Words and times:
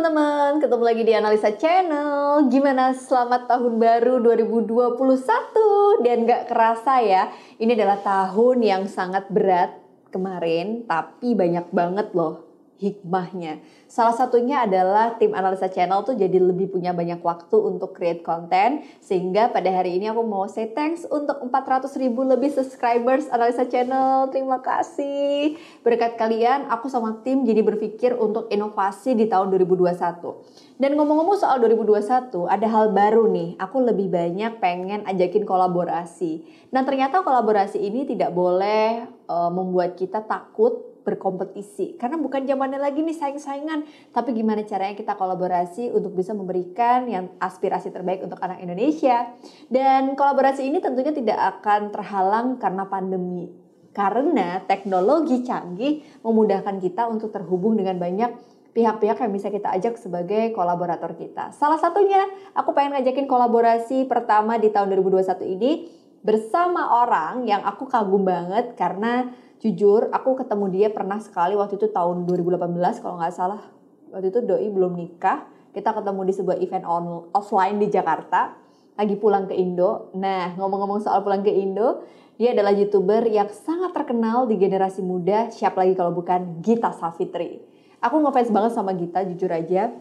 teman-teman, 0.00 0.64
ketemu 0.64 0.80
lagi 0.88 1.02
di 1.04 1.12
Analisa 1.12 1.52
Channel. 1.60 2.48
Gimana? 2.48 2.96
Selamat 2.96 3.44
tahun 3.44 3.76
baru 3.76 4.16
2021 4.24 4.96
dan 6.00 6.24
gak 6.24 6.48
kerasa 6.48 7.04
ya, 7.04 7.28
ini 7.60 7.76
adalah 7.76 8.00
tahun 8.00 8.64
yang 8.64 8.88
sangat 8.88 9.28
berat 9.28 9.76
kemarin, 10.08 10.88
tapi 10.88 11.36
banyak 11.36 11.68
banget 11.68 12.16
loh 12.16 12.49
hikmahnya. 12.80 13.60
Salah 13.84 14.16
satunya 14.16 14.64
adalah 14.64 15.20
tim 15.20 15.36
analisa 15.36 15.68
channel 15.68 16.00
tuh 16.00 16.16
jadi 16.16 16.40
lebih 16.40 16.72
punya 16.72 16.96
banyak 16.96 17.20
waktu 17.20 17.52
untuk 17.60 17.92
create 17.92 18.24
konten 18.24 18.80
sehingga 19.04 19.52
pada 19.52 19.68
hari 19.68 20.00
ini 20.00 20.08
aku 20.08 20.24
mau 20.24 20.48
say 20.48 20.72
thanks 20.72 21.04
untuk 21.04 21.36
400 21.44 21.92
ribu 22.00 22.24
lebih 22.24 22.48
subscribers 22.48 23.28
analisa 23.28 23.68
channel. 23.68 24.32
Terima 24.32 24.64
kasih. 24.64 25.60
Berkat 25.84 26.16
kalian 26.16 26.72
aku 26.72 26.88
sama 26.88 27.20
tim 27.20 27.44
jadi 27.44 27.60
berpikir 27.60 28.16
untuk 28.16 28.48
inovasi 28.48 29.12
di 29.12 29.28
tahun 29.28 29.52
2021. 29.52 30.80
Dan 30.80 30.96
ngomong-ngomong 30.96 31.36
soal 31.36 31.60
2021, 31.60 32.48
ada 32.48 32.64
hal 32.64 32.96
baru 32.96 33.28
nih. 33.28 33.60
Aku 33.60 33.84
lebih 33.84 34.08
banyak 34.08 34.64
pengen 34.64 35.04
ajakin 35.04 35.44
kolaborasi. 35.44 36.40
Dan 36.72 36.88
ternyata 36.88 37.20
kolaborasi 37.20 37.76
ini 37.76 38.08
tidak 38.08 38.32
boleh 38.32 39.04
uh, 39.28 39.52
membuat 39.52 40.00
kita 40.00 40.24
takut 40.24 40.89
berkompetisi. 41.10 41.98
Karena 41.98 42.14
bukan 42.22 42.46
zamannya 42.46 42.78
lagi 42.78 43.02
nih 43.02 43.18
saing-saingan. 43.18 43.82
Tapi 44.14 44.30
gimana 44.30 44.62
caranya 44.62 44.94
kita 44.94 45.18
kolaborasi 45.18 45.90
untuk 45.90 46.14
bisa 46.14 46.30
memberikan 46.30 47.10
yang 47.10 47.34
aspirasi 47.42 47.90
terbaik 47.90 48.22
untuk 48.22 48.38
anak 48.38 48.62
Indonesia. 48.62 49.34
Dan 49.66 50.14
kolaborasi 50.14 50.70
ini 50.70 50.78
tentunya 50.78 51.10
tidak 51.10 51.58
akan 51.58 51.90
terhalang 51.90 52.48
karena 52.62 52.86
pandemi. 52.86 53.50
Karena 53.90 54.62
teknologi 54.70 55.42
canggih 55.42 56.22
memudahkan 56.22 56.78
kita 56.78 57.10
untuk 57.10 57.34
terhubung 57.34 57.74
dengan 57.74 57.98
banyak 57.98 58.30
pihak-pihak 58.70 59.18
yang 59.18 59.32
bisa 59.34 59.50
kita 59.50 59.68
ajak 59.74 59.98
sebagai 59.98 60.54
kolaborator 60.54 61.18
kita. 61.18 61.50
Salah 61.50 61.78
satunya 61.78 62.22
aku 62.54 62.70
pengen 62.70 62.94
ngajakin 62.98 63.26
kolaborasi 63.26 64.06
pertama 64.06 64.62
di 64.62 64.70
tahun 64.70 64.94
2021 64.94 65.54
ini 65.58 65.70
bersama 66.20 67.04
orang 67.04 67.48
yang 67.48 67.64
aku 67.64 67.88
kagum 67.88 68.24
banget 68.24 68.76
karena 68.76 69.32
jujur 69.60 70.08
aku 70.12 70.36
ketemu 70.40 70.66
dia 70.72 70.88
pernah 70.92 71.20
sekali 71.20 71.56
waktu 71.56 71.76
itu 71.76 71.88
tahun 71.92 72.28
2018 72.28 73.02
kalau 73.02 73.16
nggak 73.20 73.34
salah. 73.34 73.62
Waktu 74.10 74.34
itu 74.34 74.40
doi 74.42 74.68
belum 74.68 74.96
nikah. 74.98 75.46
Kita 75.70 75.94
ketemu 75.94 76.26
di 76.26 76.32
sebuah 76.34 76.56
event 76.58 76.82
on, 76.82 77.30
offline 77.30 77.78
di 77.78 77.86
Jakarta. 77.86 78.58
Lagi 78.98 79.14
pulang 79.14 79.46
ke 79.46 79.54
Indo. 79.54 80.10
Nah 80.18 80.58
ngomong-ngomong 80.58 81.00
soal 81.00 81.22
pulang 81.22 81.46
ke 81.46 81.52
Indo 81.52 82.04
dia 82.40 82.56
adalah 82.56 82.72
youtuber 82.72 83.28
yang 83.28 83.52
sangat 83.52 83.92
terkenal 83.92 84.48
di 84.48 84.56
generasi 84.56 85.04
muda. 85.04 85.52
Siapa 85.52 85.84
lagi 85.84 85.92
kalau 85.92 86.16
bukan 86.16 86.64
Gita 86.64 86.90
Savitri 86.90 87.70
aku 88.00 88.16
ngefans 88.24 88.50
banget 88.50 88.72
sama 88.74 88.96
Gita 88.96 89.22
jujur 89.28 89.52
aja. 89.52 89.92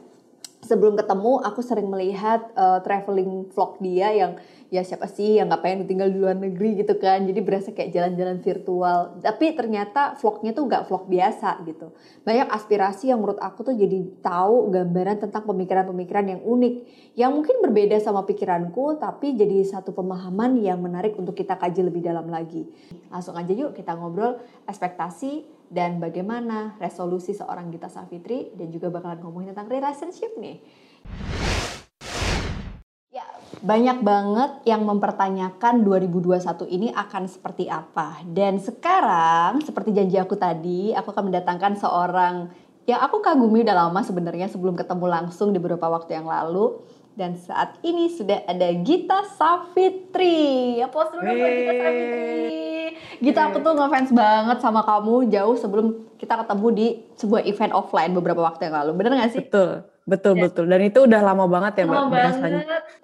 Sebelum 0.60 1.00
ketemu 1.00 1.40
aku 1.40 1.64
sering 1.64 1.88
melihat 1.88 2.52
uh, 2.52 2.84
traveling 2.84 3.48
vlog 3.48 3.80
dia 3.80 4.12
yang 4.12 4.36
ya 4.70 4.86
siapa 4.86 5.10
sih 5.10 5.42
yang 5.42 5.50
nggak 5.50 5.62
pengen 5.66 5.90
tinggal 5.90 6.14
di 6.14 6.18
luar 6.22 6.38
negeri 6.38 6.78
gitu 6.78 6.96
kan. 7.02 7.26
Jadi 7.26 7.42
berasa 7.42 7.74
kayak 7.74 7.90
jalan-jalan 7.90 8.38
virtual. 8.40 9.18
Tapi 9.20 9.58
ternyata 9.58 10.14
vlognya 10.22 10.54
tuh 10.54 10.64
nggak 10.70 10.84
vlog 10.86 11.10
biasa 11.10 11.66
gitu. 11.66 11.90
Banyak 12.22 12.48
aspirasi 12.54 13.10
yang 13.10 13.20
menurut 13.20 13.42
aku 13.42 13.66
tuh 13.66 13.76
jadi 13.76 13.98
tahu 14.22 14.70
gambaran 14.70 15.26
tentang 15.26 15.44
pemikiran-pemikiran 15.50 16.26
yang 16.38 16.42
unik. 16.46 16.74
Yang 17.18 17.32
mungkin 17.34 17.56
berbeda 17.66 17.98
sama 17.98 18.24
pikiranku 18.30 19.02
tapi 19.02 19.34
jadi 19.34 19.66
satu 19.66 19.92
pemahaman 19.92 20.62
yang 20.62 20.78
menarik 20.80 21.18
untuk 21.18 21.34
kita 21.34 21.58
kaji 21.58 21.90
lebih 21.90 22.06
dalam 22.06 22.30
lagi. 22.30 22.70
Langsung 23.10 23.34
aja 23.34 23.50
yuk 23.50 23.74
kita 23.74 23.98
ngobrol 23.98 24.38
ekspektasi 24.70 25.60
dan 25.70 25.98
bagaimana 26.02 26.78
resolusi 26.78 27.34
seorang 27.34 27.70
Gita 27.70 27.90
Savitri 27.90 28.54
dan 28.58 28.74
juga 28.74 28.90
bakalan 28.90 29.22
ngomongin 29.22 29.54
tentang 29.54 29.70
relationship 29.70 30.34
nih 30.42 30.62
banyak 33.60 34.00
banget 34.00 34.52
yang 34.64 34.88
mempertanyakan 34.88 35.84
2021 35.84 36.64
ini 36.72 36.88
akan 36.96 37.28
seperti 37.28 37.68
apa. 37.68 38.24
Dan 38.24 38.56
sekarang, 38.60 39.60
seperti 39.60 39.92
janji 39.92 40.16
aku 40.16 40.40
tadi, 40.40 40.96
aku 40.96 41.12
akan 41.12 41.28
mendatangkan 41.28 41.76
seorang 41.76 42.36
yang 42.88 43.04
aku 43.04 43.22
kagumi 43.22 43.62
udah 43.62 43.86
lama 43.86 44.02
sebenarnya 44.02 44.50
sebelum 44.50 44.74
ketemu 44.74 45.06
langsung 45.06 45.52
di 45.52 45.60
beberapa 45.60 45.92
waktu 45.92 46.18
yang 46.18 46.26
lalu. 46.26 46.80
Dan 47.20 47.36
saat 47.36 47.76
ini 47.84 48.08
sudah 48.08 48.48
ada 48.48 48.72
Gita 48.80 49.28
Savitri. 49.36 50.80
Apa 50.80 51.12
dulu 51.12 51.28
buat 51.28 51.52
Gita 51.52 51.74
Savitri. 51.76 52.60
Gita 53.20 53.52
aku 53.52 53.60
tuh 53.60 53.76
ngefans 53.76 54.16
banget 54.16 54.58
sama 54.64 54.82
kamu 54.88 55.28
jauh 55.28 55.56
sebelum 55.60 56.08
kita 56.16 56.40
ketemu 56.40 56.68
di 56.72 56.88
sebuah 57.20 57.44
event 57.44 57.76
offline 57.76 58.16
beberapa 58.16 58.40
waktu 58.40 58.72
yang 58.72 58.80
lalu. 58.80 58.92
Bener 58.96 59.20
gak 59.20 59.36
sih? 59.36 59.44
Betul. 59.44 59.84
Betul 60.10 60.34
ya. 60.36 60.42
betul. 60.50 60.66
Dan 60.66 60.82
itu 60.82 61.00
udah 61.06 61.22
lama 61.22 61.46
banget 61.46 61.74
ya 61.80 61.86
lama 61.86 62.10
mbak 62.10 62.18
banget. 62.18 62.52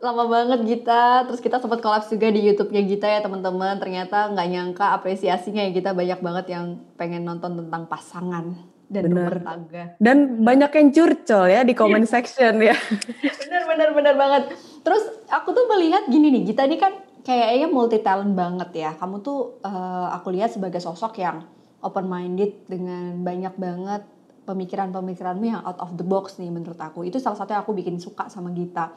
Lama 0.01 0.23
banget 0.25 0.59
Gita. 0.65 1.05
Terus 1.29 1.39
kita 1.39 1.61
sempat 1.61 1.79
kolaps 1.85 2.09
juga 2.09 2.27
di 2.33 2.41
YouTube-nya 2.41 2.81
Gita 2.89 3.07
ya 3.07 3.21
teman-teman. 3.21 3.77
Ternyata 3.77 4.33
nggak 4.33 4.47
nyangka 4.49 4.85
apresiasinya 4.97 5.61
ya 5.61 5.71
kita 5.71 5.93
banyak 5.93 6.19
banget 6.19 6.45
yang 6.57 6.65
pengen 6.97 7.21
nonton 7.21 7.61
tentang 7.61 7.85
pasangan 7.85 8.57
dan 8.89 9.03
bener. 9.05 9.37
tangga. 9.41 9.83
Dan 10.01 10.41
banyak 10.41 10.71
yang 10.73 10.87
curcol 10.89 11.45
ya 11.49 11.61
di 11.61 11.73
comment 11.77 12.05
section 12.09 12.57
ya. 12.61 12.75
Bener 13.45 13.63
bener 13.69 13.89
bener 13.93 14.15
banget. 14.17 14.43
Terus 14.81 15.03
aku 15.29 15.53
tuh 15.53 15.65
melihat 15.69 16.05
gini 16.09 16.29
nih 16.33 16.53
Gita 16.53 16.65
ini 16.65 16.77
kan 16.77 16.93
kayaknya 17.25 17.67
multi 17.69 18.01
talent 18.01 18.33
banget 18.37 18.69
ya. 18.73 18.91
Kamu 18.97 19.21
tuh 19.25 19.61
uh, 19.65 20.13
aku 20.13 20.33
lihat 20.33 20.53
sebagai 20.53 20.81
sosok 20.81 21.17
yang 21.21 21.45
open 21.81 22.05
minded 22.09 22.65
dengan 22.65 23.21
banyak 23.21 23.53
banget 23.57 24.01
pemikiran-pemikiranmu 24.45 25.45
yang 25.45 25.61
out 25.65 25.81
of 25.81 25.97
the 25.97 26.05
box 26.05 26.37
nih 26.37 26.53
menurut 26.53 26.77
aku. 26.77 27.03
Itu 27.03 27.17
salah 27.17 27.35
satu 27.35 27.57
yang 27.57 27.65
aku 27.65 27.73
bikin 27.73 27.97
suka 27.97 28.29
sama 28.29 28.53
Gita. 28.53 28.93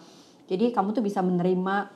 Jadi 0.48 0.72
kamu 0.72 0.92
tuh 0.96 1.04
bisa 1.04 1.24
menerima 1.24 1.88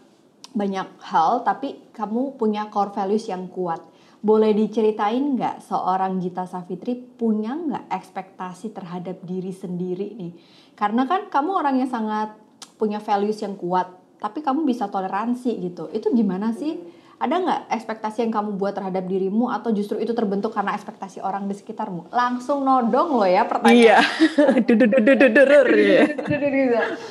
banyak 0.53 0.89
hal 1.09 1.41
tapi 1.45 1.93
kamu 1.97 2.37
punya 2.37 2.69
core 2.69 2.93
values 2.93 3.29
yang 3.29 3.49
kuat. 3.49 3.81
Boleh 4.23 4.55
diceritain 4.55 5.35
nggak 5.35 5.67
seorang 5.67 6.23
Gita 6.23 6.47
Savitri 6.47 6.95
punya 6.95 7.57
nggak 7.57 7.91
ekspektasi 7.91 8.71
terhadap 8.71 9.21
diri 9.27 9.51
sendiri 9.51 10.15
nih? 10.15 10.33
Karena 10.79 11.05
kan 11.09 11.27
kamu 11.27 11.51
orang 11.53 11.83
yang 11.83 11.91
sangat 11.91 12.37
punya 12.79 13.03
values 13.03 13.43
yang 13.43 13.59
kuat, 13.59 13.91
tapi 14.23 14.39
kamu 14.39 14.63
bisa 14.63 14.87
toleransi 14.87 15.59
gitu. 15.59 15.91
Itu 15.91 16.15
gimana 16.15 16.55
sih? 16.55 17.02
Ada 17.23 17.39
nggak 17.39 17.63
ekspektasi 17.71 18.27
yang 18.27 18.35
kamu 18.35 18.59
buat 18.59 18.75
terhadap 18.75 19.07
dirimu 19.07 19.47
atau 19.47 19.71
justru 19.71 20.03
itu 20.03 20.11
terbentuk 20.11 20.51
karena 20.51 20.75
ekspektasi 20.75 21.23
orang 21.23 21.47
di 21.47 21.55
sekitarmu? 21.55 22.11
Langsung 22.11 22.67
nodong 22.67 23.15
loh 23.15 23.31
ya 23.31 23.47
pertanyaan. 23.47 23.79
Iya. 23.79 23.99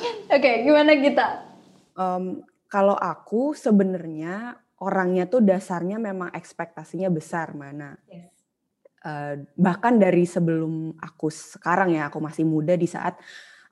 Oke, 0.36 0.50
gimana 0.68 0.92
kita? 1.00 1.26
Um, 1.96 2.44
kalau 2.68 2.92
aku 2.92 3.56
sebenarnya 3.56 4.60
orangnya 4.84 5.24
tuh 5.24 5.40
dasarnya 5.40 5.96
memang 5.96 6.28
ekspektasinya 6.36 7.08
besar 7.08 7.56
mana. 7.56 7.96
Yes. 8.04 8.28
Uh, 9.02 9.48
bahkan 9.56 9.96
dari 9.96 10.28
sebelum 10.28 10.92
aku 11.00 11.32
sekarang 11.32 11.96
ya, 11.96 12.12
aku 12.12 12.20
masih 12.20 12.44
muda 12.44 12.76
di 12.76 12.86
saat 12.86 13.16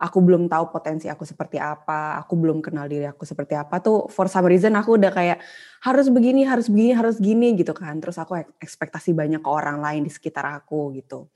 aku 0.01 0.19
belum 0.25 0.49
tahu 0.49 0.73
potensi 0.73 1.13
aku 1.13 1.29
seperti 1.29 1.61
apa, 1.61 2.17
aku 2.25 2.33
belum 2.41 2.65
kenal 2.65 2.89
diri 2.89 3.05
aku 3.05 3.29
seperti 3.29 3.53
apa 3.53 3.85
tuh 3.85 4.09
for 4.09 4.33
some 4.33 4.49
reason 4.49 4.73
aku 4.73 4.97
udah 4.97 5.13
kayak 5.13 5.45
harus 5.85 6.09
begini, 6.09 6.49
harus 6.49 6.73
begini, 6.73 6.93
harus 6.97 7.17
gini 7.21 7.53
gitu 7.61 7.77
kan. 7.77 8.01
Terus 8.01 8.17
aku 8.17 8.41
ekspektasi 8.57 9.13
banyak 9.13 9.45
ke 9.45 9.51
orang 9.53 9.85
lain 9.85 10.09
di 10.09 10.13
sekitar 10.13 10.49
aku 10.49 10.97
gitu. 10.97 11.29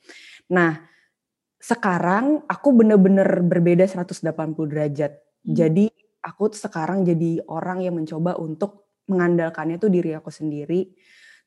Nah, 0.48 0.80
sekarang 1.60 2.48
aku 2.48 2.68
bener-bener 2.72 3.28
berbeda 3.44 3.84
180 3.84 4.24
derajat. 4.64 5.12
Hmm. 5.12 5.52
Jadi 5.52 5.92
aku 6.24 6.48
sekarang 6.56 7.04
jadi 7.04 7.44
orang 7.52 7.84
yang 7.84 8.00
mencoba 8.00 8.40
untuk 8.40 8.96
mengandalkannya 9.12 9.76
tuh 9.76 9.92
diri 9.92 10.16
aku 10.16 10.32
sendiri. 10.32 10.88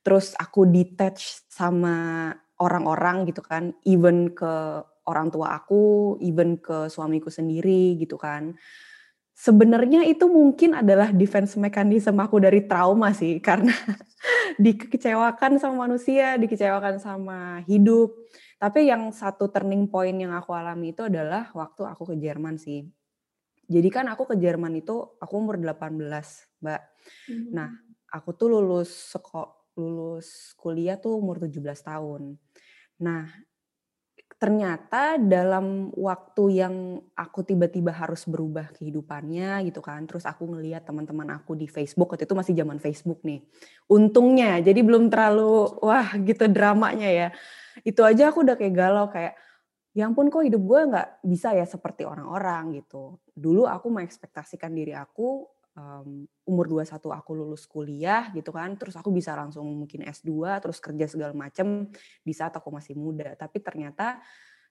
Terus 0.05 0.37
aku 0.37 0.69
detach 0.69 1.49
sama 1.49 2.29
orang-orang 2.61 3.25
gitu 3.25 3.41
kan, 3.41 3.73
even 3.85 4.33
ke 4.37 4.85
orang 5.07 5.31
tua 5.31 5.55
aku, 5.55 6.15
even 6.19 6.59
ke 6.59 6.91
suamiku 6.91 7.31
sendiri 7.31 7.95
gitu 7.97 8.19
kan. 8.19 8.53
Sebenarnya 9.37 10.03
itu 10.03 10.25
mungkin 10.27 10.75
adalah 10.75 11.13
defense 11.13 11.55
mechanism 11.55 12.17
aku 12.19 12.41
dari 12.41 12.65
trauma 12.65 13.13
sih 13.15 13.39
karena 13.47 13.73
dikecewakan 14.59 15.61
sama 15.61 15.87
manusia, 15.87 16.35
dikecewakan 16.35 16.99
sama 16.99 17.63
hidup. 17.65 18.11
Tapi 18.57 18.89
yang 18.89 19.13
satu 19.13 19.47
turning 19.53 19.85
point 19.87 20.17
yang 20.17 20.33
aku 20.33 20.51
alami 20.51 20.91
itu 20.91 21.05
adalah 21.05 21.53
waktu 21.53 21.85
aku 21.85 22.13
ke 22.13 22.15
Jerman 22.17 22.57
sih. 22.57 22.83
Jadi 23.67 23.89
kan 23.91 24.07
aku 24.09 24.25
ke 24.25 24.35
Jerman 24.39 24.79
itu 24.79 24.95
aku 25.19 25.33
umur 25.37 25.61
18, 25.61 25.93
Mbak. 26.63 26.81
Mm-hmm. 27.29 27.51
Nah, 27.53 27.69
aku 28.09 28.33
tuh 28.33 28.47
lulus 28.49 29.13
sekolah 29.13 29.57
lulus 29.77 30.57
kuliah 30.57 30.97
tuh 30.97 31.21
umur 31.21 31.37
17 31.37 31.61
tahun. 31.85 32.35
Nah, 32.97 33.29
ternyata 34.37 35.17
dalam 35.17 35.89
waktu 35.97 36.61
yang 36.61 37.01
aku 37.17 37.41
tiba-tiba 37.41 37.89
harus 37.89 38.29
berubah 38.29 38.69
kehidupannya 38.77 39.65
gitu 39.65 39.81
kan 39.81 40.05
terus 40.05 40.29
aku 40.29 40.45
ngeliat 40.45 40.85
teman-teman 40.85 41.33
aku 41.33 41.57
di 41.57 41.65
Facebook 41.65 42.13
waktu 42.13 42.29
itu 42.29 42.37
masih 42.37 42.53
zaman 42.53 42.77
Facebook 42.77 43.25
nih 43.25 43.41
untungnya 43.89 44.61
jadi 44.61 44.77
belum 44.85 45.09
terlalu 45.09 45.81
wah 45.81 46.13
gitu 46.21 46.45
dramanya 46.53 47.09
ya 47.09 47.27
itu 47.81 48.01
aja 48.05 48.29
aku 48.29 48.45
udah 48.45 48.53
kayak 48.53 48.73
galau 48.77 49.09
kayak 49.09 49.33
ya 49.97 50.05
ampun 50.05 50.29
kok 50.29 50.45
hidup 50.45 50.61
gue 50.61 50.81
nggak 50.93 51.25
bisa 51.25 51.57
ya 51.57 51.65
seperti 51.65 52.05
orang-orang 52.05 52.85
gitu. 52.85 53.17
Dulu 53.33 53.65
aku 53.65 53.89
mengekspektasikan 53.89 54.69
diri 54.69 54.93
aku 54.93 55.56
um, 55.77 56.25
umur 56.49 56.65
21 56.65 56.97
aku 57.13 57.31
lulus 57.37 57.69
kuliah 57.69 58.33
gitu 58.33 58.49
kan, 58.49 58.73
terus 58.75 58.97
aku 58.97 59.13
bisa 59.13 59.37
langsung 59.37 59.69
mungkin 59.69 60.03
S2, 60.09 60.57
terus 60.59 60.81
kerja 60.81 61.05
segala 61.05 61.33
macem 61.37 61.87
di 62.25 62.33
saat 62.33 62.57
aku 62.57 62.73
masih 62.73 62.97
muda. 62.97 63.37
Tapi 63.37 63.61
ternyata 63.61 64.17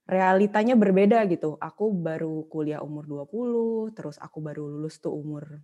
realitanya 0.07 0.75
berbeda 0.75 1.23
gitu. 1.31 1.55
Aku 1.63 1.95
baru 1.95 2.45
kuliah 2.51 2.83
umur 2.83 3.07
20, 3.07 3.95
terus 3.95 4.19
aku 4.19 4.43
baru 4.43 4.67
lulus 4.67 4.99
tuh 4.99 5.15
umur 5.15 5.63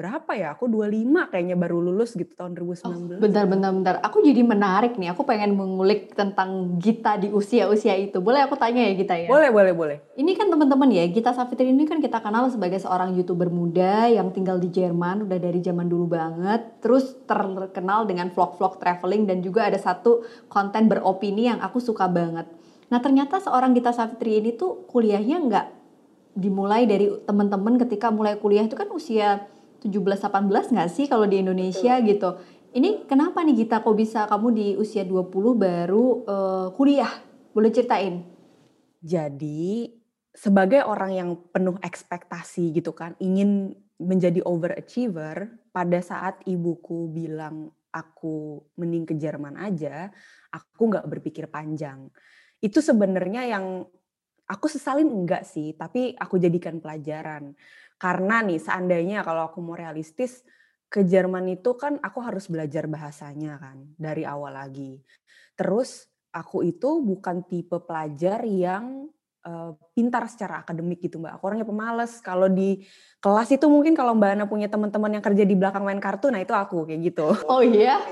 berapa 0.00 0.32
ya? 0.32 0.56
Aku 0.56 0.64
25 0.70 1.28
kayaknya 1.28 1.56
baru 1.60 1.82
lulus 1.82 2.16
gitu 2.16 2.32
tahun 2.32 2.56
2019. 2.56 2.88
Oh, 2.88 3.20
bentar, 3.20 3.44
bentar, 3.44 3.70
bentar. 3.74 3.94
Aku 4.00 4.24
jadi 4.24 4.40
menarik 4.40 4.96
nih. 4.96 5.12
Aku 5.12 5.28
pengen 5.28 5.52
mengulik 5.58 6.16
tentang 6.16 6.80
Gita 6.80 7.20
di 7.20 7.28
usia-usia 7.28 7.92
itu. 8.00 8.22
Boleh 8.24 8.46
aku 8.46 8.56
tanya 8.56 8.86
ya 8.86 8.96
Gita 8.96 9.18
ya? 9.18 9.28
Boleh, 9.28 9.52
boleh, 9.52 9.72
boleh. 9.76 9.96
Ini 10.16 10.32
kan 10.40 10.48
teman-teman 10.48 10.88
ya, 10.88 11.04
Gita 11.10 11.36
Safitri 11.36 11.68
ini 11.68 11.84
kan 11.84 12.00
kita 12.00 12.24
kenal 12.24 12.48
sebagai 12.48 12.80
seorang 12.80 13.12
YouTuber 13.12 13.52
muda 13.52 14.08
yang 14.08 14.32
tinggal 14.32 14.56
di 14.56 14.72
Jerman 14.72 15.28
udah 15.28 15.36
dari 15.36 15.60
zaman 15.60 15.84
dulu 15.90 16.08
banget. 16.08 16.80
Terus 16.80 17.20
terkenal 17.28 18.08
dengan 18.08 18.32
vlog-vlog 18.32 18.80
traveling 18.80 19.28
dan 19.28 19.44
juga 19.44 19.68
ada 19.68 19.76
satu 19.76 20.24
konten 20.48 20.88
beropini 20.88 21.52
yang 21.52 21.60
aku 21.60 21.76
suka 21.76 22.08
banget. 22.08 22.48
Nah 22.88 22.98
ternyata 23.04 23.36
seorang 23.38 23.76
Gita 23.76 23.92
Safitri 23.92 24.40
ini 24.40 24.56
tuh 24.56 24.88
kuliahnya 24.88 25.36
nggak 25.44 25.66
dimulai 26.40 26.86
dari 26.86 27.10
teman-teman 27.26 27.74
ketika 27.76 28.08
mulai 28.08 28.38
kuliah 28.38 28.62
itu 28.62 28.78
kan 28.78 28.86
usia 28.94 29.50
17-18 29.80 30.76
nggak 30.76 30.90
sih 30.92 31.08
kalau 31.08 31.24
di 31.24 31.40
Indonesia 31.40 31.98
Betul. 31.98 32.08
gitu. 32.12 32.30
Ini 32.70 33.10
kenapa 33.10 33.42
nih 33.42 33.66
Gita 33.66 33.82
kok 33.82 33.98
bisa 33.98 34.30
kamu 34.30 34.48
di 34.54 34.66
usia 34.78 35.02
20 35.02 35.26
baru 35.58 36.04
uh, 36.22 36.68
kuliah? 36.78 37.10
Boleh 37.50 37.74
ceritain? 37.74 38.22
Jadi 39.02 39.90
sebagai 40.30 40.86
orang 40.86 41.10
yang 41.10 41.30
penuh 41.50 41.74
ekspektasi 41.82 42.70
gitu 42.70 42.94
kan, 42.94 43.18
ingin 43.18 43.74
menjadi 43.98 44.40
overachiever, 44.46 45.60
pada 45.70 45.98
saat 46.02 46.42
ibuku 46.46 47.10
bilang 47.10 47.70
aku 47.90 48.62
mending 48.78 49.04
ke 49.06 49.14
Jerman 49.18 49.58
aja, 49.58 50.10
aku 50.54 50.94
nggak 50.94 51.06
berpikir 51.10 51.50
panjang. 51.50 52.06
Itu 52.62 52.78
sebenarnya 52.78 53.50
yang 53.50 53.82
aku 54.50 54.66
sesalin 54.66 55.10
enggak 55.10 55.46
sih, 55.46 55.74
tapi 55.74 56.14
aku 56.14 56.38
jadikan 56.38 56.78
pelajaran. 56.78 57.54
Karena 58.00 58.40
nih 58.40 58.56
seandainya 58.56 59.20
kalau 59.20 59.52
aku 59.52 59.60
mau 59.60 59.76
realistis, 59.76 60.40
ke 60.90 61.06
Jerman 61.06 61.46
itu 61.46 61.78
kan 61.78 62.02
aku 62.02 62.18
harus 62.18 62.50
belajar 62.50 62.90
bahasanya 62.90 63.62
kan 63.62 63.94
dari 63.94 64.26
awal 64.26 64.58
lagi. 64.58 64.98
Terus 65.54 66.10
aku 66.34 66.66
itu 66.66 66.98
bukan 66.98 67.46
tipe 67.46 67.78
pelajar 67.78 68.42
yang 68.42 69.06
uh, 69.46 69.78
pintar 69.94 70.26
secara 70.26 70.66
akademik 70.66 70.98
gitu 70.98 71.22
mbak. 71.22 71.38
Aku 71.38 71.46
orangnya 71.46 71.68
pemalas. 71.68 72.18
Kalau 72.18 72.50
di 72.50 72.82
kelas 73.22 73.54
itu 73.54 73.70
mungkin 73.70 73.94
kalau 73.94 74.18
mbak 74.18 74.34
Ana 74.34 74.50
punya 74.50 74.66
teman-teman 74.66 75.14
yang 75.14 75.24
kerja 75.24 75.46
di 75.46 75.54
belakang 75.54 75.86
main 75.86 76.02
kartu, 76.02 76.34
nah 76.34 76.42
itu 76.42 76.50
aku 76.50 76.90
kayak 76.90 77.00
gitu. 77.06 77.38
Oh 77.46 77.62
iya? 77.62 78.02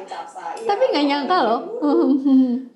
Tapi 0.63 0.83
nggak 0.95 1.05
nyangka 1.05 1.37
loh. 1.43 1.61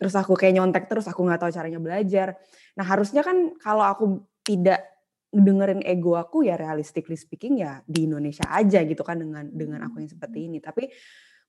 terus 0.03 0.15
aku 0.19 0.35
kayak 0.35 0.59
nyontek 0.59 0.91
terus, 0.91 1.07
aku 1.07 1.23
nggak 1.23 1.47
tahu 1.47 1.51
caranya 1.55 1.79
belajar. 1.79 2.35
Nah 2.75 2.85
harusnya 2.91 3.23
kan 3.23 3.55
kalau 3.63 3.87
aku 3.87 4.05
tidak 4.43 4.92
dengerin 5.33 5.81
ego 5.81 6.21
aku 6.21 6.45
ya 6.45 6.61
realistically 6.61 7.17
speaking 7.17 7.65
ya 7.65 7.81
di 7.89 8.05
Indonesia 8.05 8.45
aja 8.53 8.85
gitu 8.85 9.01
kan 9.01 9.17
dengan 9.17 9.49
dengan 9.49 9.81
aku 9.89 10.05
yang 10.05 10.13
seperti 10.13 10.53
ini. 10.53 10.61
Tapi 10.61 10.93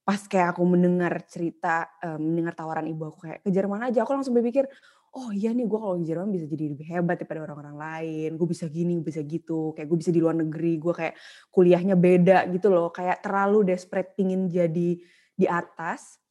pas 0.04 0.20
kayak 0.24 0.56
aku 0.56 0.64
mendengar 0.64 1.28
cerita 1.28 2.00
um, 2.04 2.20
mendengar 2.32 2.56
tawaran 2.56 2.88
ibu 2.88 3.12
aku 3.12 3.28
kayak 3.28 3.40
ke 3.44 3.50
Jerman 3.52 3.88
aja 3.88 4.04
aku 4.04 4.12
langsung 4.12 4.36
berpikir 4.36 4.68
oh 5.14 5.30
iya 5.32 5.54
nih 5.54 5.64
gue 5.70 5.80
kalau 5.80 5.96
di 5.96 6.10
Jerman 6.10 6.34
bisa 6.34 6.50
jadi 6.50 6.74
lebih 6.74 6.88
hebat 6.90 7.22
daripada 7.22 7.46
orang-orang 7.46 7.78
lain. 7.78 8.30
Gue 8.34 8.48
bisa 8.50 8.66
gini 8.66 8.98
gue 8.98 9.06
bisa 9.14 9.22
gitu. 9.22 9.76
Kayak 9.78 9.88
gue 9.94 9.98
bisa 10.02 10.12
di 10.16 10.20
luar 10.24 10.36
negeri 10.40 10.82
gue 10.82 10.94
kayak 10.96 11.16
kuliahnya 11.54 11.96
beda 12.00 12.50
gitu 12.50 12.74
loh. 12.74 12.90
Kayak 12.90 13.22
terlalu 13.22 13.76
desperate 13.76 14.18
pingin 14.18 14.50
jadi 14.50 14.98
di 15.34 15.46
atas 15.46 16.23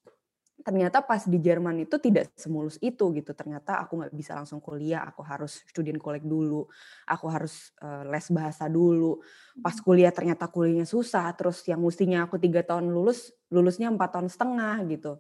ternyata 0.62 1.03
pas 1.03 1.26
di 1.26 1.38
Jerman 1.43 1.82
itu 1.82 1.99
tidak 1.99 2.32
semulus 2.38 2.79
itu 2.79 3.11
gitu. 3.12 3.35
Ternyata 3.35 3.82
aku 3.82 3.99
nggak 3.99 4.14
bisa 4.14 4.38
langsung 4.38 4.62
kuliah, 4.62 5.03
aku 5.05 5.20
harus 5.26 5.67
student 5.67 5.99
kolek 5.99 6.23
dulu, 6.23 6.64
aku 7.06 7.26
harus 7.29 7.75
uh, 7.82 8.06
les 8.06 8.26
bahasa 8.31 8.70
dulu. 8.70 9.20
Pas 9.59 9.75
hmm. 9.75 9.85
kuliah 9.85 10.14
ternyata 10.14 10.47
kuliahnya 10.49 10.87
susah, 10.87 11.29
terus 11.35 11.61
yang 11.67 11.82
mestinya 11.82 12.25
aku 12.25 12.38
tiga 12.38 12.62
tahun 12.62 12.88
lulus, 12.88 13.35
lulusnya 13.50 13.91
empat 13.91 14.19
tahun 14.19 14.29
setengah 14.31 14.76
gitu. 14.88 15.19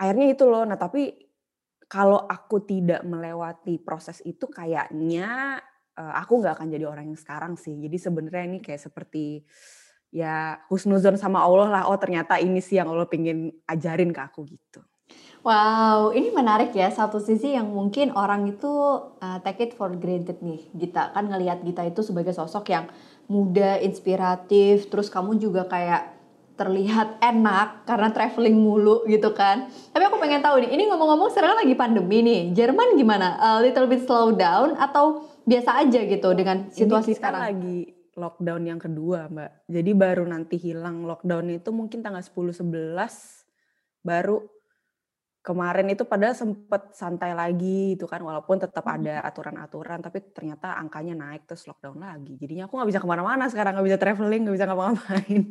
Akhirnya 0.00 0.26
itu 0.32 0.44
loh. 0.48 0.64
Nah 0.66 0.80
tapi 0.80 1.12
kalau 1.86 2.24
aku 2.24 2.64
tidak 2.64 3.04
melewati 3.04 3.78
proses 3.78 4.24
itu 4.24 4.48
kayaknya 4.48 5.60
uh, 5.94 6.14
aku 6.18 6.42
nggak 6.42 6.58
akan 6.58 6.68
jadi 6.72 6.84
orang 6.88 7.12
yang 7.12 7.20
sekarang 7.20 7.54
sih. 7.54 7.76
Jadi 7.76 7.96
sebenarnya 8.00 8.44
ini 8.50 8.58
kayak 8.64 8.82
seperti 8.82 9.44
ya 10.14 10.62
husnuzon 10.70 11.18
sama 11.18 11.42
Allah 11.42 11.66
lah 11.66 11.82
oh 11.90 11.98
ternyata 11.98 12.38
ini 12.38 12.62
sih 12.62 12.78
yang 12.78 12.86
Allah 12.86 13.10
pengen 13.10 13.50
ajarin 13.66 14.14
ke 14.14 14.20
aku 14.22 14.46
gitu. 14.46 14.78
Wow, 15.44 16.16
ini 16.16 16.32
menarik 16.32 16.72
ya. 16.72 16.88
Satu 16.88 17.20
sisi 17.20 17.52
yang 17.52 17.68
mungkin 17.68 18.16
orang 18.16 18.48
itu 18.48 18.64
uh, 19.20 19.38
take 19.44 19.68
it 19.68 19.72
for 19.76 19.92
granted 19.92 20.40
nih. 20.40 20.64
Gita 20.72 21.12
kan 21.12 21.28
ngelihat 21.28 21.60
Gita 21.60 21.84
itu 21.84 22.00
sebagai 22.00 22.32
sosok 22.32 22.64
yang 22.72 22.88
muda, 23.28 23.76
inspiratif, 23.84 24.88
terus 24.88 25.12
kamu 25.12 25.36
juga 25.36 25.68
kayak 25.68 26.16
terlihat 26.56 27.20
enak 27.20 27.84
karena 27.84 28.08
traveling 28.08 28.56
mulu 28.56 29.04
gitu 29.04 29.36
kan. 29.36 29.68
Tapi 29.92 30.00
aku 30.08 30.16
pengen 30.16 30.40
tahu 30.40 30.64
nih, 30.64 30.70
ini 30.72 30.88
ngomong-ngomong 30.88 31.28
sekarang 31.28 31.60
lagi 31.60 31.76
pandemi 31.76 32.24
nih. 32.24 32.56
Jerman 32.56 32.96
gimana? 32.96 33.36
A 33.36 33.60
little 33.60 33.84
bit 33.84 34.08
slow 34.08 34.32
down 34.32 34.80
atau 34.80 35.28
biasa 35.44 35.84
aja 35.84 36.00
gitu 36.08 36.32
dengan 36.32 36.72
situasi 36.72 37.12
ini 37.12 37.16
kita 37.20 37.20
sekarang? 37.20 37.42
lagi 37.52 38.03
lockdown 38.14 38.62
yang 38.66 38.80
kedua, 38.80 39.30
Mbak. 39.30 39.70
Jadi 39.70 39.90
baru 39.94 40.24
nanti 40.26 40.56
hilang 40.58 41.04
lockdown 41.04 41.50
itu 41.54 41.70
mungkin 41.70 42.00
tanggal 42.00 42.22
10 42.22 42.62
11 42.62 44.04
baru 44.04 44.44
kemarin 45.44 45.92
itu 45.92 46.08
padahal 46.08 46.32
sempat 46.32 46.96
santai 46.96 47.36
lagi 47.36 48.00
itu 48.00 48.08
kan 48.08 48.24
walaupun 48.24 48.56
tetap 48.56 48.80
ada 48.88 49.20
hmm. 49.20 49.28
aturan-aturan 49.28 50.00
tapi 50.00 50.24
ternyata 50.32 50.72
angkanya 50.80 51.12
naik 51.12 51.44
terus 51.44 51.68
lockdown 51.68 52.00
lagi 52.00 52.40
jadinya 52.40 52.64
aku 52.64 52.80
nggak 52.80 52.88
bisa 52.88 53.00
ke 53.04 53.08
mana-mana 53.12 53.44
sekarang 53.52 53.76
nggak 53.76 53.88
bisa 53.92 54.00
traveling 54.00 54.48
nggak 54.48 54.56
bisa 54.56 54.64
ngapa-ngapain 54.64 55.42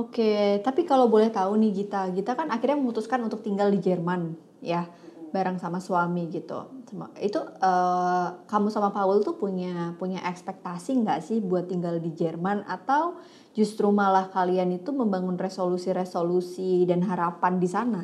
oke 0.00 0.32
tapi 0.64 0.80
kalau 0.88 1.12
boleh 1.12 1.28
tahu 1.28 1.60
nih 1.60 1.76
Gita 1.76 2.08
Gita 2.16 2.32
kan 2.32 2.48
akhirnya 2.48 2.80
memutuskan 2.80 3.20
untuk 3.20 3.44
tinggal 3.44 3.68
di 3.68 3.84
Jerman 3.84 4.32
ya 4.64 4.88
bareng 5.34 5.58
sama 5.58 5.82
suami 5.82 6.30
gitu. 6.30 6.86
Itu 7.18 7.42
uh, 7.42 8.46
kamu 8.46 8.70
sama 8.70 8.94
Paul 8.94 9.26
tuh 9.26 9.34
punya 9.34 9.98
punya 9.98 10.22
ekspektasi 10.30 11.02
nggak 11.02 11.20
sih 11.26 11.42
buat 11.42 11.66
tinggal 11.66 11.98
di 11.98 12.14
Jerman 12.14 12.62
atau 12.62 13.18
justru 13.50 13.90
malah 13.90 14.30
kalian 14.30 14.78
itu 14.78 14.94
membangun 14.94 15.34
resolusi-resolusi 15.34 16.86
dan 16.86 17.02
harapan 17.02 17.58
di 17.58 17.66
sana? 17.66 18.02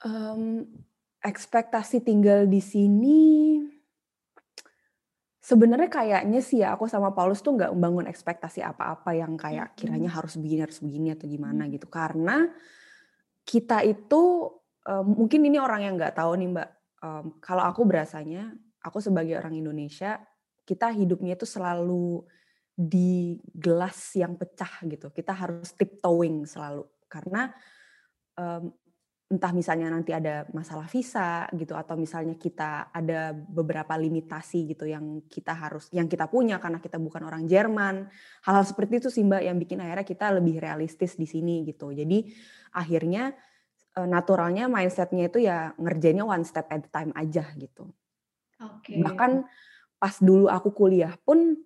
Um, 0.00 0.64
ekspektasi 1.20 2.00
tinggal 2.00 2.48
di 2.48 2.64
sini 2.64 3.20
sebenarnya 5.44 5.92
kayaknya 5.92 6.40
sih 6.40 6.64
ya 6.64 6.72
aku 6.72 6.88
sama 6.88 7.12
Paulus 7.12 7.44
tuh 7.44 7.52
nggak 7.52 7.76
membangun 7.76 8.08
ekspektasi 8.08 8.64
apa-apa 8.64 9.12
yang 9.12 9.36
kayak 9.36 9.76
kiranya 9.76 10.08
harus 10.08 10.40
begini 10.40 10.64
harus 10.64 10.80
begini 10.80 11.12
atau 11.12 11.28
gimana 11.28 11.68
gitu 11.68 11.84
karena 11.84 12.48
kita 13.44 13.84
itu 13.84 14.46
um, 14.86 15.04
mungkin 15.24 15.44
ini 15.44 15.60
orang 15.60 15.84
yang 15.84 15.94
nggak 15.98 16.16
tahu 16.16 16.32
nih 16.38 16.48
Mbak, 16.52 16.68
um, 17.04 17.24
kalau 17.42 17.64
aku 17.66 17.84
berasanya, 17.84 18.52
aku 18.80 19.02
sebagai 19.02 19.36
orang 19.36 19.56
Indonesia, 19.56 20.20
kita 20.64 20.92
hidupnya 20.94 21.34
itu 21.36 21.48
selalu 21.48 22.24
di 22.80 23.36
gelas 23.52 24.16
yang 24.16 24.38
pecah 24.40 24.80
gitu. 24.88 25.12
Kita 25.12 25.36
harus 25.36 25.76
tiptoeing 25.76 26.48
selalu. 26.48 26.86
Karena 27.10 27.50
um, 28.38 28.72
entah 29.30 29.54
misalnya 29.54 29.94
nanti 29.94 30.10
ada 30.10 30.42
masalah 30.50 30.90
visa 30.90 31.46
gitu 31.54 31.78
atau 31.78 31.94
misalnya 31.94 32.34
kita 32.34 32.90
ada 32.90 33.30
beberapa 33.30 33.94
limitasi 33.94 34.74
gitu 34.74 34.90
yang 34.90 35.22
kita 35.30 35.54
harus 35.54 35.86
yang 35.94 36.10
kita 36.10 36.26
punya 36.26 36.58
karena 36.58 36.82
kita 36.82 36.98
bukan 36.98 37.22
orang 37.30 37.46
Jerman. 37.46 38.10
Hal-hal 38.42 38.66
seperti 38.66 38.98
itu 38.98 39.08
sih 39.12 39.22
mbak 39.22 39.46
yang 39.46 39.54
bikin 39.62 39.78
akhirnya 39.78 40.02
kita 40.02 40.26
lebih 40.34 40.58
realistis 40.58 41.14
di 41.14 41.30
sini 41.30 41.62
gitu. 41.62 41.94
Jadi 41.94 42.26
akhirnya 42.74 43.30
naturalnya 44.06 44.68
mindsetnya 44.68 45.28
itu 45.28 45.42
ya 45.42 45.72
ngerjainnya 45.80 46.24
one 46.24 46.44
step 46.44 46.68
at 46.70 46.86
a 46.86 46.90
time 46.90 47.12
aja 47.16 47.44
gitu. 47.56 47.88
Okay. 48.60 49.00
Bahkan 49.00 49.44
pas 50.00 50.16
dulu 50.20 50.48
aku 50.48 50.72
kuliah 50.72 51.16
pun 51.24 51.56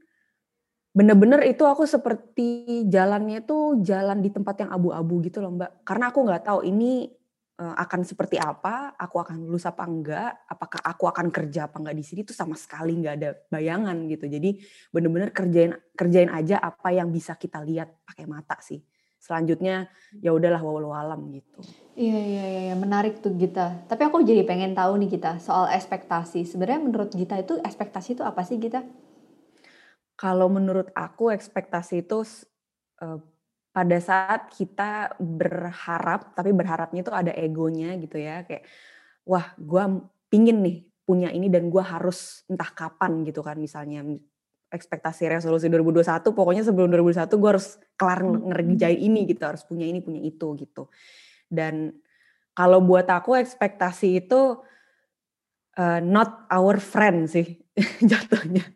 bener-bener 0.94 1.42
itu 1.50 1.66
aku 1.66 1.90
seperti 1.90 2.86
jalannya 2.86 3.42
itu 3.42 3.82
jalan 3.82 4.22
di 4.22 4.30
tempat 4.30 4.62
yang 4.62 4.70
abu-abu 4.70 5.22
gitu 5.26 5.42
loh 5.42 5.54
mbak. 5.54 5.82
Karena 5.82 6.14
aku 6.14 6.22
nggak 6.22 6.46
tahu 6.46 6.60
ini 6.62 7.10
uh, 7.58 7.74
akan 7.74 8.06
seperti 8.06 8.38
apa, 8.38 8.94
aku 8.94 9.18
akan 9.18 9.42
lulus 9.42 9.66
apa 9.66 9.82
enggak, 9.82 10.46
apakah 10.46 10.80
aku 10.86 11.10
akan 11.10 11.34
kerja 11.34 11.66
apa 11.66 11.82
enggak 11.82 11.98
di 11.98 12.04
sini 12.06 12.20
tuh 12.22 12.34
sama 12.38 12.54
sekali 12.54 12.94
nggak 12.94 13.14
ada 13.18 13.30
bayangan 13.50 14.06
gitu. 14.06 14.30
Jadi 14.30 14.62
bener-bener 14.94 15.34
kerjain 15.34 15.74
kerjain 15.98 16.30
aja 16.30 16.62
apa 16.62 16.94
yang 16.94 17.10
bisa 17.10 17.34
kita 17.34 17.58
lihat 17.66 17.90
pakai 18.06 18.30
mata 18.30 18.54
sih 18.62 18.78
selanjutnya 19.24 19.88
ya 20.20 20.36
udahlah 20.36 20.60
walau 20.60 20.92
alam 20.92 21.32
gitu. 21.32 21.64
Iya, 21.96 22.20
iya 22.20 22.44
iya 22.44 22.60
iya 22.68 22.74
menarik 22.76 23.24
tuh 23.24 23.32
Gita. 23.32 23.80
Tapi 23.88 24.04
aku 24.04 24.20
jadi 24.20 24.44
pengen 24.44 24.76
tahu 24.76 25.00
nih 25.00 25.16
Gita 25.16 25.40
soal 25.40 25.72
ekspektasi. 25.72 26.44
Sebenarnya 26.44 26.84
menurut 26.84 27.10
Gita 27.16 27.40
itu 27.40 27.56
ekspektasi 27.56 28.20
itu 28.20 28.22
apa 28.22 28.44
sih 28.44 28.60
Gita? 28.60 28.84
Kalau 30.20 30.52
menurut 30.52 30.92
aku 30.92 31.32
ekspektasi 31.32 32.04
itu 32.04 32.20
uh, 33.00 33.18
pada 33.74 33.98
saat 33.98 34.52
kita 34.52 35.18
berharap 35.18 36.36
tapi 36.38 36.54
berharapnya 36.54 37.02
itu 37.02 37.10
ada 37.10 37.32
egonya 37.34 37.98
gitu 37.98 38.22
ya 38.22 38.46
kayak 38.46 38.62
wah 39.26 39.50
gue 39.58 39.84
pingin 40.30 40.62
nih 40.62 40.86
punya 41.02 41.34
ini 41.34 41.50
dan 41.50 41.74
gue 41.74 41.82
harus 41.82 42.46
entah 42.46 42.70
kapan 42.70 43.26
gitu 43.26 43.42
kan 43.42 43.58
misalnya 43.58 44.06
ekspektasi 44.74 45.30
resolusi 45.30 45.70
2021 45.70 46.34
pokoknya 46.34 46.66
sebelum 46.66 46.90
2021 46.90 47.30
gue 47.30 47.50
harus 47.54 47.78
kelar 47.94 48.20
ngerjain 48.26 48.98
ini 48.98 49.22
gitu 49.30 49.46
harus 49.46 49.62
punya 49.62 49.86
ini 49.86 50.02
punya 50.02 50.18
itu 50.18 50.58
gitu. 50.58 50.90
Dan 51.46 51.94
kalau 52.58 52.82
buat 52.82 53.06
aku 53.06 53.38
ekspektasi 53.38 54.26
itu 54.26 54.58
uh, 55.78 56.00
not 56.02 56.50
our 56.50 56.82
friend 56.82 57.30
sih 57.30 57.62
jatuhnya. 58.10 58.66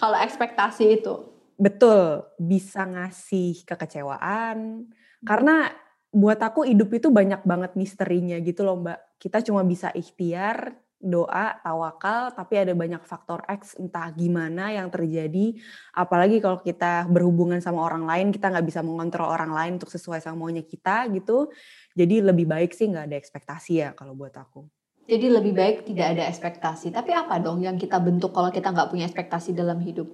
Kalau 0.00 0.16
ekspektasi 0.16 0.84
itu? 1.00 1.14
Betul 1.60 2.24
bisa 2.40 2.88
ngasih 2.88 3.68
kekecewaan. 3.68 4.88
Karena 5.20 5.68
buat 6.10 6.40
aku 6.40 6.64
hidup 6.64 6.90
itu 6.96 7.12
banyak 7.12 7.44
banget 7.44 7.76
misterinya 7.76 8.40
gitu 8.40 8.64
loh 8.64 8.80
mbak. 8.80 9.20
Kita 9.20 9.44
cuma 9.44 9.60
bisa 9.68 9.92
ikhtiar 9.92 10.72
doa, 11.00 11.56
tawakal, 11.64 12.28
tapi 12.36 12.60
ada 12.60 12.76
banyak 12.76 13.00
faktor 13.08 13.40
X 13.48 13.80
entah 13.80 14.12
gimana 14.12 14.68
yang 14.76 14.92
terjadi. 14.92 15.56
Apalagi 15.96 16.38
kalau 16.44 16.60
kita 16.60 17.08
berhubungan 17.08 17.58
sama 17.64 17.80
orang 17.80 18.04
lain, 18.04 18.28
kita 18.28 18.52
nggak 18.52 18.66
bisa 18.68 18.84
mengontrol 18.84 19.32
orang 19.32 19.50
lain 19.50 19.72
untuk 19.80 19.88
sesuai 19.88 20.20
sama 20.20 20.44
maunya 20.44 20.60
kita 20.60 21.08
gitu. 21.16 21.48
Jadi 21.96 22.20
lebih 22.20 22.44
baik 22.44 22.76
sih 22.76 22.92
nggak 22.92 23.08
ada 23.08 23.16
ekspektasi 23.16 23.72
ya 23.80 23.88
kalau 23.96 24.12
buat 24.12 24.36
aku. 24.36 24.68
Jadi 25.10 25.26
lebih 25.26 25.56
baik 25.56 25.88
tidak 25.88 26.14
ada 26.14 26.28
ekspektasi. 26.30 26.94
Tapi 26.94 27.10
apa 27.10 27.40
dong 27.42 27.64
yang 27.64 27.74
kita 27.74 27.98
bentuk 27.98 28.30
kalau 28.30 28.52
kita 28.52 28.70
nggak 28.70 28.94
punya 28.94 29.08
ekspektasi 29.08 29.56
dalam 29.56 29.80
hidup? 29.82 30.06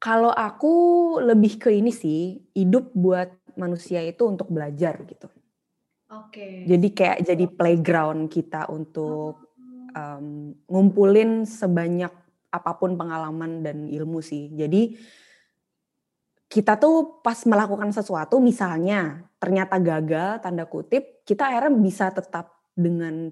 Kalau 0.00 0.32
aku 0.32 0.72
lebih 1.20 1.60
ke 1.60 1.74
ini 1.74 1.92
sih, 1.92 2.40
hidup 2.56 2.92
buat 2.96 3.28
manusia 3.56 4.00
itu 4.00 4.24
untuk 4.24 4.48
belajar 4.48 5.00
gitu. 5.04 5.28
Oke. 6.12 6.68
Jadi 6.68 6.88
kayak 6.92 7.18
jadi 7.24 7.44
playground 7.48 8.28
kita 8.28 8.68
untuk 8.68 9.56
um, 9.94 10.52
ngumpulin 10.68 11.48
sebanyak 11.48 12.12
apa 12.54 12.72
pun 12.78 12.94
pengalaman 12.94 13.64
dan 13.64 13.88
ilmu 13.88 14.20
sih. 14.20 14.52
Jadi 14.52 14.94
kita 16.46 16.78
tuh 16.78 17.18
pas 17.18 17.38
melakukan 17.48 17.90
sesuatu 17.90 18.38
misalnya 18.38 19.26
ternyata 19.42 19.80
gagal 19.82 20.38
tanda 20.38 20.68
kutip, 20.70 21.26
kita 21.26 21.50
akhirnya 21.50 21.74
bisa 21.82 22.14
tetap 22.14 22.54
dengan 22.78 23.26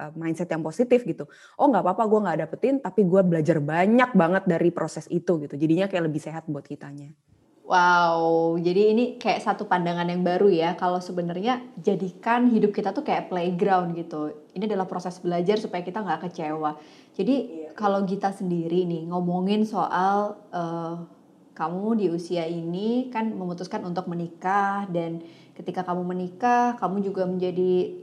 uh, 0.00 0.12
mindset 0.18 0.50
yang 0.50 0.64
positif 0.64 1.06
gitu. 1.06 1.30
Oh 1.54 1.70
nggak 1.70 1.86
apa-apa 1.86 2.04
gue 2.10 2.20
nggak 2.24 2.38
dapetin, 2.46 2.74
tapi 2.82 3.06
gue 3.06 3.22
belajar 3.22 3.62
banyak 3.62 4.10
banget 4.16 4.42
dari 4.50 4.74
proses 4.74 5.06
itu 5.06 5.38
gitu. 5.46 5.54
Jadinya 5.54 5.86
kayak 5.86 6.10
lebih 6.10 6.18
sehat 6.18 6.50
buat 6.50 6.66
kitanya. 6.66 7.14
Wow, 7.64 8.60
jadi 8.60 8.92
ini 8.92 9.16
kayak 9.16 9.40
satu 9.40 9.64
pandangan 9.64 10.04
yang 10.04 10.20
baru 10.20 10.52
ya. 10.52 10.76
Kalau 10.76 11.00
sebenarnya 11.00 11.64
jadikan 11.80 12.52
hidup 12.52 12.76
kita 12.76 12.92
tuh 12.92 13.00
kayak 13.00 13.32
playground 13.32 13.96
gitu. 13.96 14.36
Ini 14.52 14.68
adalah 14.68 14.84
proses 14.84 15.16
belajar 15.16 15.56
supaya 15.56 15.80
kita 15.80 16.04
nggak 16.04 16.28
kecewa. 16.28 16.76
Jadi 17.16 17.36
iya. 17.40 17.70
kalau 17.72 18.04
kita 18.04 18.36
sendiri 18.36 18.84
nih 18.84 19.08
ngomongin 19.08 19.64
soal 19.64 20.44
uh, 20.52 21.08
kamu 21.56 22.04
di 22.04 22.06
usia 22.12 22.44
ini 22.44 23.08
kan 23.08 23.32
memutuskan 23.32 23.80
untuk 23.88 24.12
menikah 24.12 24.84
dan 24.92 25.24
ketika 25.56 25.88
kamu 25.88 26.04
menikah, 26.04 26.76
kamu 26.76 27.00
juga 27.00 27.24
menjadi 27.24 27.96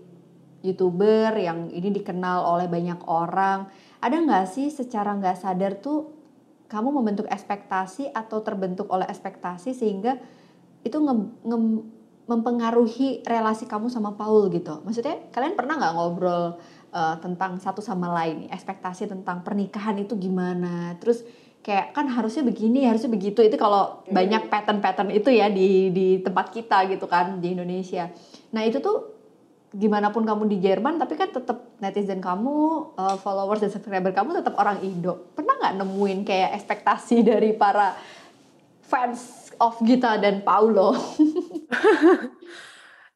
youtuber 0.65 1.37
yang 1.37 1.69
ini 1.69 1.93
dikenal 1.93 2.49
oleh 2.49 2.65
banyak 2.65 2.97
orang. 3.05 3.69
Ada 4.01 4.25
nggak 4.25 4.45
sih 4.49 4.73
secara 4.73 5.13
nggak 5.21 5.37
sadar 5.37 5.77
tuh 5.77 6.10
kamu 6.71 6.95
membentuk 6.95 7.27
ekspektasi 7.27 8.15
atau 8.15 8.39
terbentuk 8.39 8.87
oleh 8.87 9.03
ekspektasi 9.11 9.75
sehingga 9.75 10.15
itu 10.87 10.95
nge, 10.95 11.15
nge, 11.43 11.57
mempengaruhi 12.31 13.27
relasi 13.27 13.67
kamu 13.67 13.91
sama 13.91 14.15
Paul 14.15 14.47
gitu. 14.55 14.79
Maksudnya 14.87 15.19
kalian 15.35 15.59
pernah 15.59 15.75
nggak 15.75 15.93
ngobrol 15.99 16.55
uh, 16.95 17.15
tentang 17.19 17.59
satu 17.59 17.83
sama 17.83 18.07
lain, 18.15 18.47
ekspektasi 18.47 19.11
tentang 19.11 19.43
pernikahan 19.43 19.99
itu 19.99 20.15
gimana? 20.15 20.95
Terus 21.03 21.27
kayak 21.59 21.91
kan 21.91 22.07
harusnya 22.07 22.47
begini, 22.47 22.87
harusnya 22.87 23.11
begitu. 23.11 23.43
Itu 23.43 23.59
kalau 23.59 24.07
hmm. 24.07 24.15
banyak 24.15 24.43
pattern-pattern 24.47 25.11
itu 25.11 25.27
ya 25.27 25.51
di 25.51 25.91
di 25.91 26.23
tempat 26.23 26.55
kita 26.55 26.87
gitu 26.87 27.03
kan 27.11 27.43
di 27.43 27.51
Indonesia. 27.51 28.07
Nah 28.55 28.63
itu 28.63 28.79
tuh 28.79 29.20
gimana 29.71 30.11
pun 30.11 30.27
kamu 30.27 30.51
di 30.51 30.57
Jerman 30.59 30.99
tapi 30.99 31.15
kan 31.15 31.31
tetap 31.31 31.79
netizen 31.79 32.19
kamu 32.19 32.55
uh, 32.99 33.15
followers 33.23 33.63
dan 33.63 33.71
subscriber 33.71 34.11
kamu 34.11 34.43
tetap 34.43 34.59
orang 34.59 34.83
Indo. 34.83 35.31
Pernah 35.31 35.55
nggak 35.63 35.75
nemuin 35.79 36.19
kayak 36.27 36.59
ekspektasi 36.59 37.23
dari 37.23 37.55
para 37.55 37.95
fans 38.83 39.51
of 39.55 39.79
Gita 39.79 40.19
dan 40.19 40.43
Paulo? 40.43 40.91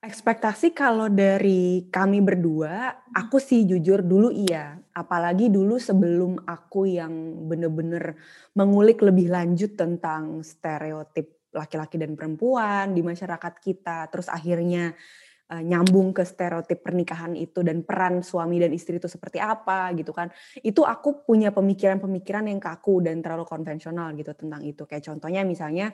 Ekspektasi 0.06 0.70
kalau 0.78 1.10
dari 1.10 1.90
kami 1.90 2.22
berdua 2.22 2.94
aku 3.10 3.42
sih 3.42 3.66
jujur 3.66 4.06
dulu 4.06 4.30
iya. 4.30 4.78
Apalagi 4.94 5.50
dulu 5.50 5.82
sebelum 5.82 6.46
aku 6.46 6.86
yang 6.86 7.50
bener-bener 7.50 8.14
mengulik 8.54 9.02
lebih 9.02 9.34
lanjut 9.34 9.74
tentang 9.74 10.46
stereotip 10.46 11.50
laki-laki 11.50 11.98
dan 11.98 12.14
perempuan 12.14 12.94
di 12.94 13.02
masyarakat 13.02 13.54
kita. 13.58 14.06
Terus 14.14 14.30
akhirnya 14.30 14.94
uh, 15.52 15.64
nyambung 15.64 16.16
ke 16.16 16.26
stereotip 16.26 16.82
pernikahan 16.82 17.38
itu 17.38 17.62
dan 17.62 17.86
peran 17.86 18.26
suami 18.26 18.58
dan 18.58 18.72
istri 18.74 18.98
itu 18.98 19.10
seperti 19.10 19.38
apa 19.38 19.94
gitu 19.94 20.16
kan. 20.16 20.32
Itu 20.62 20.88
aku 20.88 21.26
punya 21.28 21.54
pemikiran-pemikiran 21.54 22.50
yang 22.50 22.62
kaku 22.62 23.06
dan 23.06 23.22
terlalu 23.22 23.46
konvensional 23.46 24.14
gitu 24.18 24.34
tentang 24.34 24.66
itu. 24.66 24.84
Kayak 24.90 25.14
contohnya 25.14 25.42
misalnya 25.46 25.94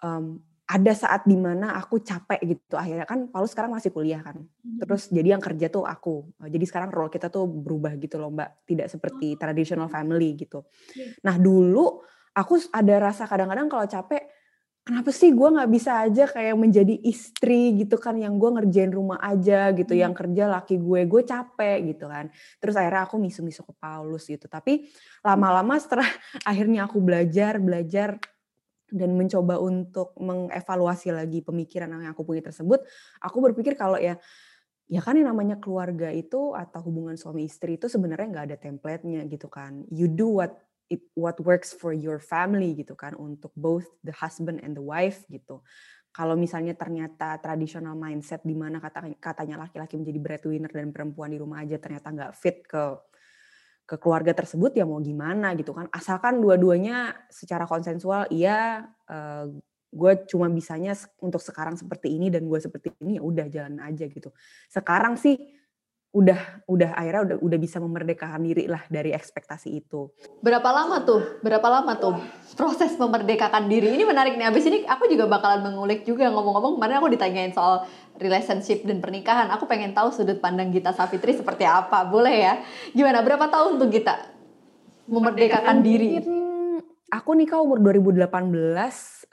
um, 0.00 0.40
ada 0.70 0.92
saat 0.94 1.26
di 1.26 1.34
mana 1.34 1.74
aku 1.74 1.98
capek 1.98 2.38
gitu. 2.46 2.78
Akhirnya 2.78 3.02
kan 3.02 3.26
Paulus 3.26 3.50
sekarang 3.50 3.74
masih 3.74 3.90
kuliah 3.90 4.22
kan. 4.22 4.38
Hmm. 4.38 4.78
terus 4.78 5.10
jadi 5.10 5.34
yang 5.34 5.42
kerja 5.42 5.66
tuh 5.66 5.82
aku. 5.82 6.30
Jadi 6.46 6.62
sekarang 6.62 6.94
role 6.94 7.10
kita 7.10 7.26
tuh 7.26 7.50
berubah 7.50 7.98
gitu 7.98 8.22
loh 8.22 8.30
mbak. 8.30 8.62
Tidak 8.64 8.86
seperti 8.86 9.34
oh. 9.34 9.38
traditional 9.38 9.90
family 9.90 10.38
gitu. 10.38 10.62
Iya. 10.94 11.18
nah 11.26 11.34
dulu 11.34 12.06
aku 12.30 12.54
ada 12.70 12.94
rasa 13.02 13.26
kadang-kadang 13.26 13.66
kalau 13.66 13.86
capek 13.90 14.22
kenapa 14.80 15.12
sih 15.12 15.30
gue 15.30 15.48
nggak 15.48 15.70
bisa 15.70 16.02
aja 16.02 16.24
kayak 16.26 16.56
menjadi 16.56 16.96
istri 17.04 17.76
gitu 17.78 18.00
kan 18.00 18.16
yang 18.16 18.40
gue 18.40 18.50
ngerjain 18.50 18.90
rumah 18.90 19.20
aja 19.20 19.70
gitu 19.76 19.92
hmm. 19.92 20.02
yang 20.02 20.14
kerja 20.16 20.44
laki 20.48 20.80
gue 20.80 21.00
gue 21.06 21.22
capek 21.22 21.78
gitu 21.94 22.08
kan. 22.08 22.32
Terus 22.58 22.74
akhirnya 22.76 23.06
aku 23.06 23.16
misu-misu 23.20 23.62
ke 23.62 23.72
Paulus 23.76 24.26
gitu. 24.26 24.48
Tapi 24.48 24.88
lama-lama 25.22 25.76
setelah 25.76 26.08
akhirnya 26.50 26.88
aku 26.88 26.98
belajar 26.98 27.60
belajar 27.60 28.16
dan 28.90 29.14
mencoba 29.14 29.62
untuk 29.62 30.18
mengevaluasi 30.18 31.14
lagi 31.14 31.46
pemikiran 31.46 31.94
yang 31.94 32.10
aku 32.10 32.26
punya 32.26 32.42
tersebut 32.42 32.82
aku 33.22 33.38
berpikir 33.38 33.78
kalau 33.78 33.94
ya 33.94 34.18
ya 34.90 34.98
kan 34.98 35.14
yang 35.14 35.30
namanya 35.30 35.62
keluarga 35.62 36.10
itu 36.10 36.58
atau 36.58 36.82
hubungan 36.82 37.14
suami 37.14 37.46
istri 37.46 37.78
itu 37.78 37.86
sebenarnya 37.86 38.26
nggak 38.34 38.46
ada 38.50 38.58
template-nya 38.58 39.22
gitu 39.30 39.46
kan. 39.46 39.86
You 39.94 40.10
do 40.10 40.42
what 40.42 40.58
it, 40.90 41.06
what 41.14 41.38
works 41.40 41.70
for 41.70 41.94
your 41.94 42.18
family 42.18 42.74
gitu 42.74 42.98
kan 42.98 43.14
untuk 43.14 43.54
both 43.54 43.86
the 44.02 44.12
husband 44.12 44.58
and 44.60 44.74
the 44.74 44.82
wife 44.82 45.22
gitu. 45.30 45.62
Kalau 46.10 46.34
misalnya 46.34 46.74
ternyata 46.74 47.38
tradisional 47.38 47.94
mindset 47.94 48.42
di 48.42 48.58
mana 48.58 48.82
kata, 48.82 49.06
katanya 49.22 49.62
laki-laki 49.62 49.94
menjadi 49.94 50.18
breadwinner 50.18 50.72
dan 50.74 50.90
perempuan 50.90 51.30
di 51.30 51.38
rumah 51.38 51.62
aja 51.62 51.78
ternyata 51.78 52.10
nggak 52.10 52.32
fit 52.34 52.66
ke 52.66 52.98
ke 53.86 53.98
keluarga 53.98 54.30
tersebut 54.30 54.74
ya 54.74 54.86
mau 54.86 54.98
gimana 55.02 55.54
gitu 55.54 55.70
kan. 55.74 55.86
Asalkan 55.94 56.42
dua-duanya 56.42 57.14
secara 57.30 57.66
konsensual 57.66 58.26
iya 58.30 58.86
uh, 59.10 59.50
gue 59.90 60.12
cuma 60.30 60.46
bisanya 60.46 60.94
untuk 61.18 61.42
sekarang 61.42 61.74
seperti 61.74 62.14
ini 62.14 62.30
dan 62.30 62.46
gue 62.46 62.58
seperti 62.62 62.94
ini 63.02 63.18
ya 63.18 63.22
udah 63.26 63.46
jalan 63.50 63.82
aja 63.82 64.06
gitu. 64.06 64.30
Sekarang 64.70 65.18
sih 65.18 65.34
udah 66.10 66.66
udah 66.66 66.90
akhirnya 66.98 67.22
udah 67.22 67.36
udah 67.38 67.58
bisa 67.62 67.78
memerdekakan 67.78 68.42
diri 68.42 68.66
lah 68.66 68.82
dari 68.90 69.14
ekspektasi 69.14 69.78
itu. 69.78 70.10
Berapa 70.42 70.66
lama 70.74 71.06
tuh? 71.06 71.38
Berapa 71.38 71.62
lama 71.70 71.94
tuh 72.02 72.18
proses 72.58 72.98
memerdekakan 72.98 73.70
diri? 73.70 73.94
Ini 73.94 74.02
menarik 74.02 74.34
nih. 74.34 74.50
Abis 74.50 74.66
ini 74.66 74.82
aku 74.90 75.06
juga 75.06 75.30
bakalan 75.30 75.70
mengulik 75.70 76.02
juga 76.02 76.26
ngomong-ngomong 76.34 76.82
kemarin 76.82 76.98
aku 76.98 77.08
ditanyain 77.14 77.54
soal 77.54 77.86
relationship 78.18 78.82
dan 78.82 78.98
pernikahan. 78.98 79.54
Aku 79.54 79.70
pengen 79.70 79.94
tahu 79.94 80.10
sudut 80.10 80.42
pandang 80.42 80.74
Gita 80.74 80.90
Safitri 80.90 81.30
seperti 81.30 81.62
apa. 81.62 82.02
Boleh 82.02 82.34
ya? 82.42 82.54
Gimana? 82.90 83.22
Berapa 83.22 83.46
tahun 83.46 83.78
tuh 83.78 83.86
Gita 83.94 84.34
memerdekakan 85.06 85.78
diri? 85.78 86.18
Aku 87.10 87.34
nikah 87.34 87.58
umur 87.58 87.82
2018, 87.82 88.30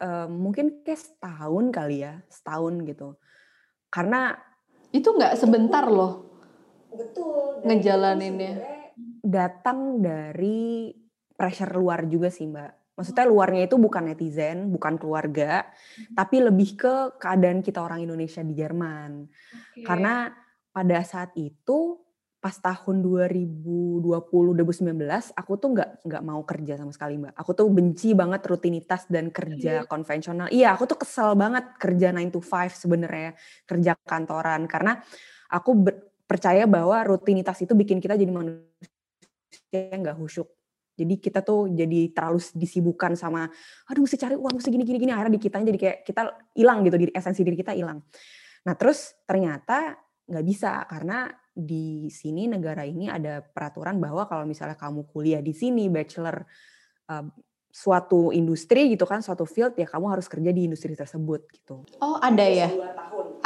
um, 0.02 0.30
mungkin 0.50 0.82
kayak 0.82 0.98
setahun 0.98 1.66
kali 1.70 2.06
ya, 2.06 2.26
setahun 2.26 2.74
gitu. 2.86 3.14
Karena 3.94 4.34
itu 4.90 5.06
nggak 5.14 5.38
sebentar 5.38 5.86
loh 5.86 6.27
betul 6.98 7.62
ngejalaninnya 7.64 8.54
datang 9.22 10.02
dari 10.02 10.92
pressure 11.38 11.78
luar 11.78 12.10
juga 12.10 12.34
sih 12.34 12.50
mbak 12.50 12.88
Maksudnya 12.98 13.30
luarnya 13.30 13.70
itu 13.70 13.78
bukan 13.78 14.10
netizen, 14.10 14.74
bukan 14.74 14.98
keluarga, 14.98 15.70
hmm. 15.70 16.18
tapi 16.18 16.42
lebih 16.42 16.74
ke 16.74 16.94
keadaan 17.22 17.62
kita 17.62 17.86
orang 17.86 18.02
Indonesia 18.02 18.42
di 18.42 18.58
Jerman. 18.58 19.30
Okay. 19.78 19.86
Karena 19.86 20.34
pada 20.74 21.06
saat 21.06 21.30
itu 21.38 22.02
pas 22.38 22.54
tahun 22.54 23.02
2020 23.02 24.06
2019 24.06 24.94
aku 25.34 25.52
tuh 25.58 25.70
nggak 25.74 26.06
nggak 26.06 26.24
mau 26.24 26.42
kerja 26.46 26.78
sama 26.78 26.94
sekali 26.94 27.18
mbak 27.18 27.34
aku 27.34 27.52
tuh 27.58 27.66
benci 27.66 28.14
banget 28.14 28.46
rutinitas 28.46 29.10
dan 29.10 29.34
kerja 29.34 29.82
iya. 29.82 29.90
konvensional 29.90 30.46
iya 30.54 30.78
aku 30.78 30.86
tuh 30.86 31.02
kesel 31.02 31.34
banget 31.34 31.66
kerja 31.82 32.14
9 32.14 32.30
to 32.30 32.38
5 32.38 32.78
sebenarnya 32.78 33.34
kerja 33.66 33.98
kantoran 34.06 34.70
karena 34.70 35.02
aku 35.50 35.82
percaya 36.28 36.68
bahwa 36.68 37.02
rutinitas 37.08 37.58
itu 37.64 37.72
bikin 37.74 38.04
kita 38.04 38.20
jadi 38.20 38.30
manusia 38.30 38.68
yang 39.72 40.04
nggak 40.04 40.20
khusyuk 40.20 40.52
jadi 40.98 41.14
kita 41.22 41.46
tuh 41.46 41.70
jadi 41.70 42.10
terlalu 42.10 42.42
disibukkan 42.58 43.14
sama, 43.14 43.46
aduh 43.86 44.02
mesti 44.02 44.18
cari 44.18 44.34
uang, 44.34 44.58
mesti 44.58 44.74
gini 44.74 44.82
gini 44.82 44.98
gini. 44.98 45.14
Akhirnya 45.14 45.38
di 45.38 45.42
kitanya 45.46 45.66
jadi 45.70 45.80
kayak 45.80 45.98
kita 46.02 46.22
hilang 46.58 46.82
gitu, 46.82 46.98
diri 46.98 47.12
esensi 47.14 47.46
diri 47.46 47.54
kita 47.54 47.78
hilang. 47.78 48.02
Nah 48.66 48.74
terus 48.74 49.14
ternyata 49.30 49.94
nggak 50.28 50.46
bisa 50.46 50.84
karena 50.90 51.30
di 51.54 52.10
sini 52.10 52.50
negara 52.50 52.82
ini 52.82 53.08
ada 53.08 53.46
peraturan 53.46 54.02
bahwa 54.02 54.26
kalau 54.26 54.44
misalnya 54.50 54.76
kamu 54.76 55.06
kuliah 55.08 55.40
di 55.40 55.54
sini 55.54 55.86
bachelor 55.88 56.44
uh, 57.14 57.26
suatu 57.70 58.34
industri 58.34 58.90
gitu 58.90 59.06
kan 59.06 59.22
suatu 59.22 59.46
field 59.46 59.78
ya 59.78 59.86
kamu 59.86 60.18
harus 60.18 60.26
kerja 60.26 60.50
di 60.50 60.66
industri 60.66 60.98
tersebut 60.98 61.46
gitu. 61.54 61.86
Oh 62.02 62.18
ada 62.18 62.42
ya? 62.42 62.74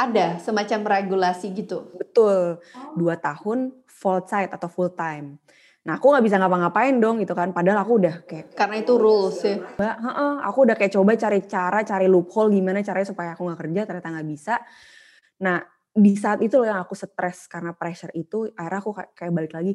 Ada 0.02 0.42
semacam 0.42 0.80
regulasi 0.98 1.54
gitu. 1.54 1.94
Betul, 1.94 2.58
oh. 2.58 2.94
dua 2.98 3.14
tahun 3.14 3.70
full 3.86 4.26
site 4.26 4.50
atau 4.50 4.66
full 4.66 4.90
time. 4.98 5.38
Nah 5.82 5.98
aku 5.98 6.14
nggak 6.14 6.24
bisa 6.26 6.36
ngapa-ngapain 6.38 6.94
dong 6.98 7.22
gitu 7.22 7.34
kan. 7.34 7.50
Padahal 7.50 7.82
aku 7.82 8.02
udah 8.02 8.14
kayak 8.26 8.54
karena 8.54 8.76
itu 8.82 8.94
rules 8.98 9.38
ya. 9.42 9.58
Mbak, 9.58 9.96
heeh, 9.98 10.34
aku 10.46 10.58
udah 10.66 10.76
kayak 10.78 10.92
coba 10.94 11.10
cari 11.18 11.40
cara, 11.46 11.78
cari 11.82 12.06
loophole 12.06 12.54
gimana 12.54 12.82
caranya 12.86 13.08
supaya 13.10 13.34
aku 13.34 13.46
nggak 13.46 13.60
kerja 13.66 13.80
ternyata 13.86 14.08
nggak 14.14 14.28
bisa. 14.30 14.54
Nah 15.42 15.58
di 15.92 16.12
saat 16.16 16.40
itu 16.40 16.56
loh 16.56 16.66
yang 16.70 16.80
aku 16.80 16.94
stres 16.96 17.50
karena 17.50 17.76
pressure 17.76 18.14
itu, 18.16 18.48
akhirnya 18.56 18.80
aku 18.80 18.90
kayak, 18.96 19.10
kayak 19.12 19.32
balik 19.34 19.52
lagi. 19.54 19.72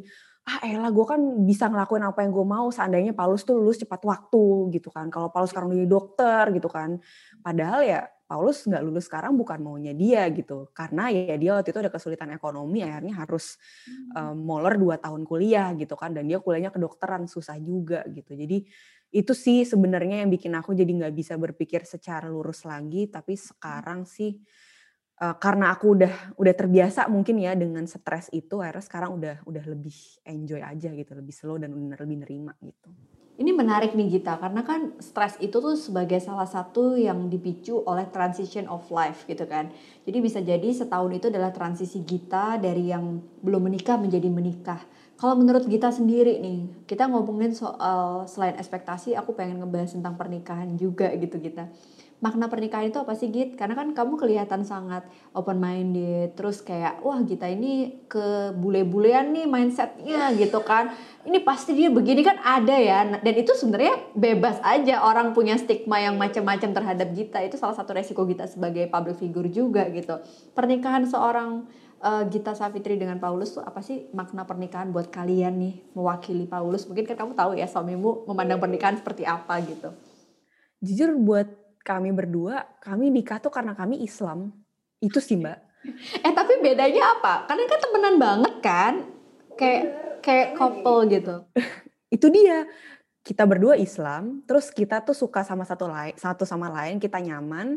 Ah 0.48 0.64
elah 0.64 0.92
gue 0.96 1.06
kan 1.06 1.20
bisa 1.44 1.68
ngelakuin 1.68 2.08
apa 2.08 2.24
yang 2.24 2.32
gue 2.32 2.48
mau 2.48 2.72
seandainya 2.72 3.12
Paulus 3.12 3.44
tuh 3.44 3.60
lulus 3.60 3.76
cepat 3.84 4.00
waktu 4.08 4.72
gitu 4.80 4.88
kan. 4.88 5.12
Kalau 5.12 5.28
Paulus 5.28 5.52
sekarang 5.52 5.76
jadi 5.76 5.92
dokter 5.92 6.56
gitu 6.56 6.72
kan. 6.72 7.04
Padahal 7.44 7.84
ya 7.84 8.08
Paulus 8.28 8.68
nggak 8.68 8.84
lulus 8.84 9.08
sekarang 9.08 9.40
bukan 9.40 9.64
maunya 9.64 9.96
dia 9.96 10.28
gitu. 10.36 10.68
Karena 10.76 11.08
ya 11.08 11.36
dia 11.40 11.56
waktu 11.56 11.72
itu 11.72 11.80
ada 11.80 11.92
kesulitan 11.92 12.30
ekonomi 12.36 12.84
akhirnya 12.84 13.24
harus 13.24 13.56
um, 14.14 14.36
molor 14.36 14.76
dua 14.76 14.96
tahun 15.00 15.24
kuliah 15.24 15.72
gitu 15.80 15.96
kan 15.96 16.12
dan 16.12 16.28
dia 16.28 16.44
kuliahnya 16.44 16.76
kedokteran 16.76 17.26
susah 17.26 17.56
juga 17.58 18.04
gitu. 18.12 18.36
Jadi 18.36 18.68
itu 19.08 19.32
sih 19.32 19.64
sebenarnya 19.64 20.28
yang 20.28 20.30
bikin 20.32 20.52
aku 20.52 20.76
jadi 20.76 20.92
nggak 20.92 21.16
bisa 21.16 21.40
berpikir 21.40 21.88
secara 21.88 22.28
lurus 22.28 22.68
lagi 22.68 23.08
tapi 23.08 23.40
sekarang 23.40 24.04
sih 24.04 24.36
uh, 25.24 25.36
karena 25.40 25.72
aku 25.72 25.96
udah 25.96 26.14
udah 26.36 26.54
terbiasa 26.54 27.08
mungkin 27.08 27.40
ya 27.40 27.56
dengan 27.56 27.88
stres 27.88 28.28
itu 28.36 28.60
akhirnya 28.60 28.84
sekarang 28.84 29.12
udah 29.16 29.36
udah 29.48 29.64
lebih 29.64 29.96
enjoy 30.28 30.60
aja 30.60 30.92
gitu 30.92 31.12
lebih 31.16 31.32
slow 31.32 31.56
dan 31.56 31.72
lebih 31.72 32.20
nerima 32.20 32.52
gitu 32.60 32.92
ini 33.38 33.54
menarik 33.54 33.94
nih 33.94 34.18
Gita, 34.18 34.42
karena 34.42 34.66
kan 34.66 34.98
stres 34.98 35.38
itu 35.38 35.62
tuh 35.62 35.78
sebagai 35.78 36.18
salah 36.18 36.50
satu 36.50 36.98
yang 36.98 37.30
dipicu 37.30 37.86
oleh 37.86 38.10
transition 38.10 38.66
of 38.66 38.82
life 38.90 39.30
gitu 39.30 39.46
kan. 39.46 39.70
Jadi 40.10 40.18
bisa 40.18 40.42
jadi 40.42 40.66
setahun 40.74 41.14
itu 41.14 41.30
adalah 41.30 41.54
transisi 41.54 42.02
Gita 42.02 42.58
dari 42.58 42.90
yang 42.90 43.22
belum 43.46 43.70
menikah 43.70 44.02
menjadi 44.02 44.26
menikah. 44.34 44.82
Kalau 45.22 45.38
menurut 45.38 45.70
Gita 45.70 45.94
sendiri 45.94 46.42
nih, 46.42 46.86
kita 46.90 47.06
ngomongin 47.06 47.54
soal 47.54 48.26
selain 48.26 48.58
ekspektasi, 48.58 49.14
aku 49.14 49.38
pengen 49.38 49.62
ngebahas 49.62 49.94
tentang 49.94 50.18
pernikahan 50.18 50.74
juga 50.74 51.14
gitu 51.14 51.38
Gita 51.38 51.70
makna 52.18 52.50
pernikahan 52.50 52.90
itu 52.90 52.98
apa 52.98 53.14
sih 53.14 53.30
Git? 53.30 53.54
Karena 53.54 53.78
kan 53.78 53.94
kamu 53.94 54.18
kelihatan 54.18 54.66
sangat 54.66 55.06
open 55.38 55.62
minded, 55.62 56.34
terus 56.34 56.66
kayak 56.66 57.06
wah 57.06 57.22
Gita 57.22 57.46
ini 57.46 58.02
ke 58.10 58.58
bule-bulean 58.58 59.30
nih 59.38 59.46
mindsetnya 59.46 60.34
gitu 60.34 60.66
kan. 60.66 60.98
Ini 61.30 61.46
pasti 61.46 61.78
dia 61.78 61.94
begini 61.94 62.26
kan 62.26 62.42
ada 62.42 62.74
ya, 62.74 63.22
dan 63.22 63.36
itu 63.38 63.54
sebenarnya 63.54 64.18
bebas 64.18 64.58
aja 64.66 65.06
orang 65.06 65.38
punya 65.38 65.62
stigma 65.62 66.02
yang 66.02 66.18
macam-macam 66.18 66.74
terhadap 66.74 67.08
Gita. 67.14 67.38
Itu 67.46 67.62
salah 67.62 67.78
satu 67.78 67.94
resiko 67.94 68.26
Gita 68.26 68.50
sebagai 68.50 68.90
public 68.90 69.22
figure 69.22 69.50
juga 69.54 69.86
gitu. 69.94 70.18
Pernikahan 70.58 71.06
seorang 71.06 71.70
uh, 72.02 72.26
Gita 72.26 72.58
Savitri 72.58 72.98
dengan 72.98 73.22
Paulus 73.22 73.54
tuh 73.54 73.62
apa 73.62 73.86
sih 73.86 74.10
makna 74.18 74.42
pernikahan 74.50 74.90
buat 74.90 75.14
kalian 75.14 75.54
nih 75.62 75.74
mewakili 75.94 76.50
Paulus? 76.50 76.90
Mungkin 76.90 77.06
kan 77.06 77.14
kamu 77.14 77.38
tahu 77.38 77.52
ya 77.54 77.70
suamimu 77.70 78.26
memandang 78.26 78.58
pernikahan 78.58 78.98
seperti 78.98 79.22
apa 79.22 79.62
gitu. 79.62 79.94
Jujur 80.82 81.14
buat 81.22 81.67
kami 81.88 82.12
berdua, 82.12 82.68
kami 82.84 83.08
nikah 83.08 83.40
tuh 83.40 83.48
karena 83.48 83.72
kami 83.72 84.04
Islam. 84.04 84.52
Itu 85.00 85.24
sih 85.24 85.40
mbak. 85.40 85.56
Eh 86.20 86.34
tapi 86.36 86.60
bedanya 86.60 87.16
apa? 87.16 87.48
Karena 87.48 87.64
kan 87.64 87.80
temenan 87.80 88.16
banget 88.20 88.56
kan? 88.60 88.94
Kayak 89.56 89.84
kayak 90.20 90.48
couple 90.60 91.08
gitu. 91.08 91.36
itu 92.16 92.28
dia. 92.28 92.68
Kita 93.24 93.44
berdua 93.44 93.76
Islam, 93.76 94.40
terus 94.48 94.72
kita 94.72 95.04
tuh 95.04 95.12
suka 95.12 95.44
sama 95.44 95.68
satu 95.68 95.92
lain, 95.92 96.16
satu 96.16 96.48
sama 96.48 96.72
lain, 96.72 96.96
kita 96.96 97.20
nyaman, 97.20 97.76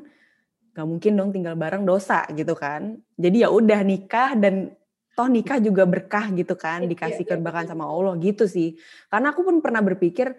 gak 0.71 0.87
mungkin 0.87 1.19
dong 1.19 1.35
tinggal 1.35 1.59
bareng 1.59 1.83
dosa 1.83 2.23
gitu 2.31 2.55
kan. 2.55 3.03
Jadi 3.19 3.43
ya 3.43 3.51
udah 3.51 3.83
nikah 3.83 4.39
dan 4.39 4.71
toh 5.19 5.27
nikah 5.27 5.59
juga 5.59 5.83
berkah 5.91 6.31
gitu 6.31 6.55
kan, 6.55 6.87
iya, 6.87 6.91
dikasih 6.95 7.27
iya, 7.27 7.35
keberkahan 7.35 7.67
sama 7.67 7.83
Allah 7.83 8.15
gitu 8.23 8.47
sih. 8.47 8.79
Karena 9.11 9.35
aku 9.35 9.43
pun 9.43 9.59
pernah 9.59 9.83
berpikir 9.83 10.39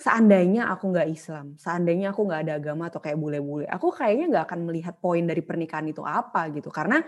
seandainya 0.00 0.72
aku 0.72 0.96
nggak 0.96 1.08
Islam, 1.12 1.60
seandainya 1.60 2.16
aku 2.16 2.24
nggak 2.24 2.40
ada 2.48 2.54
agama 2.56 2.88
atau 2.88 3.04
kayak 3.04 3.20
bule-bule, 3.20 3.68
aku 3.68 3.92
kayaknya 3.92 4.26
nggak 4.32 4.44
akan 4.48 4.60
melihat 4.64 4.94
poin 4.96 5.22
dari 5.28 5.44
pernikahan 5.44 5.84
itu 5.92 6.00
apa 6.00 6.48
gitu, 6.56 6.72
karena 6.72 7.04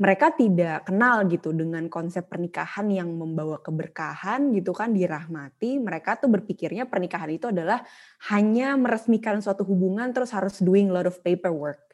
mereka 0.00 0.32
tidak 0.32 0.88
kenal 0.88 1.28
gitu 1.28 1.52
dengan 1.52 1.84
konsep 1.92 2.24
pernikahan 2.24 2.88
yang 2.88 3.12
membawa 3.12 3.60
keberkahan 3.60 4.48
gitu 4.56 4.72
kan 4.72 4.96
dirahmati. 4.96 5.76
Mereka 5.76 6.24
tuh 6.24 6.32
berpikirnya 6.32 6.88
pernikahan 6.88 7.28
itu 7.28 7.52
adalah 7.52 7.84
hanya 8.32 8.80
meresmikan 8.80 9.44
suatu 9.44 9.60
hubungan 9.68 10.08
terus 10.16 10.32
harus 10.32 10.64
doing 10.64 10.88
a 10.88 10.96
lot 10.96 11.04
of 11.04 11.20
paperwork. 11.20 11.84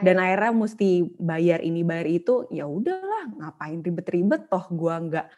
Dan 0.00 0.16
akhirnya 0.16 0.56
mesti 0.56 1.04
bayar 1.20 1.60
ini 1.60 1.84
bayar 1.84 2.08
itu, 2.08 2.48
ya 2.48 2.64
udahlah 2.64 3.36
ngapain 3.36 3.84
ribet-ribet 3.84 4.48
toh 4.48 4.64
gua 4.72 4.96
nggak 5.04 5.28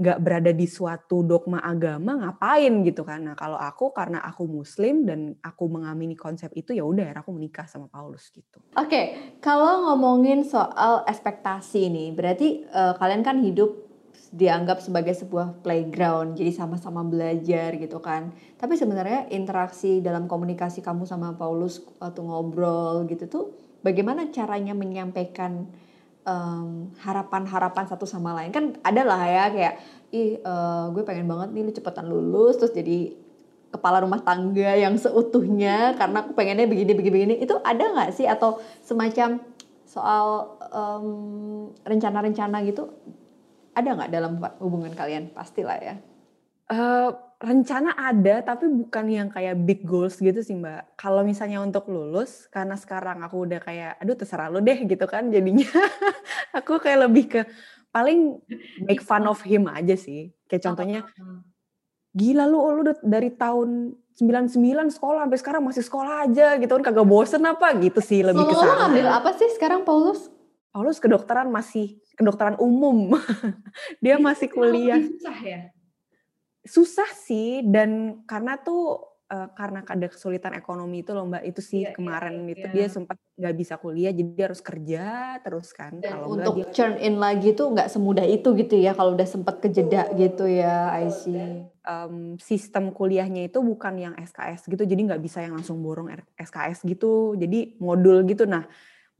nggak 0.00 0.18
berada 0.24 0.52
di 0.56 0.64
suatu 0.64 1.20
dogma 1.20 1.60
agama 1.60 2.16
ngapain 2.16 2.72
gitu 2.88 3.04
kan 3.04 3.20
nah 3.20 3.36
kalau 3.36 3.60
aku 3.60 3.92
karena 3.92 4.24
aku 4.24 4.48
muslim 4.48 5.04
dan 5.04 5.36
aku 5.44 5.68
mengamini 5.68 6.16
konsep 6.16 6.48
itu 6.56 6.72
ya 6.72 6.88
udah 6.88 7.12
aku 7.20 7.36
menikah 7.36 7.68
sama 7.68 7.84
Paulus 7.92 8.32
gitu 8.32 8.64
oke 8.72 8.88
okay. 8.88 9.36
kalau 9.44 9.92
ngomongin 9.92 10.40
soal 10.40 11.04
ekspektasi 11.04 11.92
nih 11.92 12.08
berarti 12.16 12.64
uh, 12.72 12.96
kalian 12.96 13.20
kan 13.20 13.44
hidup 13.44 13.90
dianggap 14.30 14.80
sebagai 14.80 15.12
sebuah 15.12 15.60
playground 15.60 16.38
jadi 16.38 16.54
sama-sama 16.54 17.04
belajar 17.04 17.76
gitu 17.76 18.00
kan 18.00 18.32
tapi 18.56 18.80
sebenarnya 18.80 19.28
interaksi 19.28 20.00
dalam 20.00 20.24
komunikasi 20.24 20.80
kamu 20.80 21.04
sama 21.04 21.36
Paulus 21.36 21.84
waktu 22.00 22.24
ngobrol 22.24 23.04
gitu 23.04 23.28
tuh 23.28 23.44
bagaimana 23.84 24.32
caranya 24.32 24.72
menyampaikan 24.72 25.68
um, 26.30 26.94
harapan-harapan 27.02 27.84
satu 27.90 28.06
sama 28.06 28.30
lain. 28.38 28.54
Kan 28.54 28.78
ada 28.86 29.02
lah 29.02 29.22
ya 29.26 29.44
kayak 29.50 29.74
ih 30.14 30.38
uh, 30.46 30.94
gue 30.94 31.02
pengen 31.02 31.26
banget 31.26 31.50
nih 31.50 31.62
lu 31.66 31.72
cepetan 31.74 32.06
lulus 32.06 32.58
terus 32.58 32.70
jadi 32.70 33.14
kepala 33.70 34.02
rumah 34.02 34.22
tangga 34.22 34.74
yang 34.74 34.98
seutuhnya 34.98 35.94
karena 35.94 36.26
aku 36.26 36.34
pengennya 36.38 36.70
begini 36.70 36.94
begini 36.94 37.14
begini. 37.14 37.34
Itu 37.42 37.58
ada 37.66 37.82
nggak 37.82 38.10
sih? 38.14 38.30
Atau 38.30 38.62
semacam 38.86 39.42
soal 39.90 40.54
rencana-rencana 41.82 42.62
um, 42.62 42.66
gitu 42.70 42.82
ada 43.74 43.88
nggak 43.98 44.10
dalam 44.14 44.38
hubungan 44.62 44.94
kalian? 44.94 45.34
Pastilah 45.34 45.78
ya 45.82 45.98
uh, 46.70 47.10
rencana 47.40 47.96
ada 47.96 48.44
tapi 48.44 48.68
bukan 48.68 49.04
yang 49.08 49.28
kayak 49.32 49.56
big 49.64 49.80
goals 49.82 50.20
gitu 50.20 50.38
sih 50.44 50.54
mbak. 50.54 50.92
Kalau 50.94 51.24
misalnya 51.24 51.64
untuk 51.64 51.88
lulus 51.88 52.46
karena 52.52 52.76
sekarang 52.76 53.24
aku 53.24 53.48
udah 53.48 53.60
kayak 53.64 53.96
aduh 53.96 54.16
terserah 54.16 54.52
lu 54.52 54.60
deh 54.60 54.76
gitu 54.84 55.04
kan 55.08 55.32
jadinya 55.32 55.66
aku 56.58 56.76
kayak 56.76 57.08
lebih 57.08 57.24
ke 57.32 57.40
paling 57.90 58.38
make 58.84 59.00
fun 59.00 59.24
of 59.24 59.40
him 59.40 59.66
aja 59.72 59.96
sih. 59.96 60.30
Kayak 60.46 60.68
contohnya 60.68 61.00
gila 62.12 62.44
lu 62.44 62.60
lu 62.80 62.92
dari 63.00 63.32
tahun 63.32 63.96
99 64.20 65.00
sekolah 65.00 65.24
sampai 65.24 65.40
sekarang 65.40 65.62
masih 65.64 65.80
sekolah 65.80 66.28
aja 66.28 66.60
gitu 66.60 66.76
kan 66.76 66.92
kagak 66.92 67.08
bosen 67.08 67.40
apa 67.48 67.72
gitu 67.80 68.04
sih 68.04 68.20
lebih 68.20 68.44
ke 68.44 68.52
sana. 68.52 68.84
ngambil 68.84 69.06
apa 69.16 69.30
sih 69.32 69.48
sekarang 69.56 69.80
Paulus? 69.88 70.28
Paulus 70.70 71.00
kedokteran 71.00 71.48
masih 71.48 71.96
kedokteran 72.20 72.60
umum. 72.60 73.16
Dia 74.04 74.20
masih 74.20 74.52
kuliah. 74.52 75.00
Susah 75.00 75.40
ya? 75.40 75.60
Susah 76.60 77.08
sih 77.16 77.64
dan 77.64 78.22
karena 78.28 78.60
tuh 78.60 79.10
uh, 79.30 79.48
karena 79.54 79.80
ada 79.86 80.06
kesulitan 80.10 80.52
ekonomi 80.58 81.06
itu 81.06 81.14
loh 81.14 81.24
mbak. 81.24 81.46
Itu 81.46 81.60
sih 81.62 81.86
yeah, 81.86 81.94
kemarin 81.94 82.44
yeah, 82.44 82.52
itu 82.52 82.66
yeah. 82.66 82.74
dia 82.74 82.86
sempat 82.90 83.16
nggak 83.40 83.56
bisa 83.56 83.74
kuliah 83.80 84.12
jadi 84.12 84.30
dia 84.34 84.44
harus 84.50 84.60
kerja 84.60 85.04
terus 85.40 85.68
kan. 85.72 85.96
Dan 86.02 86.20
kalau 86.20 86.36
untuk 86.36 86.54
dia... 86.60 86.68
turn 86.74 86.94
in 87.00 87.16
lagi 87.16 87.54
tuh 87.54 87.72
nggak 87.72 87.88
semudah 87.88 88.26
itu 88.26 88.48
gitu 88.58 88.74
ya 88.76 88.92
kalau 88.92 89.16
udah 89.16 89.28
sempat 89.28 89.62
kejeda 89.62 90.12
gitu 90.18 90.44
ya 90.50 90.92
I 90.92 91.08
see. 91.08 91.64
Um, 91.80 92.36
sistem 92.36 92.92
kuliahnya 92.92 93.48
itu 93.48 93.58
bukan 93.64 93.96
yang 93.96 94.14
SKS 94.20 94.68
gitu 94.68 94.84
jadi 94.84 95.00
nggak 95.00 95.22
bisa 95.24 95.40
yang 95.40 95.56
langsung 95.56 95.80
borong 95.80 96.12
SKS 96.36 96.84
gitu. 96.84 97.38
Jadi 97.38 97.80
modul 97.80 98.26
gitu. 98.28 98.44
Nah 98.44 98.66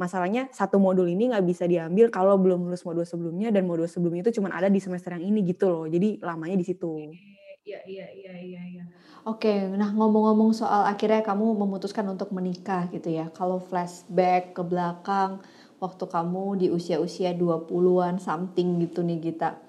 masalahnya 0.00 0.48
satu 0.48 0.80
modul 0.80 1.04
ini 1.04 1.28
nggak 1.28 1.44
bisa 1.44 1.68
diambil 1.68 2.08
kalau 2.08 2.40
belum 2.40 2.64
lulus 2.64 2.80
modul 2.88 3.04
sebelumnya 3.04 3.52
dan 3.52 3.68
modul 3.68 3.84
sebelumnya 3.84 4.24
itu 4.24 4.40
cuma 4.40 4.48
ada 4.48 4.72
di 4.72 4.80
semester 4.80 5.12
yang 5.20 5.28
ini 5.28 5.44
gitu 5.44 5.68
loh 5.68 5.84
jadi 5.84 6.16
lamanya 6.24 6.56
di 6.56 6.64
situ 6.64 7.12
Iya, 7.60 7.84
iya, 7.84 8.06
iya, 8.16 8.34
iya, 8.40 8.62
iya. 8.72 8.84
Oke, 9.28 9.52
nah 9.76 9.92
ngomong-ngomong 9.92 10.56
soal 10.56 10.88
akhirnya 10.88 11.20
kamu 11.20 11.52
memutuskan 11.60 12.08
untuk 12.08 12.32
menikah 12.32 12.88
gitu 12.88 13.12
ya. 13.12 13.28
Kalau 13.36 13.60
flashback 13.60 14.56
ke 14.56 14.64
belakang 14.64 15.44
waktu 15.76 16.04
kamu 16.08 16.56
di 16.56 16.66
usia-usia 16.72 17.36
20-an 17.36 18.16
something 18.16 18.80
gitu 18.80 19.04
nih 19.04 19.20
Gita. 19.20 19.60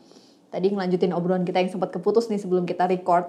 Tadi 0.48 0.72
ngelanjutin 0.72 1.12
obrolan 1.12 1.44
kita 1.44 1.60
yang 1.60 1.68
sempat 1.68 1.92
keputus 1.92 2.32
nih 2.32 2.40
sebelum 2.40 2.64
kita 2.64 2.88
record. 2.88 3.28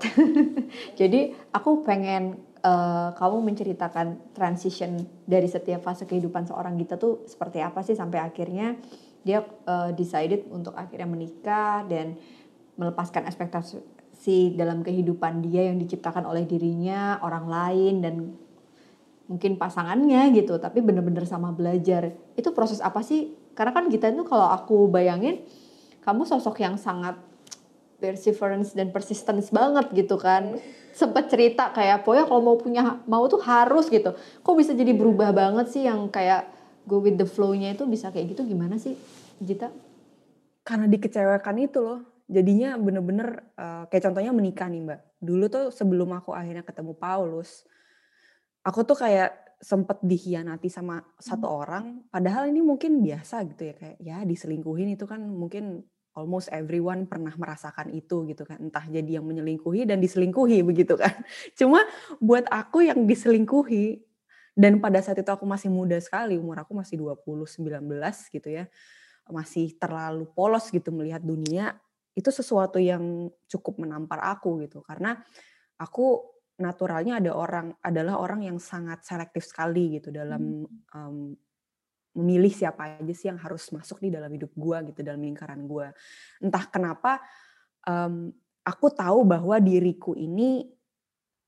Jadi 1.01 1.35
aku 1.51 1.83
pengen 1.83 2.38
uh, 2.62 3.11
kamu 3.14 3.37
menceritakan 3.53 4.35
transition 4.35 5.03
dari 5.27 5.51
setiap 5.51 5.83
fase 5.85 6.07
kehidupan 6.07 6.46
seorang 6.46 6.79
Gita 6.79 6.96
tuh 6.96 7.27
seperti 7.27 7.61
apa 7.61 7.83
sih 7.83 7.98
sampai 7.98 8.22
akhirnya 8.22 8.79
dia 9.22 9.42
uh, 9.66 9.90
decided 9.94 10.51
untuk 10.51 10.75
akhirnya 10.75 11.07
menikah 11.07 11.87
dan 11.87 12.18
melepaskan 12.75 13.29
ekspektasi 13.29 13.79
si 14.22 14.55
dalam 14.55 14.87
kehidupan 14.87 15.42
dia 15.42 15.66
yang 15.66 15.83
diciptakan 15.83 16.22
oleh 16.27 16.46
dirinya, 16.46 17.18
orang 17.27 17.46
lain 17.51 17.94
dan 18.03 18.14
mungkin 19.27 19.59
pasangannya 19.59 20.31
gitu, 20.35 20.62
tapi 20.62 20.79
bener-bener 20.79 21.27
sama 21.27 21.51
belajar. 21.51 22.14
Itu 22.38 22.55
proses 22.55 22.79
apa 22.79 23.03
sih? 23.03 23.35
Karena 23.59 23.75
kan 23.75 23.90
kita 23.90 24.14
itu 24.14 24.22
kalau 24.22 24.46
aku 24.46 24.87
bayangin 24.87 25.42
kamu 26.07 26.22
sosok 26.22 26.62
yang 26.62 26.79
sangat 26.79 27.18
perseverance 28.03 28.75
dan 28.75 28.91
persistence 28.91 29.55
banget 29.55 29.87
gitu 29.95 30.19
kan. 30.19 30.59
Sempet 30.91 31.31
cerita 31.31 31.71
kayak 31.71 32.03
Poya 32.03 32.27
kalau 32.27 32.43
mau 32.43 32.59
punya 32.59 32.99
mau 33.07 33.31
tuh 33.31 33.38
harus 33.47 33.87
gitu. 33.87 34.11
Kok 34.43 34.55
bisa 34.59 34.75
jadi 34.75 34.91
berubah 34.91 35.31
banget 35.31 35.71
sih 35.71 35.87
yang 35.87 36.11
kayak 36.11 36.51
go 36.83 36.99
with 36.99 37.15
the 37.15 37.25
flow-nya 37.25 37.79
itu 37.79 37.87
bisa 37.87 38.11
kayak 38.11 38.35
gitu 38.35 38.43
gimana 38.43 38.75
sih, 38.77 38.99
Jita? 39.38 39.71
Karena 40.67 40.91
dikecewakan 40.91 41.57
itu 41.62 41.79
loh 41.79 42.01
jadinya 42.27 42.75
bener-bener 42.81 43.45
uh, 43.61 43.85
kayak 43.87 44.11
contohnya 44.11 44.33
menikah 44.35 44.67
nih 44.67 44.83
mbak. 44.83 45.01
Dulu 45.23 45.45
tuh 45.47 45.65
sebelum 45.71 46.11
aku 46.17 46.35
akhirnya 46.35 46.67
ketemu 46.67 46.99
Paulus, 46.99 47.62
aku 48.67 48.83
tuh 48.83 48.99
kayak 48.99 49.43
sempet 49.62 50.03
dikhianati 50.03 50.67
sama 50.67 50.99
satu 51.23 51.47
hmm. 51.47 51.61
orang. 51.62 51.85
Padahal 52.11 52.51
ini 52.51 52.59
mungkin 52.65 52.99
biasa 52.99 53.47
gitu 53.47 53.71
ya 53.71 53.75
kayak 53.79 53.97
ya 54.03 54.19
diselingkuhin 54.27 54.99
itu 54.99 55.07
kan 55.07 55.23
mungkin 55.23 55.87
almost 56.12 56.53
everyone 56.53 57.09
pernah 57.09 57.33
merasakan 57.35 57.92
itu 57.92 58.29
gitu 58.29 58.44
kan. 58.44 58.61
Entah 58.61 58.85
jadi 58.88 59.20
yang 59.20 59.27
menyelingkuhi 59.27 59.88
dan 59.88 59.98
diselingkuhi 59.98 60.61
begitu 60.64 60.96
kan. 60.96 61.12
Cuma 61.59 61.85
buat 62.20 62.46
aku 62.48 62.85
yang 62.85 63.05
diselingkuhi 63.09 64.01
dan 64.53 64.79
pada 64.85 65.01
saat 65.01 65.16
itu 65.16 65.33
aku 65.33 65.48
masih 65.48 65.72
muda 65.72 65.96
sekali, 65.96 66.37
umur 66.37 66.61
aku 66.61 66.77
masih 66.77 67.01
20 67.01 67.25
19 67.25 68.37
gitu 68.37 68.48
ya. 68.48 68.68
Masih 69.29 69.72
terlalu 69.81 70.29
polos 70.37 70.68
gitu 70.68 70.92
melihat 70.92 71.25
dunia 71.25 71.79
itu 72.12 72.29
sesuatu 72.29 72.77
yang 72.77 73.33
cukup 73.48 73.81
menampar 73.81 74.20
aku 74.20 74.61
gitu 74.68 74.85
karena 74.85 75.16
aku 75.81 76.20
naturalnya 76.61 77.18
ada 77.18 77.33
orang 77.33 77.72
adalah 77.81 78.20
orang 78.20 78.44
yang 78.44 78.59
sangat 78.61 79.01
selektif 79.03 79.48
sekali 79.48 79.96
gitu 79.96 80.12
dalam 80.12 80.68
um, 80.92 81.33
memilih 82.12 82.53
siapa 82.53 83.01
aja 83.01 83.14
sih 83.16 83.29
yang 83.33 83.40
harus 83.40 83.72
masuk 83.72 84.01
di 84.05 84.12
dalam 84.12 84.29
hidup 84.29 84.53
gue 84.53 84.92
gitu 84.92 85.01
dalam 85.01 85.20
lingkaran 85.25 85.64
gue 85.64 85.88
entah 86.44 86.64
kenapa 86.68 87.25
um, 87.88 88.31
aku 88.62 88.87
tahu 88.94 89.27
bahwa 89.27 89.59
diriku 89.59 90.14
ini 90.14 90.68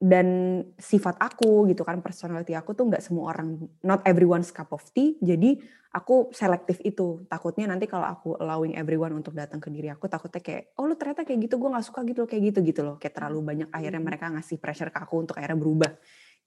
dan 0.04 0.60
sifat 0.76 1.16
aku 1.16 1.64
gitu 1.70 1.80
kan 1.80 2.02
personality 2.04 2.52
aku 2.52 2.76
tuh 2.76 2.92
nggak 2.92 3.00
semua 3.00 3.32
orang 3.32 3.56
not 3.80 4.04
everyone's 4.04 4.52
cup 4.52 4.68
of 4.74 4.84
tea. 4.92 5.16
Jadi 5.22 5.56
aku 5.94 6.28
selektif 6.34 6.82
itu. 6.84 7.24
Takutnya 7.24 7.70
nanti 7.70 7.88
kalau 7.88 8.04
aku 8.04 8.36
allowing 8.36 8.76
everyone 8.76 9.16
untuk 9.16 9.32
datang 9.32 9.62
ke 9.62 9.72
diri 9.72 9.88
aku 9.88 10.04
takutnya 10.10 10.42
kayak 10.44 10.76
oh 10.76 10.84
lu 10.84 10.98
ternyata 10.98 11.24
kayak 11.24 11.48
gitu 11.48 11.56
gue 11.56 11.70
nggak 11.72 11.86
suka 11.86 12.04
gitu 12.04 12.26
loh 12.26 12.28
kayak 12.28 12.42
gitu 12.52 12.58
gitu 12.66 12.80
loh. 12.84 12.96
Kayak 13.00 13.14
terlalu 13.16 13.38
banyak 13.40 13.68
akhirnya 13.72 14.00
hmm. 14.02 14.08
mereka 14.12 14.24
ngasih 14.34 14.56
pressure 14.60 14.90
ke 14.92 14.98
aku 15.00 15.14
untuk 15.24 15.34
akhirnya 15.40 15.56
berubah 15.56 15.92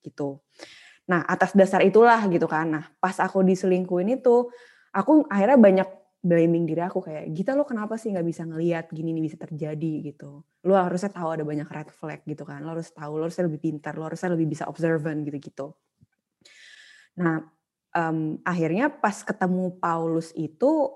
gitu 0.05 0.37
nah 1.07 1.23
atas 1.23 1.55
dasar 1.55 1.81
itulah 1.83 2.19
gitu 2.27 2.45
kan. 2.45 2.67
Nah 2.67 2.83
pas 2.99 3.15
aku 3.19 3.43
diselingkuhin 3.43 4.19
itu 4.19 4.51
aku 4.91 5.27
akhirnya 5.31 5.57
banyak 5.59 5.89
blaming 6.19 6.67
diri 6.67 6.83
aku 6.83 6.99
kayak 6.99 7.31
Gita 7.31 7.55
lo 7.55 7.63
kenapa 7.63 7.95
sih 7.95 8.11
nggak 8.11 8.27
bisa 8.27 8.43
ngelihat 8.43 8.91
gini 8.91 9.15
nih 9.15 9.23
bisa 9.31 9.37
terjadi? 9.39 10.11
gitu. 10.11 10.43
Lo 10.67 10.73
harusnya 10.75 11.11
tahu 11.15 11.39
ada 11.39 11.43
banyak 11.47 11.67
red 11.67 11.89
flag 11.95 12.21
gitu 12.27 12.43
kan. 12.43 12.59
Lo 12.59 12.75
harus 12.75 12.91
tahu 12.91 13.15
lo 13.15 13.31
harusnya 13.31 13.47
lebih 13.47 13.61
pintar 13.63 13.95
lo 13.95 14.05
harusnya 14.11 14.35
lebih 14.35 14.51
bisa 14.51 14.67
observant 14.67 15.23
gitu 15.23 15.39
gitu 15.39 15.67
nah 17.17 17.41
um, 17.97 18.37
akhirnya 18.45 18.93
pas 18.93 19.25
ketemu 19.25 19.73
Paulus 19.81 20.29
itu 20.37 20.93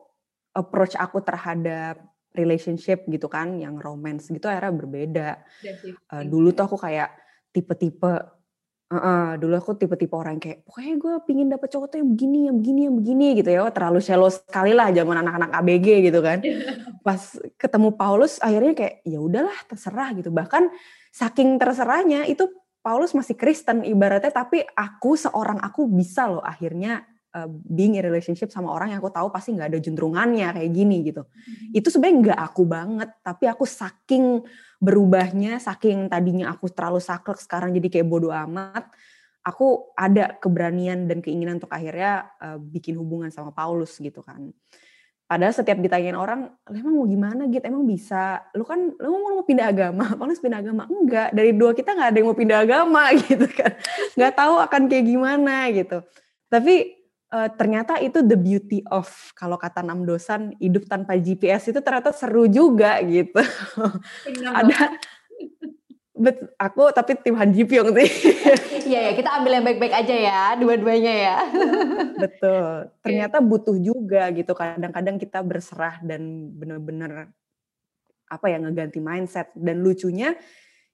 approach 0.53 0.93
aku 0.93 1.25
terhadap 1.25 1.97
relationship 2.31 3.03
gitu 3.09 3.27
kan 3.27 3.57
yang 3.57 3.75
romance 3.75 4.29
gitu 4.31 4.47
akhirnya 4.47 4.71
berbeda. 4.71 5.29
Uh, 6.13 6.23
dulu 6.23 6.53
tuh 6.55 6.69
aku 6.69 6.77
kayak 6.79 7.11
tipe-tipe 7.51 8.13
Uh, 8.91 9.39
dulu 9.39 9.55
aku 9.55 9.71
tipe-tipe 9.79 10.11
orang 10.11 10.35
kayak 10.35 10.67
pokoknya 10.67 10.99
gue 10.99 11.13
pingin 11.23 11.47
dapet 11.47 11.71
cowok 11.71 11.95
tuh 11.95 11.97
yang 12.03 12.11
begini, 12.11 12.39
yang 12.51 12.57
begini, 12.59 12.79
yang 12.91 12.95
begini 12.99 13.27
gitu 13.39 13.49
ya. 13.55 13.63
Terlalu 13.71 13.99
shallow 14.03 14.27
sekali 14.27 14.75
lah 14.75 14.91
zaman 14.91 15.23
anak-anak 15.23 15.51
ABG 15.63 15.87
gitu 16.11 16.19
kan. 16.19 16.43
Pas 17.07 17.21
ketemu 17.55 17.95
Paulus 17.95 18.35
akhirnya 18.43 18.75
kayak 18.75 18.95
ya 19.07 19.19
udahlah 19.23 19.55
terserah 19.71 20.11
gitu. 20.19 20.27
Bahkan 20.35 20.67
saking 21.15 21.55
terserahnya 21.55 22.27
itu 22.27 22.51
Paulus 22.83 23.15
masih 23.15 23.39
Kristen 23.39 23.87
ibaratnya 23.87 24.33
tapi 24.33 24.65
aku 24.75 25.15
seorang 25.15 25.61
aku 25.61 25.87
bisa 25.87 26.27
loh 26.27 26.43
akhirnya 26.43 27.05
uh, 27.35 27.49
being 27.49 27.95
in 27.97 28.03
relationship 28.03 28.51
sama 28.51 28.71
orang 28.71 28.95
yang 28.95 28.99
aku 28.99 29.11
tahu 29.11 29.31
pasti 29.31 29.55
nggak 29.55 29.71
ada 29.71 29.79
juntrungannya 29.79 30.47
kayak 30.55 30.71
gini 30.71 30.97
gitu. 31.07 31.23
Hmm. 31.23 31.77
Itu 31.77 31.87
sebenarnya 31.89 32.17
nggak 32.31 32.39
aku 32.51 32.63
banget, 32.67 33.09
tapi 33.23 33.45
aku 33.47 33.63
saking 33.67 34.43
berubahnya, 34.81 35.61
saking 35.61 36.09
tadinya 36.11 36.51
aku 36.51 36.67
terlalu 36.71 36.99
saklek 36.99 37.39
sekarang 37.39 37.71
jadi 37.75 37.87
kayak 37.99 38.07
bodoh 38.07 38.33
amat. 38.33 38.89
Aku 39.41 39.89
ada 39.97 40.37
keberanian 40.37 41.09
dan 41.09 41.17
keinginan 41.17 41.57
untuk 41.57 41.73
akhirnya 41.73 42.29
uh, 42.37 42.61
bikin 42.61 42.93
hubungan 42.93 43.33
sama 43.33 43.49
Paulus 43.49 43.97
gitu 43.97 44.21
kan. 44.21 44.53
Padahal 45.31 45.55
setiap 45.55 45.79
ditanyain 45.79 46.11
orang, 46.11 46.51
emang 46.67 46.91
mau 46.91 47.07
gimana 47.07 47.47
gitu, 47.47 47.63
emang 47.63 47.87
bisa. 47.87 48.43
Lu 48.51 48.67
kan, 48.67 48.91
lu 48.99 49.15
mau, 49.15 49.39
mau 49.39 49.47
pindah 49.47 49.71
agama, 49.71 50.11
Paulus 50.19 50.43
pindah 50.43 50.59
agama. 50.59 50.83
Enggak, 50.91 51.31
dari 51.31 51.55
dua 51.55 51.71
kita 51.71 51.95
nggak 51.95 52.09
ada 52.11 52.17
yang 52.19 52.27
mau 52.27 52.35
pindah 52.35 52.59
agama 52.67 53.03
gitu 53.23 53.47
kan. 53.47 53.71
Nggak 54.19 54.33
tahu 54.35 54.53
akan 54.59 54.81
kayak 54.91 55.05
gimana 55.07 55.55
gitu. 55.71 56.03
Tapi 56.51 57.00
uh, 57.31 57.49
ternyata 57.55 57.97
itu 58.03 58.19
the 58.21 58.35
beauty 58.37 58.83
of 58.91 59.07
kalau 59.33 59.55
kata 59.55 59.81
enam 59.81 60.03
dosan 60.03 60.53
hidup 60.59 60.85
tanpa 60.85 61.15
GPS 61.17 61.71
itu 61.71 61.79
ternyata 61.79 62.11
seru 62.11 62.45
juga 62.45 62.99
gitu. 63.01 63.39
Ada 64.59 64.99
bet 66.21 66.37
aku 66.61 66.93
tapi 66.93 67.17
tim 67.17 67.33
Han 67.33 67.49
Ji 67.49 67.65
Pyong 67.65 67.97
sih. 67.97 68.11
Iya 68.91 69.09
ya, 69.09 69.11
kita 69.15 69.29
ambil 69.41 69.57
yang 69.57 69.65
baik-baik 69.65 69.95
aja 69.95 70.15
ya, 70.15 70.41
dua-duanya 70.59 71.13
ya. 71.15 71.37
Betul. 72.19 72.91
Ternyata 73.01 73.39
butuh 73.39 73.77
juga 73.79 74.29
gitu. 74.35 74.51
Kadang-kadang 74.51 75.17
kita 75.17 75.39
berserah 75.41 75.97
dan 76.03 76.51
benar-benar 76.53 77.31
apa 78.31 78.45
ya 78.47 78.63
ngeganti 78.63 78.99
mindset 79.03 79.51
dan 79.55 79.83
lucunya 79.83 80.35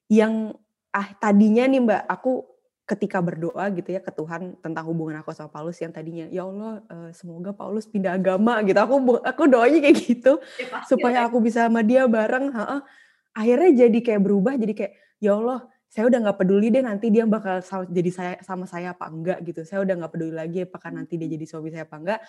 yang 0.10 0.54
ah 0.90 1.08
tadinya 1.22 1.70
nih 1.70 1.82
Mbak 1.86 2.02
aku 2.10 2.57
ketika 2.88 3.20
berdoa 3.20 3.68
gitu 3.76 3.92
ya 3.92 4.00
ke 4.00 4.08
Tuhan 4.16 4.56
tentang 4.64 4.88
hubungan 4.88 5.20
aku 5.20 5.36
sama 5.36 5.52
Paulus 5.52 5.76
yang 5.84 5.92
tadinya 5.92 6.24
ya 6.32 6.48
Allah 6.48 6.80
uh, 6.88 7.12
semoga 7.12 7.52
Paulus 7.52 7.84
pindah 7.84 8.16
agama 8.16 8.64
gitu 8.64 8.80
aku 8.80 9.20
aku 9.28 9.44
doanya 9.52 9.84
kayak 9.84 9.98
gitu 10.00 10.40
ya, 10.56 10.88
supaya 10.88 11.20
ya. 11.22 11.28
aku 11.28 11.44
bisa 11.44 11.68
sama 11.68 11.84
dia 11.84 12.08
bareng 12.08 12.56
ha 12.56 12.64
-ha. 12.64 12.78
akhirnya 13.36 13.86
jadi 13.86 14.00
kayak 14.00 14.22
berubah 14.24 14.56
jadi 14.56 14.74
kayak 14.74 14.94
ya 15.20 15.36
Allah 15.36 15.68
saya 15.98 16.14
udah 16.14 16.30
nggak 16.30 16.38
peduli 16.46 16.70
deh 16.70 16.86
nanti 16.86 17.10
dia 17.10 17.26
bakal 17.26 17.58
jadi 17.90 18.12
saya 18.14 18.34
sama 18.46 18.70
saya 18.70 18.94
apa 18.94 19.10
enggak 19.10 19.42
gitu. 19.42 19.66
Saya 19.66 19.82
udah 19.82 19.98
nggak 19.98 20.14
peduli 20.14 20.30
lagi 20.30 20.62
apakah 20.62 20.94
nanti 20.94 21.18
dia 21.18 21.26
jadi 21.26 21.42
suami 21.50 21.74
saya 21.74 21.90
apa 21.90 21.98
enggak. 21.98 22.20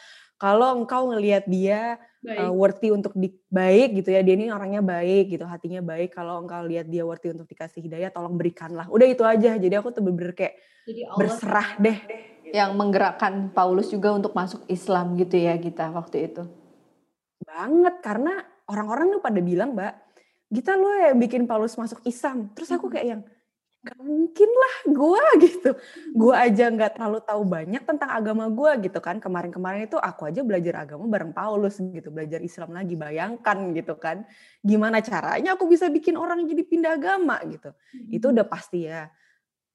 Kalau 0.40 0.72
engkau 0.72 1.12
ngelihat 1.12 1.44
dia 1.44 2.00
uh, 2.24 2.48
worthy 2.48 2.96
untuk 2.96 3.12
di, 3.12 3.28
baik 3.52 4.00
gitu 4.00 4.16
ya, 4.16 4.24
dia 4.24 4.40
ini 4.40 4.48
orangnya 4.48 4.80
baik 4.80 5.36
gitu, 5.36 5.44
hatinya 5.44 5.84
baik. 5.84 6.16
Kalau 6.16 6.40
engkau 6.40 6.64
lihat 6.64 6.88
dia 6.88 7.04
worthy 7.04 7.36
untuk 7.36 7.44
dikasih 7.44 7.84
hidayah, 7.84 8.08
tolong 8.08 8.40
berikanlah. 8.40 8.88
Udah 8.88 9.04
itu 9.04 9.20
aja. 9.20 9.60
Jadi 9.60 9.74
aku 9.76 9.92
tuh 9.92 10.00
bener-bener 10.00 10.32
kayak 10.32 10.56
berserah 11.20 11.76
deh. 11.76 11.98
Yang 12.48 12.72
menggerakkan 12.72 13.52
Paulus 13.52 13.92
juga 13.92 14.16
untuk 14.16 14.32
masuk 14.32 14.64
Islam 14.72 15.12
gitu 15.20 15.36
ya 15.36 15.60
kita 15.60 15.92
waktu 15.92 16.32
itu. 16.32 16.48
Banget 17.44 18.00
karena 18.00 18.48
orang-orang 18.64 19.12
tuh 19.12 19.20
pada 19.20 19.44
bilang, 19.44 19.76
Mbak, 19.76 19.92
kita 20.56 20.72
lo 20.80 20.88
yang 20.96 21.20
bikin 21.20 21.44
Paulus 21.44 21.76
masuk 21.76 22.00
Islam. 22.08 22.48
Terus 22.56 22.72
aku 22.72 22.88
kayak 22.88 23.04
yang 23.04 23.22
gak 23.78 23.98
mungkin 24.02 24.50
lah 24.50 24.74
gue 24.90 25.24
gitu. 25.46 25.70
Gue 26.12 26.34
aja 26.34 26.66
nggak 26.68 26.98
terlalu 26.98 27.18
tahu 27.22 27.42
banyak 27.46 27.82
tentang 27.86 28.10
agama 28.10 28.50
gue 28.50 28.90
gitu 28.90 28.98
kan. 28.98 29.22
Kemarin-kemarin 29.22 29.86
itu 29.86 29.98
aku 29.98 30.28
aja 30.28 30.42
belajar 30.42 30.84
agama 30.84 31.06
bareng 31.06 31.30
Paulus 31.30 31.78
gitu, 31.78 32.10
belajar 32.10 32.42
Islam 32.42 32.74
lagi. 32.74 32.98
Bayangkan 32.98 33.58
gitu 33.72 33.94
kan, 33.96 34.26
gimana 34.60 34.98
caranya 35.00 35.54
aku 35.54 35.70
bisa 35.70 35.86
bikin 35.88 36.18
orang 36.18 36.42
jadi 36.44 36.62
pindah 36.66 36.92
agama 36.98 37.38
gitu. 37.46 37.70
Itu 38.10 38.34
udah 38.34 38.46
pasti 38.46 38.90
ya 38.90 39.06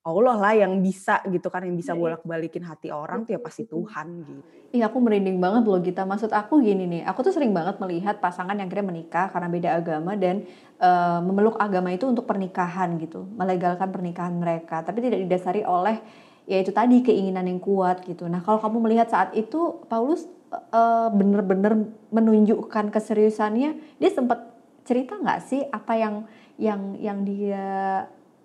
Allah 0.04 0.36
lah 0.36 0.52
yang 0.52 0.84
bisa 0.84 1.24
gitu 1.32 1.48
kan 1.48 1.64
yang 1.64 1.80
bisa 1.80 1.96
iya, 1.96 1.98
iya. 1.98 2.04
bolak-balikin 2.04 2.64
hati 2.68 2.92
orang 2.92 3.24
tuh 3.24 3.36
ya 3.36 3.40
pasti 3.40 3.64
Tuhan 3.64 4.08
gitu. 4.28 4.44
Iya 4.76 4.92
aku 4.92 5.00
merinding 5.00 5.40
banget 5.40 5.64
loh 5.64 5.80
Gita. 5.80 6.04
Maksud 6.04 6.34
aku 6.36 6.60
gini 6.60 6.84
nih, 6.90 7.02
aku 7.08 7.24
tuh 7.24 7.32
sering 7.32 7.56
banget 7.56 7.80
melihat 7.80 8.20
pasangan 8.20 8.58
yang 8.58 8.68
kira 8.68 8.84
menikah 8.84 9.32
karena 9.32 9.48
beda 9.48 9.70
agama 9.80 10.18
dan 10.20 10.44
uh, 10.82 11.24
memeluk 11.24 11.56
agama 11.56 11.94
itu 11.96 12.04
untuk 12.10 12.28
pernikahan 12.28 13.00
gitu, 13.00 13.24
melegalkan 13.38 13.94
pernikahan 13.94 14.36
mereka, 14.36 14.84
tapi 14.84 15.00
tidak 15.00 15.24
didasari 15.24 15.64
oleh 15.64 16.02
ya 16.44 16.60
itu 16.60 16.76
tadi 16.76 17.00
keinginan 17.00 17.48
yang 17.48 17.64
kuat 17.64 18.04
gitu. 18.04 18.28
Nah 18.28 18.44
kalau 18.44 18.60
kamu 18.60 18.84
melihat 18.84 19.08
saat 19.08 19.32
itu 19.38 19.86
Paulus 19.88 20.28
uh, 20.52 21.08
bener-bener 21.16 21.88
menunjukkan 22.12 22.92
keseriusannya, 22.92 24.02
dia 24.02 24.12
sempat 24.12 24.52
cerita 24.84 25.16
nggak 25.16 25.40
sih 25.48 25.64
apa 25.72 25.94
yang 25.96 26.16
yang 26.60 26.82
yang 27.00 27.24
dia 27.24 28.04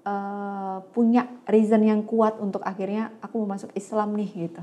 uh, 0.09 0.79
punya 0.97 1.29
reason 1.45 1.85
yang 1.85 2.03
kuat 2.09 2.41
untuk 2.41 2.65
akhirnya 2.65 3.13
aku 3.21 3.45
mau 3.45 3.55
masuk 3.57 3.71
Islam 3.77 4.17
nih 4.17 4.49
gitu. 4.49 4.63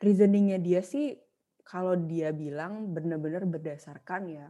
Reasoningnya 0.00 0.58
dia 0.58 0.80
sih 0.80 1.14
kalau 1.62 1.94
dia 1.94 2.32
bilang 2.34 2.90
benar-benar 2.90 3.46
berdasarkan 3.46 4.22
ya 4.32 4.46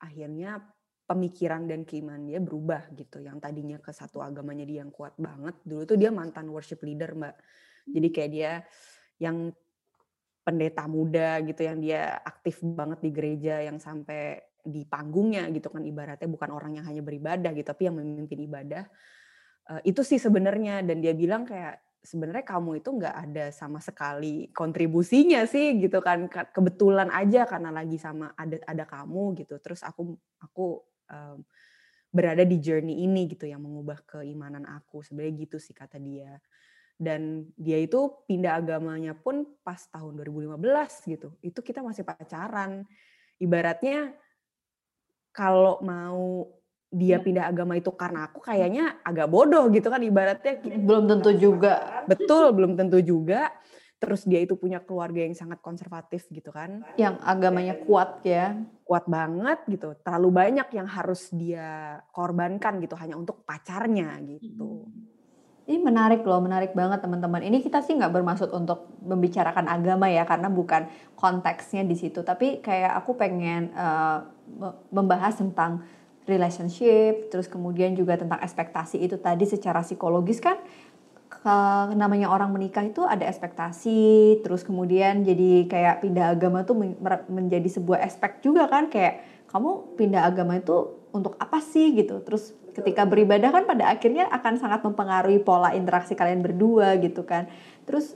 akhirnya 0.00 0.62
pemikiran 1.10 1.66
dan 1.66 1.82
keimanan 1.82 2.30
dia 2.30 2.38
berubah 2.38 2.92
gitu. 2.94 3.18
Yang 3.18 3.42
tadinya 3.42 3.78
ke 3.82 3.90
satu 3.90 4.22
agamanya 4.22 4.62
dia 4.62 4.86
yang 4.86 4.94
kuat 4.94 5.18
banget. 5.18 5.58
Dulu 5.66 5.82
tuh 5.88 5.98
dia 5.98 6.14
mantan 6.14 6.46
worship 6.52 6.84
leader 6.86 7.18
mbak. 7.18 7.34
Jadi 7.90 8.08
kayak 8.14 8.30
dia 8.30 8.52
yang 9.18 9.50
pendeta 10.40 10.88
muda 10.88 11.42
gitu 11.44 11.66
yang 11.66 11.82
dia 11.82 12.16
aktif 12.22 12.62
banget 12.62 13.02
di 13.04 13.10
gereja 13.12 13.60
yang 13.60 13.76
sampai 13.76 14.49
di 14.64 14.84
panggungnya 14.84 15.48
gitu 15.50 15.72
kan 15.72 15.82
ibaratnya 15.82 16.28
bukan 16.28 16.50
orang 16.52 16.78
yang 16.80 16.86
hanya 16.86 17.02
beribadah 17.04 17.50
gitu 17.52 17.66
tapi 17.66 17.88
yang 17.88 17.96
memimpin 17.98 18.40
ibadah 18.44 18.84
uh, 19.70 19.82
itu 19.86 20.02
sih 20.02 20.18
sebenarnya. 20.18 20.82
Dan 20.82 20.98
dia 20.98 21.14
bilang 21.14 21.46
kayak 21.46 21.78
sebenarnya 22.02 22.44
kamu 22.48 22.80
itu 22.80 22.90
nggak 22.96 23.16
ada 23.28 23.46
sama 23.52 23.78
sekali 23.78 24.48
kontribusinya 24.56 25.44
sih 25.44 25.76
gitu 25.76 26.00
kan 26.00 26.32
kebetulan 26.32 27.12
aja 27.12 27.44
karena 27.44 27.68
lagi 27.68 28.00
sama 28.00 28.34
ada 28.34 28.58
ada 28.66 28.84
kamu 28.84 29.38
gitu. 29.44 29.60
Terus 29.62 29.86
aku 29.86 30.18
aku 30.42 30.82
um, 31.12 31.38
berada 32.10 32.42
di 32.42 32.58
journey 32.58 33.06
ini 33.06 33.30
gitu 33.30 33.46
yang 33.46 33.62
mengubah 33.62 34.02
keimanan 34.02 34.66
aku 34.66 35.06
sebenarnya 35.06 35.46
gitu 35.46 35.56
sih 35.62 35.76
kata 35.76 36.02
dia. 36.02 36.40
Dan 37.00 37.48
dia 37.56 37.80
itu 37.80 38.12
pindah 38.28 38.60
agamanya 38.60 39.16
pun 39.16 39.48
pas 39.64 39.80
tahun 39.88 40.20
2015 40.20 40.60
gitu. 41.08 41.32
Itu 41.40 41.64
kita 41.64 41.80
masih 41.80 42.04
pacaran. 42.04 42.84
Ibaratnya 43.40 44.12
kalau 45.30 45.78
mau 45.82 46.46
dia 46.90 47.16
iya. 47.16 47.22
pindah 47.22 47.46
agama 47.46 47.78
itu 47.78 47.94
karena 47.94 48.26
aku 48.26 48.42
kayaknya 48.42 48.98
agak 49.06 49.30
bodoh 49.30 49.70
gitu 49.70 49.86
kan 49.86 50.02
ibaratnya 50.02 50.58
belum 50.58 51.06
tentu 51.06 51.30
juga. 51.38 52.02
betul 52.10 52.50
belum 52.50 52.74
tentu 52.74 52.98
juga. 52.98 53.54
Terus 54.00 54.24
dia 54.24 54.40
itu 54.40 54.56
punya 54.56 54.80
keluarga 54.80 55.20
yang 55.20 55.36
sangat 55.36 55.60
konservatif 55.60 56.24
gitu 56.32 56.48
kan. 56.50 56.80
Yang 56.96 57.20
agamanya 57.20 57.76
kuat 57.84 58.24
ya. 58.24 58.56
Kuat 58.82 59.04
banget 59.04 59.60
gitu. 59.68 59.92
Terlalu 60.00 60.28
banyak 60.32 60.68
yang 60.72 60.88
harus 60.88 61.28
dia 61.30 62.00
korbankan 62.10 62.80
gitu 62.80 62.96
hanya 62.96 63.20
untuk 63.20 63.44
pacarnya 63.44 64.16
gitu. 64.24 64.88
Hmm. 64.88 65.09
Ini 65.70 65.78
menarik 65.78 66.26
loh, 66.26 66.42
menarik 66.42 66.74
banget 66.74 66.98
teman-teman. 66.98 67.46
Ini 67.46 67.62
kita 67.62 67.78
sih 67.78 67.94
nggak 67.94 68.10
bermaksud 68.10 68.50
untuk 68.50 68.90
membicarakan 69.06 69.70
agama 69.70 70.10
ya, 70.10 70.26
karena 70.26 70.50
bukan 70.50 70.90
konteksnya 71.14 71.86
di 71.86 71.94
situ. 71.94 72.26
Tapi 72.26 72.58
kayak 72.58 72.98
aku 72.98 73.14
pengen 73.14 73.70
uh, 73.78 74.26
membahas 74.90 75.38
tentang 75.38 75.86
relationship, 76.26 77.30
terus 77.30 77.46
kemudian 77.46 77.94
juga 77.94 78.18
tentang 78.18 78.42
ekspektasi 78.42 78.98
itu 78.98 79.14
tadi 79.22 79.46
secara 79.46 79.86
psikologis 79.86 80.42
kan 80.42 80.58
ke, 81.30 81.56
namanya 81.94 82.34
orang 82.34 82.50
menikah 82.50 82.82
itu 82.82 83.06
ada 83.06 83.30
ekspektasi, 83.30 84.42
terus 84.42 84.66
kemudian 84.66 85.22
jadi 85.22 85.70
kayak 85.70 86.02
pindah 86.02 86.34
agama 86.34 86.66
tuh 86.66 86.98
menjadi 87.30 87.66
sebuah 87.70 88.02
aspek 88.02 88.42
juga 88.42 88.66
kan 88.66 88.90
kayak 88.90 89.46
kamu 89.46 89.94
pindah 89.94 90.26
agama 90.26 90.58
itu 90.58 90.98
untuk 91.14 91.34
apa 91.38 91.62
sih 91.62 91.94
gitu. 91.94 92.22
Terus 92.22 92.58
ketika 92.72 93.06
beribadah 93.06 93.50
kan 93.50 93.64
pada 93.66 93.90
akhirnya 93.90 94.26
akan 94.30 94.58
sangat 94.58 94.80
mempengaruhi 94.86 95.42
pola 95.42 95.74
interaksi 95.74 96.14
kalian 96.14 96.42
berdua 96.42 96.96
gitu 97.02 97.26
kan. 97.26 97.50
Terus 97.84 98.14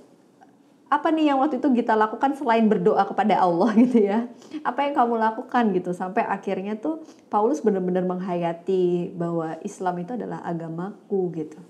apa 0.89 1.11
nih 1.11 1.35
yang 1.35 1.43
waktu 1.43 1.59
itu 1.59 1.69
kita 1.75 1.99
lakukan 1.99 2.39
selain 2.39 2.71
berdoa 2.71 3.03
kepada 3.03 3.41
Allah 3.43 3.71
gitu 3.83 3.99
ya? 4.05 4.31
Apa 4.63 4.87
yang 4.87 4.95
kamu 4.95 5.15
lakukan 5.19 5.65
gitu 5.75 5.91
sampai 5.91 6.23
akhirnya 6.25 6.79
tuh 6.79 7.03
Paulus 7.29 7.61
benar-benar 7.61 8.07
menghayati 8.07 9.15
bahwa 9.15 9.59
Islam 9.67 9.95
itu 10.03 10.15
adalah 10.15 10.41
agamaku 10.47 11.21
gitu. 11.35 11.61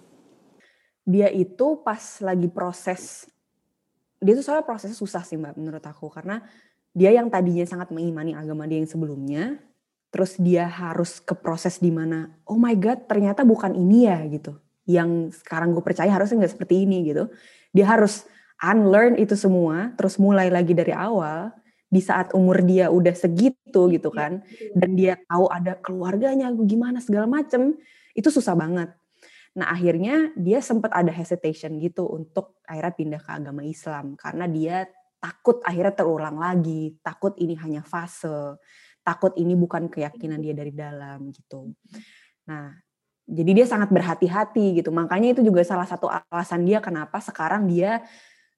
Dia 1.04 1.28
itu 1.28 1.84
pas 1.84 2.00
lagi 2.24 2.48
proses 2.48 3.28
dia 4.24 4.32
tuh 4.32 4.44
soalnya 4.44 4.64
prosesnya 4.64 4.96
susah 4.96 5.20
sih 5.20 5.36
Mbak 5.36 5.60
menurut 5.60 5.84
aku 5.84 6.08
karena 6.08 6.40
dia 6.96 7.12
yang 7.12 7.28
tadinya 7.28 7.68
sangat 7.68 7.92
mengimani 7.92 8.32
agama 8.32 8.64
dia 8.64 8.80
yang 8.80 8.88
sebelumnya 8.88 9.60
terus 10.14 10.38
dia 10.38 10.70
harus 10.70 11.18
ke 11.18 11.34
proses 11.34 11.82
di 11.82 11.90
mana 11.90 12.30
oh 12.46 12.54
my 12.54 12.78
god 12.78 13.10
ternyata 13.10 13.42
bukan 13.42 13.74
ini 13.74 14.06
ya 14.06 14.22
gitu. 14.30 14.54
Yang 14.86 15.42
sekarang 15.42 15.74
gue 15.74 15.82
percaya 15.82 16.06
harusnya 16.14 16.46
nggak 16.46 16.54
seperti 16.54 16.86
ini 16.86 17.10
gitu. 17.10 17.26
Dia 17.74 17.90
harus 17.98 18.22
unlearn 18.62 19.18
itu 19.18 19.34
semua 19.34 19.90
terus 19.98 20.14
mulai 20.22 20.54
lagi 20.54 20.70
dari 20.70 20.94
awal 20.94 21.50
di 21.90 21.98
saat 21.98 22.30
umur 22.30 22.62
dia 22.62 22.94
udah 22.94 23.10
segitu 23.10 23.90
gitu 23.90 24.10
iya, 24.14 24.18
kan 24.18 24.32
dan 24.78 24.90
dia 24.94 25.14
tahu 25.26 25.50
ada 25.50 25.74
keluarganya 25.82 26.50
gimana 26.62 27.02
segala 27.02 27.26
macem 27.26 27.74
itu 28.14 28.30
susah 28.30 28.54
banget. 28.54 28.94
Nah 29.58 29.74
akhirnya 29.74 30.30
dia 30.38 30.62
sempat 30.62 30.94
ada 30.94 31.10
hesitation 31.10 31.74
gitu 31.82 32.06
untuk 32.06 32.62
akhirnya 32.66 32.94
pindah 32.94 33.20
ke 33.22 33.30
agama 33.34 33.66
Islam 33.66 34.14
karena 34.14 34.46
dia 34.46 34.86
takut 35.18 35.58
akhirnya 35.66 35.94
terulang 35.94 36.38
lagi 36.38 36.98
takut 37.02 37.34
ini 37.42 37.58
hanya 37.58 37.82
fase 37.82 38.58
takut 39.04 39.36
ini 39.36 39.52
bukan 39.52 39.92
keyakinan 39.92 40.40
dia 40.40 40.56
dari 40.56 40.72
dalam 40.72 41.28
gitu. 41.30 41.76
Nah, 42.48 42.72
jadi 43.28 43.50
dia 43.62 43.66
sangat 43.68 43.92
berhati-hati 43.92 44.80
gitu. 44.80 44.88
Makanya 44.90 45.36
itu 45.36 45.44
juga 45.44 45.60
salah 45.62 45.84
satu 45.84 46.08
alasan 46.08 46.64
dia 46.64 46.80
kenapa 46.80 47.20
sekarang 47.20 47.68
dia 47.68 48.00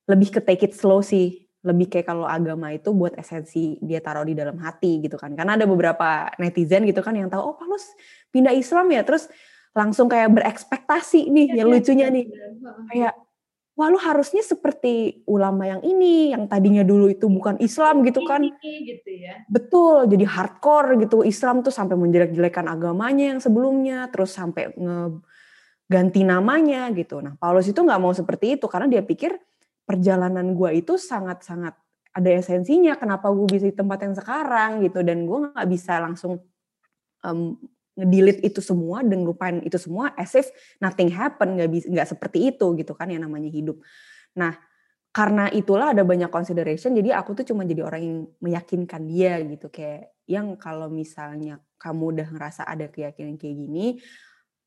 lebih 0.07 0.39
ke 0.39 0.41
take 0.41 0.71
it 0.71 0.73
slow 0.73 1.03
sih. 1.03 1.51
Lebih 1.67 1.91
kayak 1.91 2.07
kalau 2.07 2.31
agama 2.31 2.71
itu 2.71 2.95
buat 2.95 3.19
esensi 3.19 3.75
dia 3.83 3.99
taruh 3.99 4.23
di 4.23 4.39
dalam 4.39 4.55
hati 4.63 5.03
gitu 5.03 5.19
kan. 5.19 5.35
Karena 5.35 5.59
ada 5.59 5.67
beberapa 5.67 6.31
netizen 6.39 6.87
gitu 6.87 7.03
kan 7.03 7.19
yang 7.19 7.27
tahu, 7.27 7.43
oh 7.43 7.55
Paulus 7.59 7.91
pindah 8.31 8.55
Islam 8.55 8.87
ya. 8.95 9.03
Terus 9.03 9.27
langsung 9.75 10.07
kayak 10.07 10.31
berekspektasi 10.31 11.27
nih, 11.27 11.47
ya, 11.53 11.67
yang 11.67 11.69
lucunya 11.75 12.07
nih. 12.07 12.31
Kayak 12.95 13.19
wah 13.77 13.93
lu 13.93 14.01
harusnya 14.01 14.41
seperti 14.41 15.21
ulama 15.29 15.69
yang 15.69 15.85
ini 15.85 16.33
yang 16.33 16.49
tadinya 16.49 16.81
dulu 16.81 17.13
itu 17.13 17.29
bukan 17.29 17.61
Islam 17.61 18.01
gitu 18.09 18.25
kan. 18.25 18.41
Gitu 18.41 19.11
ya. 19.13 19.45
betul 19.53 20.09
jadi 20.09 20.25
hardcore 20.25 20.97
gitu. 21.05 21.21
Islam 21.21 21.61
tuh 21.61 21.71
sampai 21.71 21.95
menjelek-jelekan 21.95 22.67
agamanya 22.73 23.37
yang 23.37 23.41
sebelumnya 23.41 24.09
terus 24.09 24.33
sampai 24.33 24.73
ngeganti 24.73 26.25
namanya 26.25 26.89
gitu. 26.97 27.21
Nah 27.21 27.37
Paulus 27.37 27.69
itu 27.69 27.77
nggak 27.77 28.01
mau 28.01 28.17
seperti 28.17 28.57
itu 28.57 28.65
karena 28.65 28.89
dia 28.89 29.05
pikir 29.05 29.37
perjalanan 29.85 30.57
gue 30.57 30.81
itu 30.81 30.97
sangat-sangat 30.97 31.77
ada 32.17 32.31
esensinya. 32.33 32.97
Kenapa 32.97 33.29
gue 33.29 33.45
bisa 33.45 33.69
di 33.69 33.77
tempat 33.77 34.09
yang 34.09 34.17
sekarang 34.17 34.81
gitu? 34.89 35.05
Dan 35.05 35.29
gue 35.29 35.53
nggak 35.53 35.69
bisa 35.69 36.01
langsung 36.01 36.41
um, 37.21 37.61
ngedelete 37.97 38.45
itu 38.45 38.61
semua 38.61 39.01
dan 39.01 39.25
lupain 39.25 39.65
itu 39.65 39.81
semua 39.81 40.13
as 40.15 40.37
if 40.37 40.53
nothing 40.85 41.09
happen 41.09 41.57
nggak 41.57 41.71
bisa 41.73 41.87
nggak 41.89 42.09
seperti 42.13 42.53
itu 42.53 42.77
gitu 42.77 42.93
kan 42.93 43.09
yang 43.09 43.25
namanya 43.25 43.49
hidup. 43.49 43.81
Nah 44.37 44.53
karena 45.17 45.49
itulah 45.49 45.97
ada 45.97 46.05
banyak 46.05 46.29
consideration 46.29 46.93
jadi 46.93 47.17
aku 47.17 47.41
tuh 47.41 47.45
cuma 47.49 47.65
jadi 47.65 47.81
orang 47.89 48.03
yang 48.05 48.19
meyakinkan 48.45 49.03
dia 49.09 49.41
gitu. 49.41 49.73
Kayak 49.73 50.13
yang 50.29 50.61
kalau 50.61 50.93
misalnya 50.93 51.59
kamu 51.81 52.21
udah 52.21 52.29
ngerasa 52.37 52.69
ada 52.69 52.93
keyakinan 52.93 53.41
kayak 53.41 53.57
gini 53.57 53.87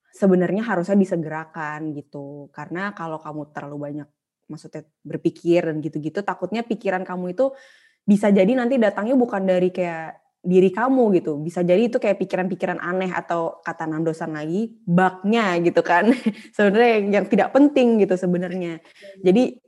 sebenarnya 0.10 0.66
harusnya 0.66 0.98
disegerakan 0.98 1.94
gitu. 1.94 2.50
Karena 2.50 2.98
kalau 2.98 3.22
kamu 3.22 3.54
terlalu 3.54 3.78
banyak 3.78 4.10
maksudnya 4.50 4.82
berpikir 5.06 5.70
dan 5.70 5.78
gitu-gitu 5.78 6.26
takutnya 6.26 6.66
pikiran 6.66 7.06
kamu 7.06 7.38
itu 7.38 7.54
bisa 8.02 8.34
jadi 8.34 8.50
nanti 8.58 8.82
datangnya 8.82 9.14
bukan 9.14 9.46
dari 9.46 9.70
kayak 9.70 10.18
diri 10.40 10.72
kamu 10.72 11.20
gitu. 11.20 11.36
Bisa 11.40 11.62
jadi 11.62 11.92
itu 11.92 12.00
kayak 12.00 12.20
pikiran-pikiran 12.20 12.80
aneh 12.80 13.12
atau 13.12 13.60
kata 13.60 13.86
nandosan 13.86 14.34
lagi 14.34 14.80
baknya 14.88 15.60
gitu 15.60 15.84
kan. 15.84 16.10
sebenarnya 16.56 16.90
yang, 17.00 17.06
yang 17.22 17.26
tidak 17.28 17.50
penting 17.52 18.00
gitu 18.00 18.16
sebenarnya. 18.16 18.80
Jadi, 19.20 19.60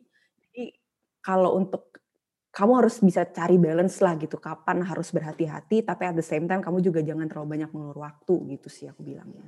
jadi 0.51 0.63
kalau 1.19 1.59
untuk 1.59 1.91
kamu 2.51 2.83
harus 2.83 2.99
bisa 2.99 3.23
cari 3.27 3.55
balance 3.55 3.99
lah 4.03 4.15
gitu. 4.19 4.39
Kapan 4.39 4.83
harus 4.83 5.11
berhati-hati 5.11 5.83
tapi 5.87 6.03
at 6.07 6.15
the 6.15 6.25
same 6.25 6.47
time 6.47 6.59
kamu 6.59 6.83
juga 6.83 6.99
jangan 7.03 7.27
terlalu 7.27 7.59
banyak 7.59 7.69
mengulur 7.71 8.03
waktu 8.03 8.33
gitu 8.55 8.67
sih 8.67 8.87
aku 8.91 9.03
bilangnya. 9.03 9.47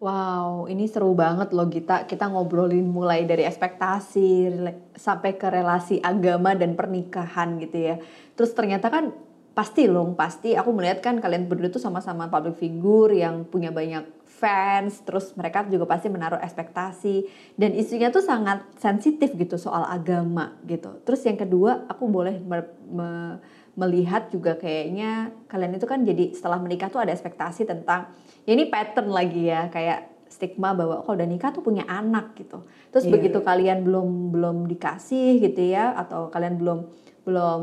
Wow, 0.00 0.64
ini 0.64 0.88
seru 0.88 1.12
banget 1.12 1.52
loh 1.52 1.68
Gita. 1.68 2.08
Kita 2.08 2.32
ngobrolin 2.32 2.88
mulai 2.88 3.28
dari 3.28 3.44
ekspektasi 3.44 4.48
sampai 4.96 5.36
ke 5.36 5.44
relasi 5.52 6.00
agama 6.00 6.56
dan 6.56 6.72
pernikahan 6.72 7.60
gitu 7.60 7.76
ya. 7.76 7.96
Terus 8.32 8.56
ternyata 8.56 8.88
kan 8.88 9.12
pasti 9.60 9.84
loh, 9.84 10.16
pasti 10.16 10.56
aku 10.56 10.72
melihat 10.72 11.04
kan 11.04 11.20
kalian 11.20 11.44
berdua 11.44 11.68
tuh 11.68 11.84
sama-sama 11.84 12.32
public 12.32 12.56
figure 12.56 13.12
yang 13.12 13.44
punya 13.44 13.68
banyak 13.68 14.08
fans, 14.24 15.04
terus 15.04 15.36
mereka 15.36 15.68
juga 15.68 15.84
pasti 15.84 16.08
menaruh 16.08 16.40
ekspektasi 16.40 17.28
dan 17.60 17.76
isunya 17.76 18.08
tuh 18.08 18.24
sangat 18.24 18.64
sensitif 18.80 19.36
gitu 19.36 19.60
soal 19.60 19.84
agama 19.84 20.56
gitu. 20.64 21.04
Terus 21.04 21.20
yang 21.28 21.36
kedua, 21.36 21.84
aku 21.92 22.08
boleh 22.08 22.40
me 22.40 22.64
me 22.88 23.10
melihat 23.76 24.32
juga 24.32 24.56
kayaknya 24.56 25.28
kalian 25.46 25.76
itu 25.76 25.84
kan 25.84 26.08
jadi 26.08 26.32
setelah 26.32 26.56
menikah 26.56 26.88
tuh 26.88 27.04
ada 27.04 27.12
ekspektasi 27.12 27.68
tentang 27.68 28.10
ya 28.48 28.56
ini 28.56 28.66
pattern 28.66 29.12
lagi 29.12 29.46
ya 29.46 29.68
kayak 29.68 30.24
stigma 30.26 30.72
bahwa 30.72 31.04
kalau 31.04 31.20
udah 31.20 31.28
nikah 31.28 31.52
tuh 31.52 31.60
punya 31.60 31.84
anak 31.84 32.32
gitu. 32.32 32.64
Terus 32.96 33.04
yeah. 33.04 33.12
begitu 33.12 33.38
kalian 33.44 33.84
belum 33.84 34.32
belum 34.32 34.56
dikasih 34.72 35.36
gitu 35.44 35.68
ya 35.68 35.92
atau 36.00 36.32
kalian 36.32 36.56
belum 36.56 36.78
belum 37.28 37.60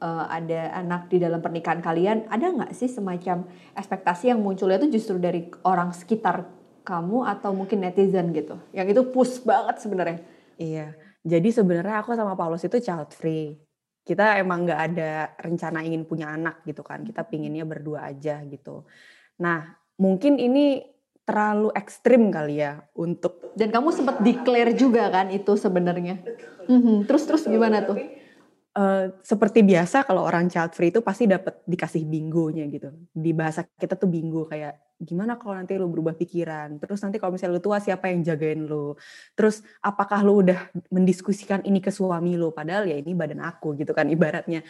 uh, 0.00 0.26
ada 0.28 0.74
anak 0.76 1.08
di 1.12 1.20
dalam 1.20 1.40
pernikahan 1.40 1.80
kalian, 1.80 2.28
ada 2.28 2.46
nggak 2.52 2.72
sih 2.72 2.88
semacam 2.88 3.46
ekspektasi 3.76 4.32
yang 4.32 4.40
munculnya 4.40 4.80
itu 4.82 5.00
justru 5.00 5.16
dari 5.20 5.48
orang 5.64 5.92
sekitar 5.92 6.48
kamu 6.86 7.26
atau 7.26 7.50
mungkin 7.50 7.82
netizen 7.82 8.30
gitu? 8.30 8.56
Yang 8.70 8.96
itu 8.96 9.02
push 9.10 9.42
banget 9.42 9.82
sebenarnya. 9.82 10.20
Iya. 10.56 10.94
Jadi 11.26 11.48
sebenarnya 11.50 12.06
aku 12.06 12.14
sama 12.14 12.38
Paulus 12.38 12.62
itu 12.62 12.78
child 12.78 13.10
free. 13.10 13.58
Kita 14.06 14.38
emang 14.38 14.62
nggak 14.62 14.80
ada 14.94 15.34
rencana 15.42 15.82
ingin 15.82 16.06
punya 16.06 16.30
anak 16.30 16.62
gitu 16.62 16.86
kan. 16.86 17.02
Kita 17.02 17.26
pinginnya 17.26 17.66
berdua 17.66 18.06
aja 18.14 18.38
gitu. 18.46 18.86
Nah, 19.42 19.66
mungkin 19.98 20.38
ini 20.38 20.96
terlalu 21.26 21.74
ekstrim 21.74 22.30
kali 22.30 22.62
ya 22.62 22.86
untuk 22.94 23.50
dan 23.58 23.74
kamu 23.74 23.90
sempat 23.90 24.22
declare 24.22 24.78
juga 24.78 25.10
kan 25.10 25.26
itu 25.34 25.58
sebenarnya 25.58 26.22
mm-hmm. 26.70 27.10
terus 27.10 27.26
terus 27.26 27.42
gimana 27.50 27.82
tuh 27.82 27.98
Uh, 28.76 29.08
seperti 29.24 29.64
biasa 29.64 30.04
kalau 30.04 30.20
orang 30.20 30.52
child 30.52 30.76
free 30.76 30.92
itu 30.92 31.00
pasti 31.00 31.24
dapat 31.24 31.64
dikasih 31.64 32.04
bingonya 32.04 32.68
gitu. 32.68 32.92
Di 33.08 33.32
bahasa 33.32 33.64
kita 33.64 33.96
tuh 33.96 34.04
bingo 34.04 34.44
kayak 34.44 35.00
gimana 35.00 35.40
kalau 35.40 35.56
nanti 35.56 35.80
lu 35.80 35.88
berubah 35.88 36.12
pikiran. 36.12 36.76
Terus 36.76 37.00
nanti 37.00 37.16
kalau 37.16 37.32
misalnya 37.32 37.56
lu 37.56 37.64
tua 37.64 37.80
siapa 37.80 38.12
yang 38.12 38.20
jagain 38.20 38.68
lu. 38.68 38.92
Terus 39.32 39.64
apakah 39.80 40.20
lu 40.20 40.44
udah 40.44 40.68
mendiskusikan 40.92 41.64
ini 41.64 41.80
ke 41.80 41.88
suami 41.88 42.36
lu 42.36 42.52
padahal 42.52 42.84
ya 42.84 43.00
ini 43.00 43.16
badan 43.16 43.40
aku 43.40 43.80
gitu 43.80 43.96
kan 43.96 44.12
ibaratnya 44.12 44.60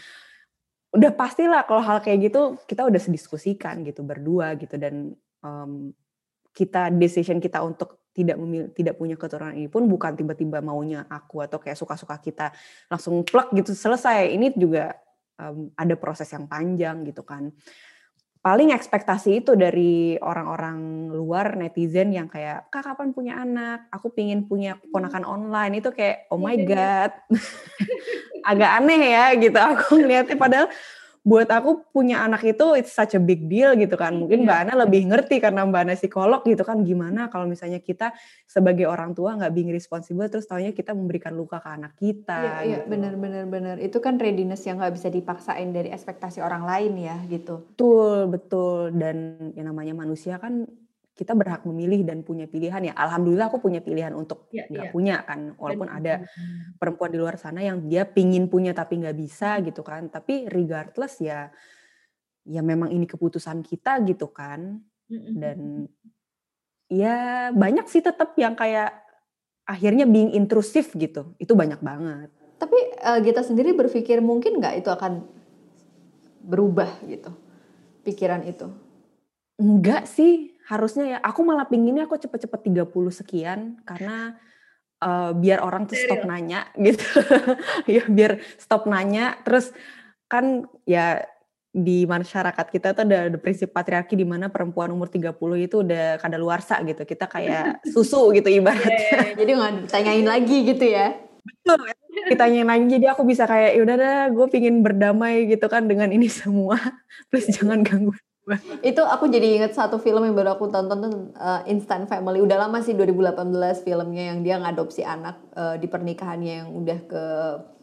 udah 0.95 1.13
pastilah 1.13 1.67
kalau 1.69 1.83
hal 1.85 1.99
kayak 2.01 2.33
gitu 2.33 2.57
kita 2.65 2.87
udah 2.89 2.97
sediskusikan 2.97 3.85
gitu 3.85 4.01
berdua 4.01 4.57
gitu 4.57 4.81
dan 4.81 5.13
um, 5.45 5.93
kita 6.57 6.89
decision 6.95 7.37
kita 7.37 7.61
untuk 7.61 8.06
tidak 8.17 8.41
memilih, 8.41 8.73
tidak 8.73 8.97
punya 8.97 9.13
keturunan 9.21 9.53
ini 9.53 9.69
pun 9.69 9.85
bukan 9.85 10.17
tiba-tiba 10.17 10.65
maunya 10.65 11.05
aku 11.13 11.45
atau 11.45 11.61
kayak 11.61 11.77
suka-suka 11.77 12.17
kita 12.17 12.49
langsung 12.89 13.21
plug 13.21 13.53
gitu 13.53 13.77
selesai. 13.77 14.33
Ini 14.33 14.57
juga 14.57 14.97
um, 15.37 15.69
ada 15.77 15.93
proses 16.01 16.33
yang 16.33 16.49
panjang 16.49 17.05
gitu 17.05 17.21
kan. 17.21 17.53
Paling 18.41 18.71
ekspektasi 18.71 19.43
itu 19.43 19.59
dari 19.59 20.15
orang-orang 20.23 21.11
luar 21.11 21.59
netizen 21.59 22.15
yang 22.15 22.31
kayak 22.31 22.71
kak 22.71 22.87
kapan 22.87 23.11
punya 23.11 23.43
anak? 23.43 23.91
Aku 23.91 24.15
pingin 24.15 24.47
punya 24.47 24.79
ponakan 24.95 25.27
online. 25.27 25.83
Itu 25.83 25.91
kayak 25.91 26.31
oh 26.31 26.39
my 26.39 26.55
iya, 26.55 26.63
iya. 26.63 26.69
god. 26.71 27.13
Agak 28.55 28.71
aneh 28.81 29.03
ya 29.13 29.25
gitu 29.35 29.59
aku 29.59 29.99
ngeliatnya. 29.99 30.39
Padahal 30.39 30.69
buat 31.27 31.51
aku 31.51 31.91
punya 31.91 32.23
anak 32.23 32.47
itu 32.47 32.79
it's 32.79 32.95
such 32.95 33.19
a 33.19 33.21
big 33.21 33.51
deal 33.51 33.75
gitu 33.75 33.99
kan. 33.99 34.15
Mungkin 34.15 34.47
Mbak 34.47 34.59
iya. 34.63 34.65
Ana 34.71 34.75
lebih 34.87 35.11
ngerti 35.11 35.43
karena 35.43 35.67
Mbak 35.67 35.83
Ana 35.83 35.95
psikolog 35.99 36.47
gitu 36.47 36.63
kan 36.63 36.87
gimana 36.87 37.27
kalau 37.27 37.51
misalnya 37.51 37.83
kita 37.83 38.15
sebagai 38.47 38.87
orang 38.87 39.11
tua 39.11 39.35
nggak 39.35 39.51
being 39.51 39.75
responsible 39.75 40.31
terus 40.31 40.47
taunya 40.47 40.71
kita 40.71 40.95
memberikan 40.95 41.35
luka 41.35 41.59
ke 41.59 41.67
anak 41.67 41.99
kita. 41.99 42.39
Iya, 42.39 42.55
iya 42.63 42.79
gitu. 42.79 42.95
benar 42.95 43.19
benar 43.19 43.45
benar. 43.51 43.77
Itu 43.83 43.99
kan 43.99 44.23
readiness 44.23 44.63
yang 44.71 44.79
nggak 44.79 44.95
bisa 44.95 45.11
dipaksain 45.11 45.75
dari 45.75 45.91
ekspektasi 45.91 46.39
orang 46.39 46.63
lain 46.63 46.95
ya 46.95 47.19
gitu. 47.27 47.75
Betul, 47.75 48.31
betul 48.31 48.95
dan 48.95 49.51
yang 49.59 49.75
namanya 49.75 49.99
manusia 49.99 50.39
kan 50.39 50.71
kita 51.17 51.33
berhak 51.33 51.65
memilih 51.65 52.05
dan 52.05 52.21
punya 52.21 52.45
pilihan 52.45 52.93
ya. 52.93 52.95
Alhamdulillah 52.95 53.49
aku 53.49 53.65
punya 53.65 53.81
pilihan 53.81 54.13
untuk 54.13 54.53
ya, 54.53 54.69
nggak 54.69 54.87
ya. 54.89 54.93
punya 54.93 55.17
kan, 55.25 55.57
walaupun 55.57 55.89
ada 55.89 56.29
perempuan 56.77 57.09
di 57.09 57.17
luar 57.17 57.41
sana 57.41 57.65
yang 57.65 57.89
dia 57.89 58.05
pingin 58.05 58.53
punya 58.53 58.77
tapi 58.77 59.01
nggak 59.01 59.17
bisa 59.17 59.65
gitu 59.65 59.81
kan. 59.81 60.13
Tapi 60.13 60.45
regardless 60.53 61.17
ya, 61.25 61.49
ya 62.45 62.61
memang 62.61 62.93
ini 62.93 63.09
keputusan 63.09 63.65
kita 63.65 64.05
gitu 64.05 64.29
kan. 64.29 64.77
Dan 65.09 65.89
ya 66.93 67.49
banyak 67.57 67.89
sih 67.89 68.05
tetap 68.05 68.37
yang 68.37 68.53
kayak 68.53 68.93
akhirnya 69.65 70.05
being 70.05 70.37
intrusif 70.37 70.93
gitu. 70.93 71.33
Itu 71.41 71.57
banyak 71.57 71.81
banget. 71.81 72.29
Tapi 72.61 72.79
uh, 73.01 73.21
kita 73.25 73.41
sendiri 73.41 73.73
berpikir 73.73 74.21
mungkin 74.21 74.61
nggak 74.61 74.85
itu 74.85 74.93
akan 74.93 75.25
berubah 76.45 76.93
gitu 77.09 77.33
pikiran 78.05 78.45
itu? 78.47 78.71
Enggak 79.57 80.05
sih, 80.05 80.56
harusnya 80.67 81.05
ya 81.17 81.19
aku 81.23 81.47
malah 81.47 81.71
pinginnya 81.71 82.11
aku 82.11 82.19
cepet-cepet 82.19 82.75
30 82.75 82.91
sekian 83.15 83.79
karena 83.87 84.35
uh, 84.99 85.31
biar 85.31 85.63
orang 85.63 85.87
tuh 85.87 85.95
stop 85.95 86.27
nanya 86.27 86.67
gitu 86.87 87.07
ya 87.87 88.03
biar 88.11 88.43
stop 88.59 88.91
nanya 88.91 89.39
terus 89.47 89.71
kan 90.27 90.67
ya 90.83 91.23
di 91.77 92.09
masyarakat 92.09 92.67
kita 92.73 92.97
tuh 92.97 93.05
ada, 93.05 93.29
ada 93.29 93.37
prinsip 93.37 93.69
patriarki 93.69 94.17
di 94.17 94.25
mana 94.25 94.49
perempuan 94.49 94.89
umur 94.97 95.13
30 95.13 95.37
itu 95.61 95.85
udah 95.85 96.17
kada 96.17 96.41
luarsa 96.41 96.81
gitu. 96.81 97.05
Kita 97.05 97.29
kayak 97.29 97.85
susu 97.93 98.33
gitu 98.33 98.49
ibaratnya. 98.49 98.97
Yeah, 98.97 99.13
yeah, 99.13 99.35
jadi 99.37 99.51
nggak 99.61 99.73
ditanyain 99.85 100.25
lagi 100.25 100.59
gitu 100.73 100.85
ya. 100.89 101.21
Betul. 101.45 101.93
Ditanyain 102.33 102.65
lagi 102.65 102.85
jadi 102.97 103.13
aku 103.13 103.29
bisa 103.29 103.45
kayak 103.45 103.77
ya 103.77 103.81
udah 103.85 103.97
dah 104.01 104.21
gue 104.33 104.47
pingin 104.49 104.81
berdamai 104.81 105.53
gitu 105.53 105.69
kan 105.69 105.85
dengan 105.85 106.09
ini 106.09 106.33
semua. 106.33 106.81
Please 107.29 107.53
jangan 107.53 107.85
ganggu 107.85 108.17
itu 108.91 109.03
aku 109.03 109.27
jadi 109.27 109.59
inget 109.59 109.75
satu 109.75 109.99
film 109.99 110.23
yang 110.23 110.35
baru 110.39 110.55
aku 110.55 110.71
tonton 110.71 110.99
tuh 111.03 111.13
uh, 111.35 111.67
Instant 111.67 112.07
Family. 112.07 112.39
Udah 112.39 112.67
lama 112.67 112.79
sih 112.79 112.95
2018 112.95 113.83
filmnya 113.83 114.35
yang 114.35 114.39
dia 114.47 114.57
ngadopsi 114.63 115.03
anak 115.03 115.43
uh, 115.59 115.75
di 115.75 115.91
pernikahannya 115.91 116.53
yang 116.63 116.69
udah 116.71 116.99
ke 117.11 117.25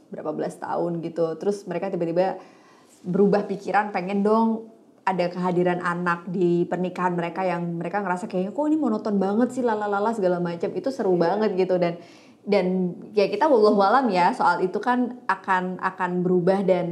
berapa 0.08 0.32
belas 0.32 0.56
tahun 0.56 1.04
gitu. 1.04 1.36
Terus 1.36 1.68
mereka 1.68 1.92
tiba-tiba 1.92 2.40
berubah 3.04 3.44
pikiran 3.44 3.92
pengen 3.92 4.24
dong 4.24 4.72
ada 5.04 5.28
kehadiran 5.28 5.84
anak 5.84 6.32
di 6.32 6.64
pernikahan 6.64 7.12
mereka 7.12 7.44
yang 7.44 7.76
mereka 7.76 8.00
ngerasa 8.00 8.32
kayaknya 8.32 8.56
kok 8.56 8.64
ini 8.64 8.80
monoton 8.80 9.20
banget 9.20 9.52
sih 9.52 9.60
lalalala 9.60 10.16
segala 10.16 10.40
macam. 10.40 10.72
Itu 10.72 10.96
seru 10.96 11.20
yeah. 11.20 11.28
banget 11.28 11.60
gitu. 11.60 11.76
Dan 11.76 12.00
dan 12.44 13.00
ya 13.16 13.32
kita 13.32 13.48
wallahu 13.48 13.80
alam 13.80 14.12
ya 14.12 14.36
soal 14.36 14.60
itu 14.60 14.76
kan 14.84 15.24
akan 15.32 15.80
akan 15.80 16.12
berubah 16.28 16.64
dan 16.68 16.88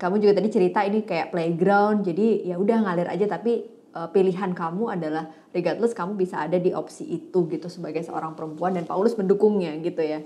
kamu 0.00 0.24
juga 0.24 0.40
tadi 0.40 0.48
cerita 0.48 0.80
ini 0.84 1.04
kayak 1.04 1.28
playground 1.28 2.08
jadi 2.08 2.48
ya 2.48 2.56
udah 2.56 2.88
ngalir 2.88 3.08
aja 3.12 3.28
tapi 3.28 3.78
uh, 3.92 4.08
pilihan 4.08 4.56
kamu 4.56 4.96
adalah 4.98 5.28
regardless 5.52 5.96
kamu 5.96 6.14
bisa 6.14 6.44
ada 6.44 6.56
di 6.56 6.70
opsi 6.72 7.04
itu 7.08 7.48
gitu 7.48 7.66
sebagai 7.66 8.00
seorang 8.04 8.32
perempuan 8.38 8.76
dan 8.76 8.84
Paulus 8.84 9.16
mendukungnya 9.16 9.76
gitu 9.80 10.00
ya. 10.00 10.24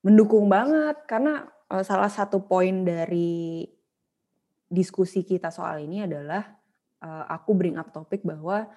Mendukung 0.00 0.48
banget 0.48 0.96
karena 1.04 1.44
uh, 1.68 1.84
salah 1.84 2.08
satu 2.08 2.44
poin 2.44 2.86
dari 2.86 3.68
diskusi 4.70 5.26
kita 5.26 5.50
soal 5.50 5.82
ini 5.82 6.06
adalah 6.06 6.46
uh, 7.02 7.24
aku 7.26 7.52
bring 7.52 7.76
up 7.76 7.90
topik 7.90 8.22
bahwa 8.22 8.70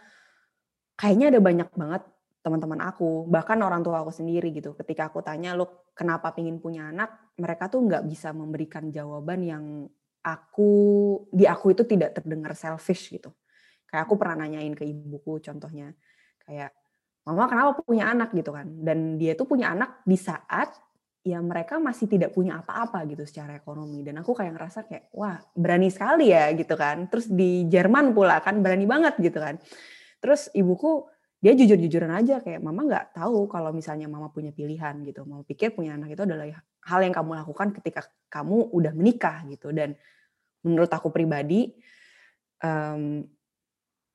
kayaknya 0.98 1.38
ada 1.38 1.40
banyak 1.40 1.70
banget 1.78 2.04
teman-teman 2.44 2.84
aku 2.84 3.24
bahkan 3.32 3.56
orang 3.64 3.80
tua 3.82 4.04
aku 4.04 4.12
sendiri 4.12 4.52
gitu. 4.52 4.76
Ketika 4.76 5.08
aku 5.08 5.24
tanya 5.24 5.56
lo 5.56 5.88
kenapa 5.96 6.36
pingin 6.36 6.60
punya 6.60 6.92
anak? 6.92 7.34
Mereka 7.40 7.72
tuh 7.72 7.88
nggak 7.88 8.04
bisa 8.04 8.36
memberikan 8.36 8.92
jawaban 8.92 9.40
yang 9.48 9.64
aku 10.20 10.72
di 11.32 11.48
aku 11.48 11.72
itu 11.72 11.88
tidak 11.88 12.20
terdengar 12.20 12.52
selfish 12.52 13.16
gitu. 13.16 13.32
Kayak 13.88 14.12
aku 14.12 14.20
pernah 14.20 14.44
nanyain 14.44 14.76
ke 14.76 14.84
ibuku 14.84 15.40
contohnya 15.40 15.96
kayak 16.44 16.76
mama 17.24 17.48
kenapa 17.48 17.80
punya 17.80 18.12
anak? 18.12 18.36
Gitu 18.36 18.52
kan. 18.52 18.68
Dan 18.84 19.16
dia 19.16 19.40
tuh 19.40 19.48
punya 19.48 19.72
anak 19.72 20.04
di 20.04 20.20
saat 20.20 20.76
ya 21.24 21.40
mereka 21.40 21.80
masih 21.80 22.12
tidak 22.12 22.36
punya 22.36 22.60
apa-apa 22.60 23.08
gitu 23.08 23.24
secara 23.24 23.56
ekonomi. 23.56 24.04
Dan 24.04 24.20
aku 24.20 24.36
kayak 24.36 24.60
ngerasa 24.60 24.84
kayak 24.84 25.08
wah 25.16 25.40
berani 25.56 25.88
sekali 25.88 26.36
ya 26.36 26.52
gitu 26.52 26.76
kan. 26.76 27.08
Terus 27.08 27.32
di 27.32 27.72
Jerman 27.72 28.12
pula 28.12 28.44
kan 28.44 28.60
berani 28.60 28.84
banget 28.84 29.16
gitu 29.24 29.40
kan. 29.40 29.56
Terus 30.20 30.52
ibuku 30.52 31.08
dia 31.44 31.52
jujur-jujuran 31.60 32.08
aja 32.08 32.40
kayak 32.40 32.64
mama 32.64 32.88
nggak 32.88 33.20
tahu 33.20 33.52
kalau 33.52 33.76
misalnya 33.76 34.08
mama 34.08 34.32
punya 34.32 34.56
pilihan 34.56 35.04
gitu 35.04 35.28
mau 35.28 35.44
pikir 35.44 35.76
punya 35.76 36.00
anak 36.00 36.16
itu 36.16 36.24
adalah 36.24 36.48
hal 36.88 37.00
yang 37.04 37.12
kamu 37.12 37.36
lakukan 37.44 37.76
ketika 37.76 38.08
kamu 38.32 38.72
udah 38.72 38.96
menikah 38.96 39.44
gitu 39.52 39.76
dan 39.76 40.00
menurut 40.64 40.88
aku 40.88 41.12
pribadi 41.12 41.76
um, 42.64 43.28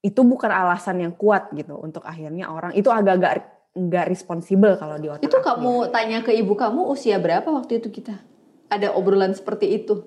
itu 0.00 0.20
bukan 0.24 0.48
alasan 0.48 1.04
yang 1.04 1.12
kuat 1.12 1.52
gitu 1.52 1.76
untuk 1.76 2.00
akhirnya 2.08 2.48
orang 2.48 2.72
itu 2.72 2.88
agak-agak 2.88 3.44
nggak 3.76 4.06
responsibel 4.10 4.74
kalau 4.80 4.96
di 4.96 5.06
otak. 5.12 5.28
Itu 5.28 5.38
kamu 5.38 5.92
tanya 5.92 6.24
ke 6.24 6.32
ibu 6.34 6.56
kamu 6.56 6.88
usia 6.90 7.20
berapa 7.20 7.46
waktu 7.46 7.78
itu 7.78 7.92
kita? 7.92 8.16
Ada 8.72 8.96
obrolan 8.96 9.36
seperti 9.36 9.70
itu? 9.84 10.02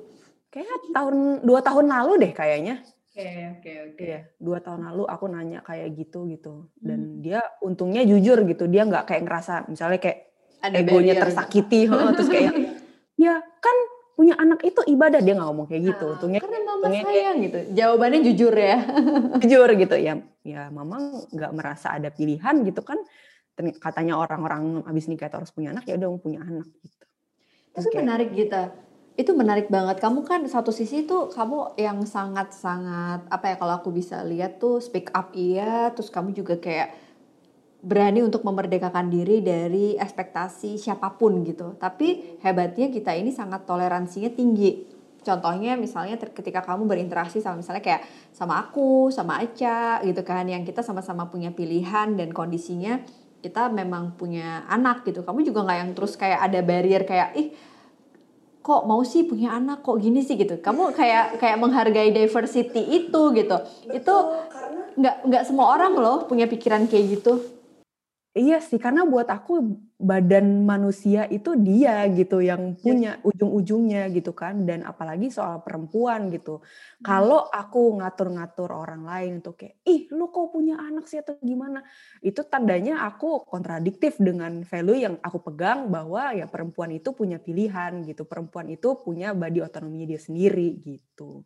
Kayak 0.52 0.92
tahun 0.92 1.46
dua 1.46 1.64
tahun 1.64 1.88
lalu 1.88 2.28
deh 2.28 2.34
kayaknya. 2.36 2.84
Oke 3.12 3.28
oke 3.28 3.72
oke. 3.92 4.04
Iya, 4.08 4.20
dua 4.40 4.64
tahun 4.64 4.88
lalu 4.88 5.04
aku 5.04 5.28
nanya 5.28 5.60
kayak 5.68 6.00
gitu 6.00 6.32
gitu, 6.32 6.72
dan 6.80 7.20
hmm. 7.20 7.20
dia 7.20 7.44
untungnya 7.60 8.08
jujur 8.08 8.40
gitu, 8.48 8.72
dia 8.72 8.88
nggak 8.88 9.04
kayak 9.04 9.28
ngerasa 9.28 9.68
misalnya 9.68 10.00
kayak 10.00 10.32
Ada 10.64 10.80
egonya 10.80 11.20
tersakiti, 11.20 11.92
terus 11.92 12.30
kayak 12.32 12.56
ya 13.28 13.44
kan 13.44 13.78
punya 14.16 14.40
anak 14.40 14.64
itu 14.64 14.80
ibadah. 14.88 15.20
Dia 15.20 15.36
nggak 15.36 15.44
ngomong 15.44 15.68
kayak 15.68 15.92
gitu, 15.92 16.06
nah, 16.08 16.14
untungnya 16.16 16.40
karena 16.40 16.60
mama 16.64 16.76
untungnya 16.80 17.04
sayang 17.04 17.12
kayak, 17.12 17.46
gitu, 17.52 17.60
jawabannya 17.76 18.20
jujur 18.32 18.54
ya, 18.56 18.78
jujur 19.44 19.70
gitu. 19.76 19.96
Ya, 20.00 20.14
ya 20.48 20.62
mama 20.72 20.96
nggak 21.36 21.52
merasa 21.52 21.92
ada 21.92 22.08
pilihan 22.16 22.64
gitu 22.64 22.80
kan, 22.80 23.04
katanya 23.60 24.24
orang-orang 24.24 24.88
abis 24.88 25.12
nikah 25.12 25.28
harus 25.28 25.52
punya 25.52 25.76
anak 25.76 25.84
ya 25.84 26.00
udah 26.00 26.16
punya 26.16 26.40
anak 26.48 26.72
gitu. 26.80 27.06
Tapi 27.76 27.88
menarik 27.92 28.32
gitu 28.32 28.72
itu 29.20 29.32
menarik 29.36 29.68
banget. 29.68 30.00
Kamu 30.00 30.24
kan 30.24 30.42
satu 30.48 30.72
sisi 30.72 31.04
itu 31.04 31.28
kamu 31.32 31.76
yang 31.76 32.02
sangat-sangat 32.08 33.28
apa 33.28 33.46
ya 33.52 33.56
kalau 33.60 33.74
aku 33.78 33.92
bisa 33.92 34.24
lihat 34.24 34.58
tuh 34.58 34.80
speak 34.80 35.12
up 35.12 35.36
iya, 35.36 35.92
terus 35.92 36.08
kamu 36.08 36.32
juga 36.32 36.56
kayak 36.58 36.96
berani 37.82 38.22
untuk 38.22 38.46
memerdekakan 38.46 39.10
diri 39.10 39.42
dari 39.42 39.98
ekspektasi 39.98 40.78
siapa 40.78 41.18
pun 41.18 41.42
gitu. 41.44 41.76
Tapi 41.76 42.40
hebatnya 42.40 42.94
kita 42.94 43.12
ini 43.18 43.34
sangat 43.34 43.68
toleransinya 43.68 44.32
tinggi. 44.32 44.88
Contohnya 45.22 45.78
misalnya 45.78 46.18
ketika 46.18 46.66
kamu 46.66 46.90
berinteraksi 46.90 47.44
sama 47.44 47.62
misalnya 47.62 47.84
kayak 47.86 48.02
sama 48.34 48.58
aku, 48.58 49.14
sama 49.14 49.38
Aca 49.38 50.02
gitu 50.02 50.22
kan 50.26 50.50
yang 50.50 50.66
kita 50.66 50.82
sama-sama 50.82 51.30
punya 51.30 51.54
pilihan 51.54 52.18
dan 52.18 52.34
kondisinya 52.34 53.02
kita 53.42 53.70
memang 53.74 54.18
punya 54.18 54.66
anak 54.70 55.06
gitu. 55.06 55.22
Kamu 55.22 55.46
juga 55.46 55.66
nggak 55.66 55.78
yang 55.78 55.92
terus 55.94 56.14
kayak 56.18 56.42
ada 56.42 56.60
barrier 56.66 57.06
kayak 57.06 57.30
ih 57.38 57.50
kok 58.62 58.86
mau 58.86 59.02
sih 59.02 59.26
punya 59.26 59.58
anak? 59.58 59.82
Kok 59.82 59.98
gini 59.98 60.22
sih? 60.22 60.38
Gitu. 60.38 60.62
Kamu 60.62 60.94
kayak 60.94 61.42
kayak 61.42 61.58
menghargai 61.58 62.14
diversity 62.14 62.82
itu 63.06 63.22
gitu. 63.34 63.58
Betul, 63.58 63.98
itu 63.98 64.16
nggak 65.02 65.16
nggak 65.28 65.44
semua 65.48 65.74
orang 65.76 65.94
loh 65.96 66.18
punya 66.28 66.46
pikiran 66.46 66.86
kayak 66.86 67.20
gitu 67.20 67.61
Iya 68.36 68.64
sih, 68.64 68.80
karena 68.80 69.04
buat 69.04 69.28
aku 69.28 69.52
badan 70.00 70.64
manusia 70.64 71.28
itu 71.28 71.52
dia 71.60 72.08
gitu 72.16 72.40
yang 72.40 72.80
iya. 72.80 72.80
punya 72.80 73.10
ujung-ujungnya 73.28 74.08
gitu 74.16 74.32
kan, 74.32 74.64
dan 74.64 74.88
apalagi 74.88 75.28
soal 75.28 75.60
perempuan 75.60 76.32
gitu. 76.32 76.64
Hmm. 77.00 77.04
Kalau 77.04 77.44
aku 77.52 78.00
ngatur-ngatur 78.00 78.72
orang 78.72 79.04
lain 79.04 79.32
tuh 79.44 79.60
kayak, 79.60 79.84
ih 79.84 80.08
lu 80.16 80.32
kok 80.32 80.48
punya 80.56 80.80
anak 80.80 81.12
sih 81.12 81.20
atau 81.20 81.36
gimana? 81.44 81.84
Itu 82.24 82.48
tandanya 82.48 83.04
aku 83.04 83.44
kontradiktif 83.52 84.16
dengan 84.16 84.64
value 84.64 85.04
yang 85.12 85.16
aku 85.20 85.38
pegang 85.52 85.92
bahwa 85.92 86.32
ya 86.32 86.48
perempuan 86.48 86.96
itu 86.96 87.12
punya 87.12 87.36
pilihan 87.36 88.00
gitu, 88.08 88.24
perempuan 88.24 88.72
itu 88.72 88.96
punya 89.04 89.36
body 89.36 89.60
otonominya 89.60 90.08
dia 90.16 90.22
sendiri 90.24 90.80
gitu. 90.80 91.44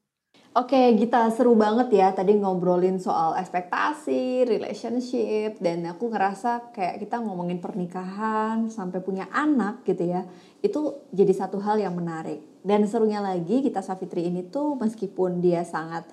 Oke, 0.56 0.96
Gita 0.96 1.28
seru 1.36 1.52
banget 1.52 1.92
ya 2.00 2.16
tadi 2.16 2.32
ngobrolin 2.40 2.96
soal 2.96 3.36
ekspektasi, 3.36 4.48
relationship, 4.48 5.60
dan 5.60 5.84
aku 5.84 6.08
ngerasa 6.08 6.72
kayak 6.72 7.04
kita 7.04 7.20
ngomongin 7.20 7.60
pernikahan 7.60 8.72
sampai 8.72 9.04
punya 9.04 9.28
anak 9.36 9.84
gitu 9.84 10.08
ya, 10.08 10.24
itu 10.64 10.96
jadi 11.12 11.36
satu 11.36 11.60
hal 11.60 11.84
yang 11.84 11.92
menarik. 11.92 12.40
Dan 12.64 12.88
serunya 12.88 13.20
lagi 13.20 13.68
kita 13.68 13.84
Safitri 13.84 14.32
ini 14.32 14.48
tuh 14.48 14.80
meskipun 14.80 15.44
dia 15.44 15.68
sangat 15.68 16.08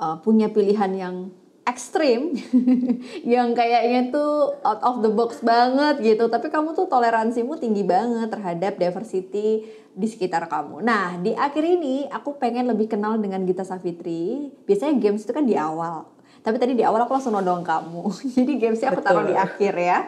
uh, 0.00 0.16
punya 0.16 0.48
pilihan 0.48 0.88
yang 0.96 1.28
ekstrim 1.64 2.36
yang 3.34 3.56
kayaknya 3.56 4.12
tuh 4.12 4.60
out 4.60 4.80
of 4.84 5.00
the 5.00 5.10
box 5.10 5.40
banget 5.40 6.00
gitu. 6.04 6.28
Tapi 6.28 6.52
kamu 6.52 6.76
tuh 6.76 6.86
toleransimu 6.86 7.56
tinggi 7.56 7.82
banget 7.82 8.28
terhadap 8.28 8.76
diversity 8.76 9.64
di 9.94 10.06
sekitar 10.06 10.44
kamu. 10.46 10.84
Nah 10.84 11.16
di 11.18 11.32
akhir 11.32 11.64
ini 11.64 12.04
aku 12.12 12.36
pengen 12.36 12.68
lebih 12.68 12.92
kenal 12.92 13.16
dengan 13.16 13.42
Gita 13.48 13.64
Safitri 13.64 14.52
biasanya 14.68 15.00
games 15.00 15.24
itu 15.24 15.32
kan 15.32 15.48
di 15.48 15.56
awal. 15.56 16.12
Tapi 16.44 16.60
tadi 16.60 16.76
di 16.76 16.84
awal 16.84 17.08
aku 17.08 17.16
langsung 17.16 17.32
nodong 17.32 17.64
kamu. 17.64 18.12
Jadi 18.36 18.52
gamesnya 18.60 18.92
aku 18.92 19.00
taruh 19.00 19.24
di 19.24 19.32
akhir 19.32 19.72
ya. 19.72 19.98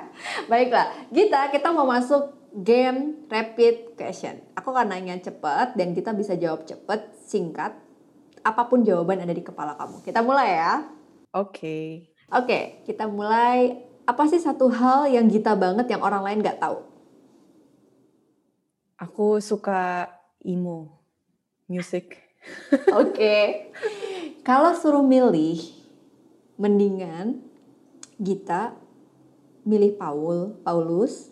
Baiklah 0.47 0.93
Gita 1.09 1.49
kita 1.49 1.73
mau 1.73 1.89
masuk 1.89 2.37
game 2.53 3.25
rapid 3.33 3.97
question. 3.97 4.45
Aku 4.53 4.73
akan 4.73 4.93
nanya 4.93 5.17
cepet 5.17 5.77
dan 5.77 5.97
kita 5.97 6.13
bisa 6.13 6.37
jawab 6.37 6.69
cepet 6.69 7.17
singkat 7.25 7.73
apa 8.47 8.63
pun 8.71 8.87
jawaban 8.87 9.25
ada 9.25 9.33
di 9.33 9.43
kepala 9.43 9.75
kamu. 9.75 10.05
Kita 10.05 10.21
mulai 10.21 10.61
ya 10.61 10.96
Oke. 11.37 11.53
Okay. 11.53 11.85
Oke, 12.33 12.49
okay, 12.49 12.65
kita 12.89 13.05
mulai. 13.05 13.85
Apa 14.09 14.25
sih 14.31 14.41
satu 14.41 14.73
hal 14.73 15.11
yang 15.11 15.29
Gita 15.29 15.53
banget 15.53 15.91
yang 15.93 16.01
orang 16.01 16.25
lain 16.25 16.41
nggak 16.41 16.63
tahu? 16.63 16.81
Aku 18.97 19.43
suka 19.45 20.09
emo 20.41 20.97
music. 21.69 22.17
Oke. 22.97 23.13
Okay. 23.13 23.45
Kalau 24.47 24.73
suruh 24.79 25.05
milih, 25.05 25.61
mendingan 26.57 27.45
Gita 28.17 28.73
milih 29.69 29.99
Paul, 30.01 30.57
Paulus, 30.65 31.29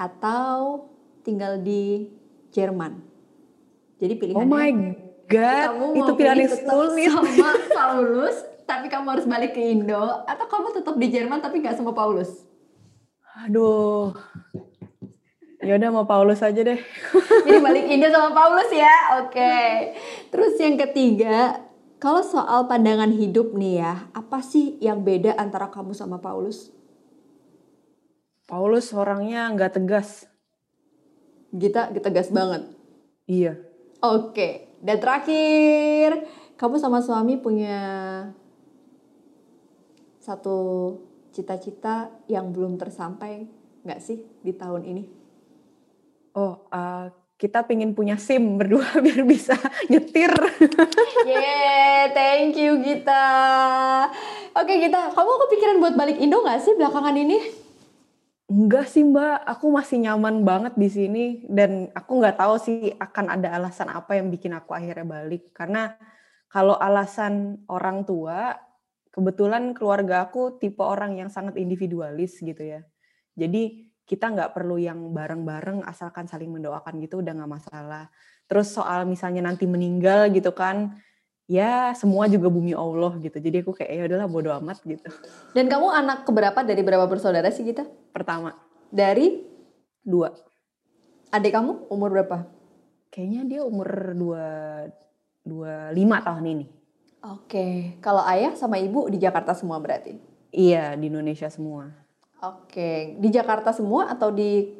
atau 0.00 0.88
tinggal 1.26 1.60
di 1.60 2.08
Jerman. 2.54 3.04
Jadi 4.00 4.16
pilihannya. 4.16 4.40
Oh 4.40 4.48
my 4.48 4.70
god, 5.28 5.68
itu 5.92 6.12
pilihan 6.16 6.48
sulit. 6.64 7.12
Sama 7.12 7.52
Paulus 7.68 8.49
tapi 8.70 8.86
kamu 8.86 9.18
harus 9.18 9.26
balik 9.26 9.58
ke 9.58 9.62
Indo 9.74 10.22
atau 10.22 10.46
kamu 10.46 10.70
tetap 10.78 10.94
di 10.94 11.10
Jerman 11.10 11.42
tapi 11.42 11.58
nggak 11.58 11.74
sama 11.74 11.90
Paulus? 11.90 12.46
Aduh. 13.42 14.14
Ya 15.60 15.74
udah 15.76 15.90
mau 15.90 16.06
Paulus 16.06 16.38
aja 16.40 16.62
deh. 16.62 16.78
Jadi 17.46 17.58
balik 17.58 17.90
Indo 17.90 18.06
sama 18.14 18.30
Paulus 18.30 18.70
ya. 18.70 19.26
Oke. 19.26 19.34
Okay. 19.34 19.70
Terus 20.30 20.54
yang 20.62 20.78
ketiga, 20.78 21.66
kalau 21.98 22.22
soal 22.22 22.70
pandangan 22.70 23.10
hidup 23.10 23.52
nih 23.58 23.82
ya, 23.82 24.06
apa 24.14 24.38
sih 24.40 24.78
yang 24.78 25.02
beda 25.02 25.34
antara 25.34 25.66
kamu 25.68 25.90
sama 25.92 26.22
Paulus? 26.22 26.70
Paulus 28.46 28.94
orangnya 28.94 29.50
nggak 29.50 29.82
tegas. 29.82 30.30
Kita 31.50 31.90
tegas 31.90 32.30
banget. 32.30 32.70
Iya. 33.26 33.58
Oke. 34.00 34.32
Okay. 34.32 34.52
Dan 34.80 34.96
terakhir, 34.96 36.24
kamu 36.56 36.80
sama 36.80 37.04
suami 37.04 37.36
punya 37.36 37.76
satu 40.30 40.58
cita-cita 41.34 42.06
yang 42.30 42.54
belum 42.54 42.78
tersampai 42.78 43.50
nggak 43.82 43.98
sih 43.98 44.22
di 44.46 44.54
tahun 44.54 44.86
ini? 44.86 45.02
Oh, 46.38 46.70
uh, 46.70 47.10
kita 47.34 47.66
pengen 47.66 47.98
punya 47.98 48.14
SIM 48.14 48.54
berdua 48.54 48.86
biar 49.04 49.26
bisa 49.26 49.58
nyetir. 49.90 50.30
yeah, 51.26 52.14
thank 52.14 52.54
you 52.54 52.78
Gita. 52.78 53.26
Oke 54.54 54.78
Gita, 54.78 55.10
kamu 55.10 55.30
kepikiran 55.48 55.76
buat 55.82 55.94
balik 55.98 56.22
Indo 56.22 56.46
nggak 56.46 56.62
sih 56.62 56.78
belakangan 56.78 57.18
ini? 57.18 57.38
Enggak 58.50 58.90
sih 58.90 59.06
Mbak, 59.06 59.46
aku 59.46 59.66
masih 59.70 60.02
nyaman 60.02 60.42
banget 60.42 60.74
di 60.74 60.90
sini 60.90 61.24
dan 61.46 61.86
aku 61.94 62.18
nggak 62.18 62.34
tahu 62.34 62.58
sih 62.58 62.90
akan 62.98 63.38
ada 63.38 63.54
alasan 63.54 63.86
apa 63.94 64.18
yang 64.18 64.26
bikin 64.26 64.54
aku 64.54 64.74
akhirnya 64.74 65.06
balik. 65.06 65.54
Karena 65.54 65.94
kalau 66.50 66.74
alasan 66.74 67.62
orang 67.70 68.02
tua 68.02 68.69
kebetulan 69.20 69.76
keluarga 69.76 70.24
aku 70.24 70.56
tipe 70.56 70.80
orang 70.80 71.20
yang 71.20 71.28
sangat 71.28 71.60
individualis 71.60 72.40
gitu 72.40 72.64
ya. 72.64 72.80
Jadi 73.36 73.92
kita 74.08 74.32
nggak 74.32 74.56
perlu 74.56 74.80
yang 74.80 75.12
bareng-bareng 75.12 75.84
asalkan 75.84 76.24
saling 76.24 76.48
mendoakan 76.48 76.96
gitu 77.04 77.20
udah 77.20 77.36
nggak 77.36 77.52
masalah. 77.52 78.08
Terus 78.48 78.72
soal 78.72 79.04
misalnya 79.04 79.44
nanti 79.44 79.68
meninggal 79.68 80.32
gitu 80.32 80.56
kan, 80.56 80.96
ya 81.44 81.92
semua 81.92 82.32
juga 82.32 82.48
bumi 82.48 82.72
Allah 82.72 83.12
gitu. 83.20 83.36
Jadi 83.36 83.60
aku 83.60 83.76
kayak 83.76 83.92
ya 83.92 84.02
udahlah 84.08 84.26
bodo 84.26 84.50
amat 84.56 84.80
gitu. 84.88 85.06
Dan 85.52 85.68
kamu 85.68 85.92
anak 85.92 86.24
keberapa 86.24 86.64
dari 86.64 86.80
berapa 86.80 87.04
bersaudara 87.04 87.52
sih 87.52 87.62
kita? 87.62 87.84
Pertama. 88.10 88.56
Dari? 88.88 89.44
Dua. 90.00 90.32
Adik 91.30 91.52
kamu 91.52 91.92
umur 91.92 92.08
berapa? 92.10 92.48
Kayaknya 93.12 93.42
dia 93.46 93.60
umur 93.68 94.16
dua, 94.16 94.46
dua 95.44 95.92
lima 95.92 96.24
tahun 96.24 96.56
ini. 96.56 96.79
Oke, 97.20 98.00
kalau 98.00 98.24
ayah 98.24 98.56
sama 98.56 98.80
ibu 98.80 99.04
di 99.12 99.20
Jakarta 99.20 99.52
semua 99.52 99.76
berarti? 99.76 100.16
Iya, 100.50 100.96
di 100.96 101.12
Indonesia 101.12 101.52
semua. 101.52 101.92
Oke, 102.40 103.20
di 103.20 103.28
Jakarta 103.28 103.76
semua 103.76 104.08
atau 104.08 104.32
di? 104.32 104.72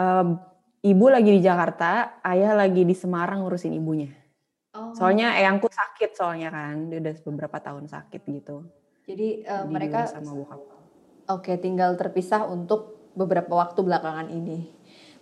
Um, 0.00 0.40
ibu 0.80 1.06
lagi 1.12 1.36
di 1.36 1.44
Jakarta, 1.44 2.22
ayah 2.24 2.56
lagi 2.56 2.88
di 2.88 2.96
Semarang 2.96 3.44
ngurusin 3.44 3.76
ibunya. 3.76 4.08
Oh. 4.72 4.96
Soalnya 4.96 5.36
eyangku 5.36 5.68
sakit 5.68 6.16
soalnya 6.16 6.48
kan, 6.48 6.88
dia 6.88 7.04
udah 7.04 7.14
beberapa 7.28 7.60
tahun 7.60 7.84
sakit 7.84 8.24
gitu. 8.24 8.64
Jadi 9.04 9.44
uh, 9.44 9.68
mereka 9.68 10.08
sama 10.08 10.32
bokap. 10.32 10.60
Oke, 11.28 11.60
tinggal 11.60 12.00
terpisah 12.00 12.48
untuk 12.48 13.12
beberapa 13.12 13.52
waktu 13.52 13.84
belakangan 13.84 14.32
ini. 14.32 14.77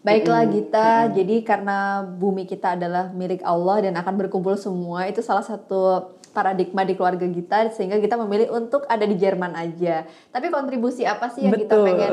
Baiklah 0.07 0.47
Gita, 0.47 1.11
jadi 1.11 1.43
karena 1.43 2.07
bumi 2.07 2.47
kita 2.47 2.79
adalah 2.79 3.11
milik 3.11 3.43
Allah 3.43 3.91
dan 3.91 3.99
akan 3.99 4.15
berkumpul 4.15 4.55
semua, 4.55 5.11
itu 5.11 5.19
salah 5.19 5.43
satu 5.43 6.15
paradigma 6.31 6.87
di 6.87 6.95
keluarga 6.95 7.27
kita 7.27 7.75
sehingga 7.75 7.99
kita 7.99 8.15
memilih 8.15 8.55
untuk 8.55 8.87
ada 8.87 9.03
di 9.03 9.19
Jerman 9.19 9.59
aja. 9.59 10.07
Tapi 10.31 10.47
kontribusi 10.55 11.03
apa 11.03 11.27
sih 11.35 11.51
yang 11.51 11.59
Betul. 11.59 11.67
kita 11.67 11.75
pengen 11.83 12.13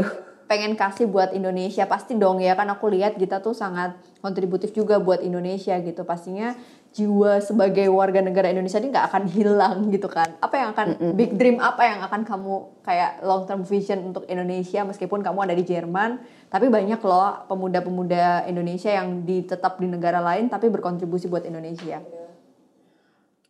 pengen 0.49 0.73
kasih 0.73 1.05
buat 1.05 1.37
Indonesia? 1.37 1.85
Pasti 1.85 2.17
dong 2.17 2.41
ya 2.41 2.57
kan 2.57 2.65
aku 2.73 2.89
lihat 2.89 3.13
Gita 3.21 3.45
tuh 3.45 3.53
sangat 3.53 3.93
kontributif 4.25 4.73
juga 4.73 4.97
buat 4.97 5.21
Indonesia 5.21 5.77
gitu. 5.77 6.01
Pastinya 6.01 6.57
jiwa 6.93 7.41
sebagai 7.41 7.89
warga 7.89 8.21
negara 8.21 8.53
Indonesia 8.53 8.77
ini 8.77 8.93
nggak 8.93 9.07
akan 9.09 9.23
hilang 9.25 9.77
gitu 9.89 10.05
kan. 10.05 10.37
Apa 10.37 10.55
yang 10.61 10.69
akan 10.77 10.87
mm 10.93 10.97
-mm. 11.01 11.13
big 11.17 11.31
dream 11.33 11.57
apa 11.57 11.81
yang 11.89 11.99
akan 12.05 12.21
kamu 12.21 12.53
kayak 12.85 13.25
long 13.25 13.49
term 13.49 13.65
vision 13.65 14.13
untuk 14.13 14.29
Indonesia 14.29 14.85
meskipun 14.85 15.25
kamu 15.25 15.49
ada 15.49 15.57
di 15.57 15.65
Jerman, 15.65 16.21
tapi 16.53 16.69
banyak 16.69 17.01
loh 17.01 17.49
pemuda-pemuda 17.49 18.45
Indonesia 18.45 18.93
yang 18.93 19.25
di, 19.25 19.41
tetap 19.41 19.81
di 19.81 19.89
negara 19.89 20.21
lain 20.21 20.53
tapi 20.53 20.69
berkontribusi 20.69 21.25
buat 21.25 21.49
Indonesia. 21.49 21.97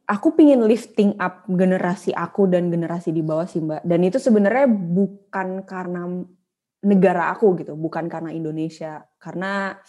Aku 0.08 0.36
pingin 0.36 0.64
lifting 0.64 1.16
up 1.20 1.44
generasi 1.48 2.16
aku 2.16 2.48
dan 2.48 2.72
generasi 2.72 3.12
di 3.12 3.24
bawah 3.24 3.48
sih 3.48 3.60
mbak. 3.60 3.84
Dan 3.84 4.04
itu 4.04 4.20
sebenarnya 4.20 4.68
bukan 4.72 5.64
karena 5.64 6.08
negara 6.84 7.32
aku 7.32 7.56
gitu, 7.60 7.76
bukan 7.80 8.12
karena 8.12 8.36
Indonesia. 8.36 9.08
Karena 9.16 9.80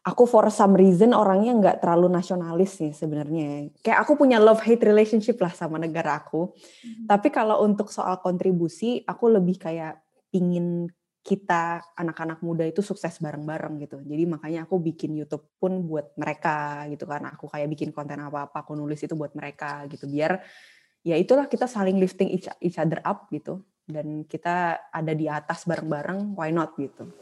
aku 0.00 0.24
for 0.24 0.48
some 0.48 0.72
reason 0.72 1.12
orangnya 1.12 1.52
nggak 1.52 1.76
terlalu 1.84 2.08
nasionalis 2.08 2.80
nih 2.80 2.94
sebenarnya. 2.96 3.68
Kayak 3.84 3.98
aku 4.08 4.16
punya 4.16 4.40
love 4.40 4.62
hate 4.64 4.80
relationship 4.80 5.36
lah 5.40 5.52
sama 5.52 5.76
negara 5.76 6.16
aku. 6.16 6.56
Hmm. 6.56 7.04
Tapi 7.04 7.28
kalau 7.28 7.60
untuk 7.64 7.92
soal 7.92 8.16
kontribusi, 8.24 9.04
aku 9.04 9.28
lebih 9.28 9.60
kayak 9.60 10.00
pingin 10.32 10.88
kita 11.20 11.84
anak-anak 12.00 12.40
muda 12.40 12.64
itu 12.64 12.80
sukses 12.80 13.20
bareng-bareng 13.20 13.76
gitu. 13.84 14.00
Jadi 14.00 14.24
makanya 14.24 14.64
aku 14.64 14.80
bikin 14.80 15.12
YouTube 15.12 15.52
pun 15.60 15.84
buat 15.84 16.16
mereka 16.16 16.88
gitu 16.88 17.04
kan. 17.04 17.28
Aku 17.36 17.44
kayak 17.52 17.68
bikin 17.68 17.92
konten 17.92 18.24
apa-apa, 18.24 18.64
aku 18.64 18.72
nulis 18.72 19.04
itu 19.04 19.12
buat 19.12 19.36
mereka 19.36 19.84
gitu. 19.92 20.08
Biar 20.08 20.40
ya 21.04 21.20
itulah 21.20 21.44
kita 21.44 21.68
saling 21.68 22.00
lifting 22.00 22.32
each, 22.32 22.48
each 22.64 22.80
other 22.80 23.04
up 23.04 23.28
gitu. 23.28 23.60
Dan 23.84 24.24
kita 24.24 24.80
ada 24.88 25.12
di 25.12 25.28
atas 25.28 25.68
bareng-bareng, 25.68 26.32
why 26.38 26.48
not 26.48 26.72
gitu. 26.80 27.12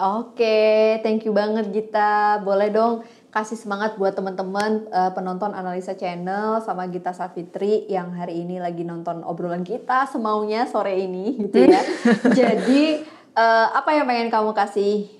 Oke, 0.00 0.96
thank 1.04 1.28
you 1.28 1.32
banget 1.36 1.68
Gita. 1.76 2.40
Boleh 2.40 2.72
dong 2.72 3.04
kasih 3.28 3.60
semangat 3.60 4.00
buat 4.00 4.16
teman-teman 4.16 4.88
uh, 4.88 5.12
penonton 5.12 5.52
analisa 5.52 5.92
channel 5.92 6.64
sama 6.64 6.88
Gita 6.88 7.12
Safitri 7.12 7.84
yang 7.84 8.16
hari 8.16 8.40
ini 8.40 8.56
lagi 8.56 8.80
nonton 8.80 9.20
obrolan 9.20 9.60
kita 9.60 10.08
semaunya 10.08 10.64
sore 10.64 10.96
ini 10.96 11.36
gitu 11.44 11.68
ya. 11.68 11.84
Jadi 12.40 13.04
uh, 13.36 13.76
apa 13.76 13.92
yang 13.92 14.08
pengen 14.08 14.32
kamu 14.32 14.56
kasih 14.56 15.12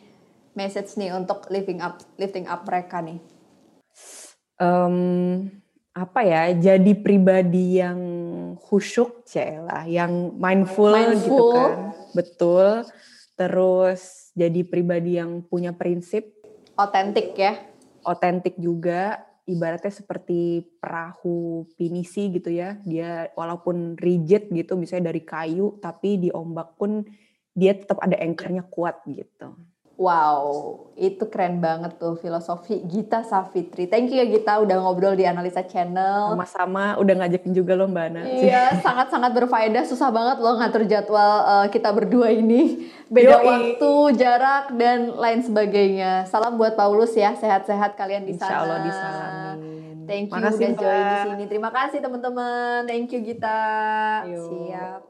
message 0.57 0.97
nih 0.97 1.13
untuk 1.13 1.45
lifting 1.53 1.85
up 1.85 2.01
lifting 2.17 2.49
up 2.49 2.65
mereka 2.65 3.05
nih? 3.05 3.21
Um, 4.57 4.97
apa 5.93 6.25
ya? 6.25 6.57
Jadi 6.57 6.97
pribadi 6.97 7.85
yang 7.85 8.01
khusyuk, 8.57 9.29
lah, 9.69 9.85
yang 9.85 10.41
mindful, 10.41 10.89
gitu 10.89 11.05
mindful 11.05 11.21
gitu 11.21 11.45
kan. 11.53 11.73
Betul. 12.17 12.69
Terus 13.37 14.20
jadi 14.35 14.61
pribadi 14.67 15.19
yang 15.19 15.43
punya 15.47 15.75
prinsip. 15.75 16.31
Otentik 16.79 17.37
ya? 17.37 17.61
Otentik 18.07 18.57
juga, 18.57 19.21
ibaratnya 19.45 19.93
seperti 19.93 20.65
perahu 20.81 21.69
pinisi 21.77 22.31
gitu 22.33 22.49
ya. 22.49 22.79
Dia 22.87 23.29
walaupun 23.37 23.99
rigid 23.99 24.49
gitu, 24.55 24.79
misalnya 24.79 25.13
dari 25.13 25.23
kayu, 25.27 25.77
tapi 25.83 26.17
di 26.17 26.29
ombak 26.33 26.79
pun 26.81 27.05
dia 27.53 27.75
tetap 27.75 27.99
ada 28.01 28.17
anchornya 28.17 28.65
kuat 28.71 29.03
gitu. 29.11 29.59
Wow, 30.01 30.81
itu 30.97 31.29
keren 31.29 31.61
banget 31.61 32.01
tuh 32.01 32.17
filosofi 32.17 32.81
Gita 32.89 33.21
Safitri. 33.21 33.85
Thank 33.85 34.09
you 34.09 34.17
ya 34.17 34.25
Gita 34.25 34.57
udah 34.57 34.81
ngobrol 34.81 35.13
di 35.13 35.29
Analisa 35.29 35.61
Channel. 35.61 36.33
Sama-sama, 36.33 36.97
udah 36.97 37.21
ngajakin 37.21 37.53
juga 37.53 37.77
loh 37.77 37.85
Mbak 37.85 38.07
Ana. 38.09 38.25
Iya, 38.25 38.81
sangat-sangat 38.81 39.37
berfaedah. 39.37 39.85
Susah 39.85 40.09
banget 40.09 40.41
loh 40.41 40.57
ngatur 40.57 40.89
jadwal 40.89 41.45
uh, 41.45 41.67
kita 41.69 41.93
berdua 41.93 42.33
ini. 42.33 42.89
Beda 43.13 43.45
Yoi. 43.45 43.45
waktu, 43.45 43.93
jarak, 44.17 44.73
dan 44.81 45.13
lain 45.21 45.45
sebagainya. 45.45 46.25
Salam 46.33 46.57
buat 46.57 46.81
Paulus 46.81 47.13
ya, 47.13 47.37
sehat-sehat 47.37 47.93
kalian 48.01 48.25
di 48.25 48.41
sana. 48.41 48.49
Insya 48.49 48.57
Allah 48.65 48.79
disalamin. 48.81 50.09
Thank 50.09 50.33
you 50.33 50.41
Makasih, 50.41 50.65
udah 50.65 50.81
join 50.81 51.05
di 51.05 51.17
sini. 51.29 51.45
Terima 51.45 51.69
kasih 51.69 51.99
teman-teman. 52.01 52.89
Thank 52.89 53.13
you 53.13 53.21
Gita. 53.21 53.61
Siap. 54.25 55.10